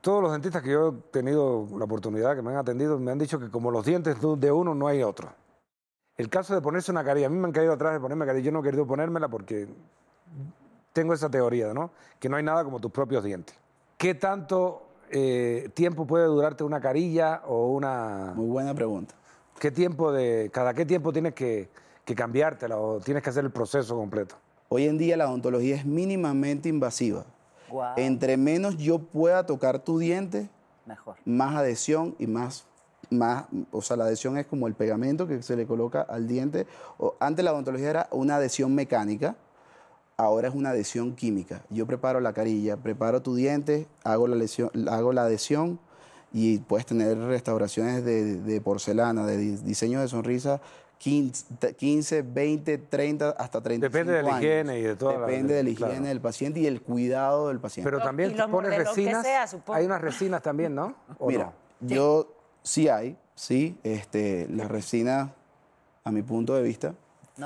Todos 0.00 0.22
los 0.22 0.30
dentistas 0.32 0.62
que 0.62 0.70
yo 0.70 0.88
he 0.88 0.92
tenido 1.12 1.66
la 1.76 1.84
oportunidad, 1.84 2.36
que 2.36 2.42
me 2.42 2.50
han 2.52 2.56
atendido, 2.56 2.98
me 3.00 3.10
han 3.10 3.18
dicho 3.18 3.38
que 3.40 3.50
como 3.50 3.70
los 3.72 3.84
dientes 3.84 4.16
de 4.20 4.52
uno 4.52 4.74
no 4.76 4.86
hay 4.86 5.02
otro. 5.02 5.28
El 6.18 6.28
caso 6.28 6.54
de 6.54 6.60
ponerse 6.60 6.90
una 6.90 7.04
carilla, 7.04 7.28
a 7.28 7.30
mí 7.30 7.36
me 7.36 7.46
han 7.46 7.52
caído 7.52 7.72
atrás 7.72 7.94
de 7.94 8.00
ponerme 8.00 8.26
carilla, 8.26 8.44
yo 8.44 8.52
no 8.52 8.60
he 8.60 8.62
querido 8.64 8.86
ponérmela 8.86 9.28
porque 9.28 9.68
tengo 10.92 11.14
esa 11.14 11.30
teoría, 11.30 11.72
¿no? 11.72 11.92
Que 12.18 12.28
no 12.28 12.36
hay 12.36 12.42
nada 12.42 12.64
como 12.64 12.80
tus 12.80 12.90
propios 12.90 13.22
dientes. 13.22 13.56
¿Qué 13.96 14.14
tanto 14.14 14.82
eh, 15.10 15.70
tiempo 15.74 16.06
puede 16.06 16.26
durarte 16.26 16.64
una 16.64 16.80
carilla 16.80 17.42
o 17.46 17.68
una... 17.68 18.32
Muy 18.34 18.48
buena 18.48 18.74
pregunta. 18.74 19.14
¿Qué 19.60 19.70
tiempo 19.70 20.10
de... 20.10 20.50
cada 20.52 20.74
qué 20.74 20.84
tiempo 20.84 21.12
tienes 21.12 21.34
que, 21.34 21.70
que 22.04 22.14
cambiártela 22.16 22.76
o 22.76 22.98
tienes 22.98 23.22
que 23.22 23.30
hacer 23.30 23.44
el 23.44 23.52
proceso 23.52 23.96
completo? 23.96 24.34
Hoy 24.70 24.86
en 24.86 24.98
día 24.98 25.16
la 25.16 25.28
odontología 25.28 25.76
es 25.76 25.86
mínimamente 25.86 26.68
invasiva. 26.68 27.24
Entre 27.96 28.36
menos 28.36 28.76
yo 28.76 28.98
pueda 28.98 29.46
tocar 29.46 29.78
tu 29.78 29.98
diente, 29.98 30.50
Mejor. 30.84 31.16
más 31.24 31.54
adhesión 31.54 32.16
y 32.18 32.26
más, 32.26 32.66
más, 33.10 33.44
o 33.72 33.80
sea, 33.82 33.96
la 33.96 34.04
adhesión 34.04 34.36
es 34.38 34.46
como 34.46 34.66
el 34.66 34.74
pegamento 34.74 35.26
que 35.26 35.42
se 35.42 35.56
le 35.56 35.66
coloca 35.66 36.02
al 36.02 36.26
diente. 36.26 36.66
O, 36.98 37.14
antes 37.20 37.44
la 37.44 37.52
odontología 37.52 37.90
era 37.90 38.08
una 38.12 38.36
adhesión 38.36 38.74
mecánica, 38.74 39.36
ahora 40.16 40.48
es 40.48 40.54
una 40.54 40.70
adhesión 40.70 41.14
química. 41.14 41.62
Yo 41.70 41.86
preparo 41.86 42.20
la 42.20 42.32
carilla, 42.32 42.76
preparo 42.76 43.22
tu 43.22 43.34
diente, 43.34 43.86
hago 44.04 44.26
la, 44.28 44.36
lesión, 44.36 44.70
hago 44.90 45.12
la 45.12 45.22
adhesión 45.24 45.78
y 46.32 46.58
puedes 46.58 46.84
tener 46.86 47.16
restauraciones 47.18 48.04
de, 48.04 48.36
de 48.36 48.60
porcelana, 48.60 49.24
de 49.26 49.36
di- 49.36 49.56
diseño 49.56 50.00
de 50.00 50.08
sonrisa. 50.08 50.60
15, 50.98 51.74
15, 51.76 52.22
20, 52.22 52.78
30, 52.78 53.30
hasta 53.30 53.60
35 53.60 53.80
Depende 53.92 54.12
de 54.14 54.22
la 54.24 54.28
años. 54.30 54.42
higiene 54.42 54.78
y 54.80 54.82
de 54.82 54.96
toda 54.96 55.12
la- 55.16 55.26
Depende 55.26 55.54
de 55.54 55.62
la 55.62 55.70
higiene 55.70 55.92
claro. 55.92 56.06
del 56.08 56.20
paciente 56.20 56.58
y 56.58 56.66
el 56.66 56.82
cuidado 56.82 57.46
del 57.48 57.60
paciente. 57.60 57.88
Pero 57.88 58.02
también 58.02 58.34
te 58.34 58.48
pones 58.48 58.76
resinas. 58.76 59.24
sea, 59.24 59.46
supongo. 59.46 59.74
hay 59.78 59.86
unas 59.86 60.00
resinas 60.02 60.42
también, 60.42 60.74
¿no? 60.74 60.96
¿O 61.20 61.28
Mira, 61.28 61.52
no? 61.80 61.88
yo 61.88 62.34
sí 62.62 62.88
hay, 62.88 63.16
sí, 63.34 63.76
este, 63.82 64.46
las 64.50 64.68
resinas, 64.68 65.30
a 66.04 66.10
mi 66.10 66.22
punto 66.22 66.54
de 66.54 66.62
vista, 66.62 66.94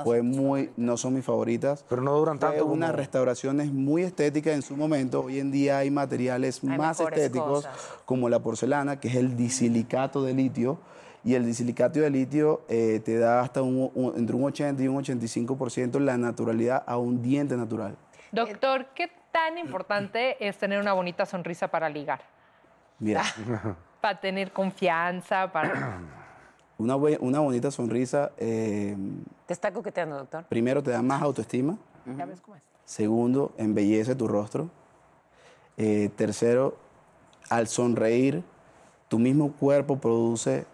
fue 0.03 0.23
muy, 0.23 0.71
no 0.75 0.97
son 0.97 1.13
mis 1.13 1.23
favoritas. 1.23 1.85
Pero 1.87 2.01
no 2.01 2.13
duran 2.17 2.39
Fue 2.39 2.47
tanto 2.49 2.63
como- 2.63 2.73
unas 2.73 2.95
restauraciones 2.95 3.71
muy 3.71 4.01
estéticas 4.01 4.53
en 4.55 4.63
su 4.63 4.75
momento. 4.75 5.21
Hoy 5.21 5.39
en 5.39 5.51
día 5.51 5.77
hay 5.77 5.91
materiales 5.91 6.61
Hay 6.63 6.77
más 6.77 6.99
estéticos, 6.99 7.65
cosas. 7.65 7.77
como 8.05 8.27
la 8.27 8.39
porcelana, 8.39 8.99
que 8.99 9.09
es 9.09 9.15
el 9.15 9.37
disilicato 9.37 10.23
de 10.23 10.33
litio. 10.33 10.79
Y 11.23 11.35
el 11.35 11.45
disilicato 11.45 11.99
de 11.99 12.09
litio 12.09 12.61
eh, 12.69 13.01
te 13.05 13.17
da 13.19 13.41
hasta 13.41 13.61
un, 13.61 13.91
un- 13.93 14.13
entre 14.17 14.35
un 14.35 14.43
80 14.45 14.81
y 14.81 14.87
un 14.87 14.97
85% 14.97 15.99
la 15.99 16.17
naturalidad 16.17 16.83
a 16.87 16.97
un 16.97 17.21
diente 17.21 17.55
natural. 17.55 17.95
Doctor, 18.31 18.87
¿qué 18.95 19.11
tan 19.31 19.57
importante 19.59 20.35
es 20.45 20.57
tener 20.57 20.79
una 20.81 20.93
bonita 20.93 21.25
sonrisa 21.27 21.67
para 21.67 21.87
ligar? 21.87 22.21
Mira, 22.99 23.23
Para 24.03 24.19
tener 24.19 24.51
confianza, 24.51 25.49
para... 25.53 26.01
una, 26.77 26.97
una 26.97 27.39
bonita 27.39 27.71
sonrisa, 27.71 28.33
eh, 28.35 28.97
Te 29.45 29.53
está 29.53 29.71
coqueteando, 29.71 30.17
doctor. 30.17 30.43
primero 30.49 30.83
te 30.83 30.91
da 30.91 31.01
más 31.01 31.21
autoestima. 31.21 31.77
Ya 32.17 32.25
ves 32.25 32.41
cómo 32.41 32.57
es. 32.57 32.63
Segundo, 32.83 33.53
embellece 33.57 34.13
tu 34.13 34.27
rostro. 34.27 34.69
Eh, 35.77 36.09
tercero, 36.17 36.75
al 37.49 37.69
sonreír, 37.69 38.43
tu 39.07 39.19
mismo 39.19 39.53
cuerpo 39.53 39.97
produce 39.97 40.65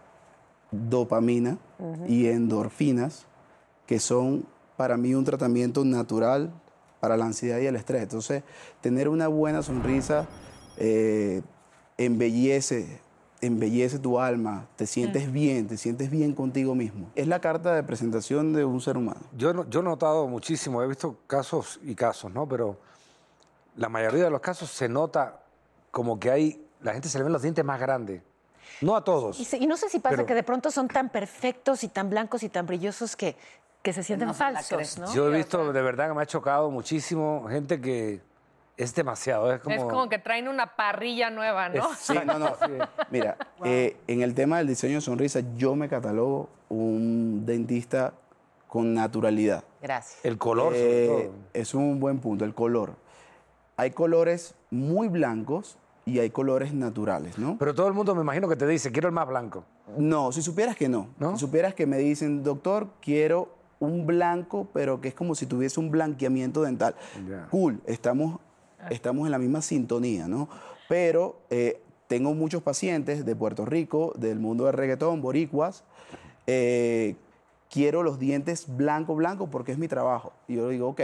dopamina 0.72 1.60
y 2.08 2.30
endorfinas, 2.30 3.28
que 3.86 4.00
son 4.00 4.44
para 4.76 4.98
mí 4.98 5.14
un 5.14 5.24
tratamiento 5.24 5.86
natural 5.86 6.52
para 7.00 7.16
la 7.16 7.26
ansiedad 7.26 7.60
y 7.60 7.68
el 7.68 7.76
estrés. 7.76 8.02
Entonces, 8.02 8.42
tener 8.82 9.08
una 9.08 9.28
buena 9.28 9.62
sonrisa 9.62 10.26
eh, 10.78 11.44
embellece, 12.00 13.00
embellece 13.42 14.00
tu 14.00 14.20
alma, 14.20 14.68
te 14.76 14.86
sientes 14.86 15.32
bien, 15.32 15.68
te 15.68 15.78
sientes 15.78 16.10
bien 16.10 16.34
contigo 16.34 16.76
mismo. 16.76 17.10
Es 17.16 17.28
la 17.28 17.40
carta 17.40 17.74
de 17.74 17.84
presentación 17.84 18.54
de 18.54 18.66
un 18.66 18.82
ser 18.82 18.98
humano. 18.98 19.22
Yo, 19.38 19.54
no- 19.54 19.70
yo 19.70 19.80
he 19.80 19.84
notado 19.84 20.28
muchísimo, 20.28 20.82
he 20.84 20.88
visto 20.88 21.18
casos 21.28 21.80
y 21.84 21.96
casos, 21.96 22.32
¿no? 22.34 22.48
Pero 22.48 22.78
la 23.78 23.88
mayoría 23.90 24.26
de 24.26 24.30
los 24.30 24.42
casos 24.42 24.70
se 24.70 24.90
nota 24.90 25.40
como 25.92 26.20
que 26.20 26.32
hay, 26.32 26.66
la 26.82 26.94
gente 26.94 27.08
se 27.10 27.18
le 27.18 27.24
ven 27.24 27.34
los 27.34 27.42
dientes 27.42 27.64
más 27.64 27.80
grandes. 27.80 28.22
No 28.82 28.96
a 28.96 29.04
todos. 29.04 29.40
Y, 29.40 29.46
se- 29.46 29.58
y 29.58 29.68
no 29.68 29.78
sé 29.78 29.90
si 29.90 30.00
pasa 30.00 30.16
Pero- 30.18 30.26
que 30.28 30.36
de 30.36 30.44
pronto 30.44 30.70
son 30.72 30.88
tan 30.88 31.10
perfectos 31.10 31.84
y 31.84 31.88
tan 31.88 32.10
blancos 32.10 32.44
y 32.44 32.50
tan 32.50 32.66
brillosos 32.66 33.16
que, 33.16 33.36
que 33.82 33.94
se 33.94 34.04
sienten 34.04 34.28
no 34.28 34.34
falsos. 34.34 34.98
¿no? 35.00 35.14
Yo 35.14 35.30
he 35.34 35.38
visto, 35.38 35.72
de 35.72 35.82
verdad 35.82 36.10
que 36.10 36.14
me 36.14 36.22
ha 36.22 36.26
chocado 36.26 36.70
muchísimo 36.70 37.46
gente 37.50 37.80
que 37.82 38.22
es 38.80 38.96
demasiado. 38.96 39.52
Es 39.54 39.62
como, 39.62 39.76
Es 39.76 39.84
como 39.84 40.10
que 40.10 40.18
traen 40.20 40.48
una 40.48 40.76
parrilla 40.76 41.30
nueva, 41.30 41.70
¿no? 41.70 41.90
Sí, 42.00 42.14
no, 42.26 42.40
no. 42.40 42.54
Mira, 43.12 43.38
eh, 43.64 43.98
en 44.08 44.22
el 44.22 44.34
tema 44.34 44.58
del 44.60 44.68
diseño 44.68 44.96
de 44.96 45.02
sonrisa, 45.02 45.42
yo 45.58 45.76
me 45.76 45.90
catalogo 45.90 46.50
un 46.70 47.44
dentista 47.46 48.14
con 48.68 48.94
naturalidad. 48.94 49.64
Gracias. 49.82 50.24
el 50.24 50.38
color, 50.38 50.74
sobre 50.74 51.06
Eh, 51.06 51.08
todo. 51.08 51.32
es 51.54 51.74
un 51.74 52.00
buen 52.00 52.20
punto, 52.20 52.46
el 52.46 52.54
color. 52.54 52.94
Hay 53.78 53.92
colores 53.92 54.56
muy 54.72 55.08
blancos 55.08 55.78
y 56.06 56.20
hay 56.20 56.30
colores 56.30 56.74
naturales, 56.74 57.38
¿no? 57.38 57.58
Pero 57.60 57.74
todo 57.76 57.88
el 57.88 57.94
mundo 57.94 58.16
me 58.16 58.22
imagino 58.22 58.48
que 58.48 58.56
te 58.56 58.66
dice, 58.68 58.92
quiero 58.92 59.08
el 59.10 59.14
más 59.14 59.28
blanco. 59.28 59.64
No, 59.98 60.32
si 60.32 60.42
supieras 60.42 60.76
que 60.76 60.88
no. 60.90 61.10
¿No? 61.18 61.34
Si 61.34 61.40
supieras 61.40 61.74
que 61.74 61.86
me 61.86 61.98
dicen, 61.98 62.44
doctor, 62.44 62.88
quiero 63.02 63.50
un 63.80 64.06
blanco, 64.06 64.68
pero 64.74 65.00
que 65.02 65.08
es 65.10 65.14
como 65.16 65.34
si 65.36 65.46
tuviese 65.46 65.80
un 65.80 65.90
blanqueamiento 65.92 66.62
dental. 66.62 66.96
Cool, 67.50 67.82
estamos, 67.86 68.40
estamos 68.90 69.26
en 69.26 69.32
la 69.32 69.40
misma 69.40 69.62
sintonía, 69.62 70.28
¿no? 70.28 70.50
Pero 70.88 71.38
eh, 71.50 71.82
tengo 72.08 72.34
muchos 72.34 72.64
pacientes 72.64 73.26
de 73.26 73.36
Puerto 73.36 73.66
Rico, 73.66 74.14
del 74.18 74.40
mundo 74.40 74.66
del 74.66 74.74
reggaetón, 74.74 75.22
boricuas. 75.22 75.84
eh, 76.48 77.16
quiero 77.70 78.04
los 78.04 78.20
dientes 78.20 78.66
blanco, 78.68 79.16
blanco, 79.16 79.48
porque 79.48 79.72
es 79.72 79.78
mi 79.78 79.88
trabajo. 79.88 80.34
Y 80.48 80.56
yo 80.56 80.70
digo, 80.70 80.90
ok, 80.90 81.02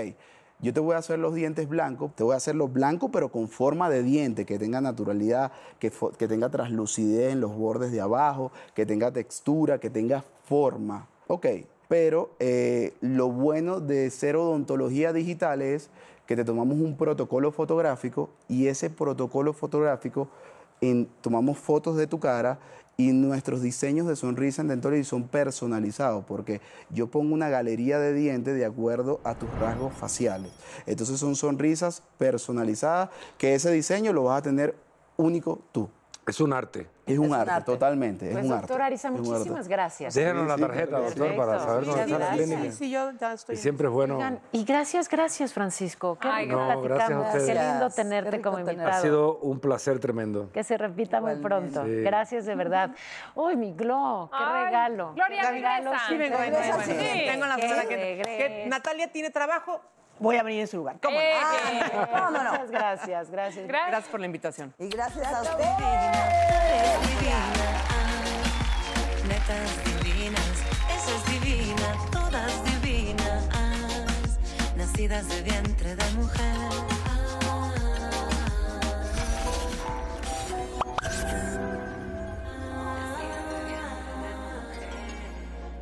yo 0.60 0.74
te 0.74 0.80
voy 0.80 0.96
a 0.96 1.00
hacer 1.00 1.20
los 1.20 1.36
dientes 1.36 1.68
blancos, 1.68 2.12
te 2.16 2.24
voy 2.24 2.34
a 2.34 2.38
hacer 2.38 2.56
los 2.56 2.72
blancos, 2.72 3.10
pero 3.12 3.30
con 3.30 3.50
forma 3.50 3.90
de 3.90 4.04
diente, 4.04 4.46
que 4.46 4.58
tenga 4.58 4.82
naturalidad, 4.82 5.52
que, 5.80 5.92
que 6.18 6.28
tenga 6.28 6.50
translucidez 6.50 7.34
en 7.34 7.42
los 7.42 7.56
bordes 7.56 7.92
de 7.92 8.02
abajo, 8.02 8.52
que 8.74 8.86
tenga 8.86 9.12
textura, 9.12 9.80
que 9.80 9.90
tenga 9.90 10.24
forma. 10.46 11.08
Ok, 11.28 11.46
pero 11.88 12.32
eh, 12.40 12.94
lo 13.02 13.30
bueno 13.30 13.80
de 13.80 14.10
ser 14.10 14.36
odontología 14.36 15.14
digital 15.14 15.62
es 15.62 15.90
que 16.26 16.36
te 16.36 16.44
tomamos 16.44 16.78
un 16.78 16.98
protocolo 16.98 17.52
fotográfico 17.52 18.30
y 18.48 18.68
ese 18.68 18.90
protocolo 18.90 19.54
fotográfico 19.54 20.28
tomamos 21.22 21.58
fotos 21.58 21.96
de 21.98 22.08
tu 22.08 22.20
cara 22.20 22.60
y 22.98 23.12
nuestros 23.12 23.62
diseños 23.62 24.08
de 24.08 24.16
sonrisa 24.16 24.62
en 24.62 24.70
Dentology 24.70 25.04
son 25.04 25.28
personalizados 25.28 26.24
porque 26.26 26.62
yo 26.90 27.08
pongo 27.08 27.34
una 27.34 27.50
galería 27.50 28.00
de 28.00 28.14
dientes 28.14 28.56
de 28.56 28.66
acuerdo 28.66 29.20
a 29.24 29.36
tus 29.36 29.50
rasgos 29.60 29.94
faciales. 29.94 30.52
Entonces 30.86 31.20
son 31.20 31.36
sonrisas 31.36 32.04
personalizadas 32.18 33.10
que 33.38 33.54
ese 33.54 33.72
diseño 33.72 34.14
lo 34.14 34.24
vas 34.24 34.40
a 34.40 34.44
tener 34.44 34.76
único 35.18 35.60
tú. 35.72 35.90
Es 36.28 36.40
un 36.42 36.54
arte. 36.54 36.88
Es 37.06 37.20
un, 37.20 37.32
arte, 37.36 37.52
arte. 37.52 37.66
totalmente. 37.72 38.26
Pues 38.32 38.44
es 38.46 38.52
un 38.52 38.58
doctor 38.58 38.82
arte. 38.82 38.84
Arisa, 38.86 39.12
muchísimas 39.12 39.68
gracias. 39.68 40.16
Déjenos 40.16 40.48
la 40.48 40.56
sí, 40.56 40.62
tarjeta, 40.62 40.98
doctor, 40.98 41.18
perfecto. 41.18 41.38
para 41.46 41.60
saber 41.60 41.84
Sí, 41.84 41.90
dónde 41.90 42.04
está 42.04 42.18
la 42.20 42.32
clínica. 42.32 42.72
Sí, 42.72 42.90
yo 42.90 43.12
ya 43.12 43.34
estoy. 43.34 43.56
Y 43.56 43.58
siempre 43.60 43.88
es 43.88 43.94
bueno. 43.94 44.16
Oigan, 44.16 44.40
y 44.52 44.64
gracias, 44.66 45.08
gracias, 45.08 45.54
Francisco. 45.54 46.18
Qué 46.20 46.28
Ay, 46.28 46.46
rico 46.46 46.58
no, 46.58 46.82
gracias 46.82 47.12
a 47.12 47.14
platicamos. 47.14 47.46
Qué 47.46 47.54
lindo 47.54 47.90
tenerte 47.92 48.42
como 48.42 48.60
invitado. 48.60 48.90
Ha 48.90 49.02
sido 49.02 49.38
un 49.38 49.60
placer 49.60 50.00
tremendo. 50.00 50.50
Que 50.52 50.64
se 50.64 50.78
repita 50.80 51.22
muy 51.22 51.36
pronto. 51.36 51.86
Sí. 51.86 52.02
Gracias 52.02 52.46
de 52.48 52.56
verdad. 52.56 52.90
Uy, 53.36 53.56
mi 53.56 53.74
Glo, 53.74 54.30
qué 54.32 54.44
Ay, 54.44 54.66
regalo. 54.66 55.14
Gloria, 55.14 55.42
Qué 55.44 55.52
regalo 55.52 55.92
regresa. 55.92 56.08
Sí, 56.10 56.18
vengo, 56.18 56.38
vengo. 56.40 56.58
Sí. 56.86 57.26
Tengo 57.32 57.46
la 57.46 57.56
persona 57.58 57.82
que, 57.84 57.96
Regresa. 57.96 58.38
que 58.38 58.66
Natalia 58.68 59.12
tiene 59.12 59.30
trabajo, 59.30 59.80
voy 60.20 60.38
a 60.38 60.44
venir 60.44 60.62
en 60.62 60.68
su 60.68 60.78
lugar. 60.78 60.98
¿Cómo 61.02 61.16
no? 61.16 61.22
Eh, 61.22 61.34
Ah. 61.42 62.30
Muchas 62.32 62.72
gracias, 62.72 63.30
gracias. 63.32 63.68
Gracias. 63.68 63.68
Gracias 63.68 64.10
por 64.10 64.20
la 64.20 64.26
invitación. 64.26 64.74
Y 64.80 64.88
gracias 64.90 65.26
a 65.28 65.42
usted. 65.42 65.64
Eres 65.64 67.10
divina, 67.10 67.46
ah, 67.90 69.28
netas 69.28 70.04
divinas, 70.04 70.64
esa 70.96 71.16
es 71.16 71.26
divina, 71.42 71.96
todas 72.12 72.64
divinas, 72.66 73.44
nacidas 74.76 75.28
de 75.30 75.42
vientre 75.44 75.96
de 75.96 76.10
mujer. 76.12 76.56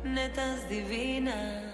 Netas 0.04 0.68
divinas. 0.68 1.73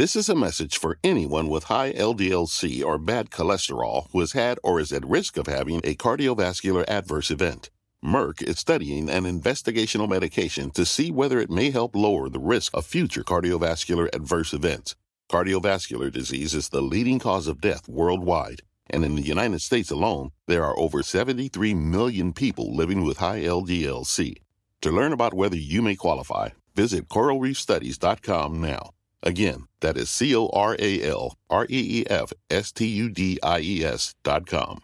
This 0.00 0.16
is 0.16 0.30
a 0.30 0.34
message 0.34 0.78
for 0.78 0.96
anyone 1.04 1.48
with 1.48 1.64
high 1.64 1.92
LDLC 1.92 2.82
or 2.82 2.96
bad 2.96 3.28
cholesterol 3.28 4.06
who 4.12 4.20
has 4.20 4.32
had 4.32 4.58
or 4.64 4.80
is 4.80 4.94
at 4.94 5.04
risk 5.04 5.36
of 5.36 5.46
having 5.46 5.82
a 5.84 5.94
cardiovascular 5.94 6.86
adverse 6.88 7.30
event. 7.30 7.68
Merck 8.02 8.42
is 8.42 8.58
studying 8.58 9.10
an 9.10 9.24
investigational 9.24 10.08
medication 10.08 10.70
to 10.70 10.86
see 10.86 11.10
whether 11.10 11.38
it 11.38 11.50
may 11.50 11.70
help 11.70 11.94
lower 11.94 12.30
the 12.30 12.40
risk 12.40 12.74
of 12.74 12.86
future 12.86 13.22
cardiovascular 13.22 14.08
adverse 14.14 14.54
events. 14.54 14.96
Cardiovascular 15.30 16.10
disease 16.10 16.54
is 16.54 16.70
the 16.70 16.80
leading 16.80 17.18
cause 17.18 17.46
of 17.46 17.60
death 17.60 17.86
worldwide, 17.86 18.62
and 18.88 19.04
in 19.04 19.16
the 19.16 19.20
United 19.36 19.60
States 19.60 19.90
alone, 19.90 20.30
there 20.46 20.64
are 20.64 20.78
over 20.78 21.02
73 21.02 21.74
million 21.74 22.32
people 22.32 22.74
living 22.74 23.04
with 23.04 23.18
high 23.18 23.42
LDLC. 23.42 24.38
To 24.80 24.90
learn 24.90 25.12
about 25.12 25.34
whether 25.34 25.56
you 25.56 25.82
may 25.82 25.94
qualify, 25.94 26.48
visit 26.74 27.06
coralreefstudies.com 27.10 28.62
now. 28.62 28.92
Again, 29.22 29.66
that 29.80 29.96
is 29.96 30.10
C 30.10 30.34
O 30.34 30.48
R 30.48 30.76
A 30.78 31.02
L 31.02 31.36
R 31.50 31.66
E 31.68 32.00
E 32.00 32.06
F 32.08 32.32
S 32.50 32.72
T 32.72 32.86
U 32.86 33.10
D 33.10 33.38
I 33.42 33.60
E 33.60 33.84
S 33.84 34.14
dot 34.22 34.46
com. 34.46 34.80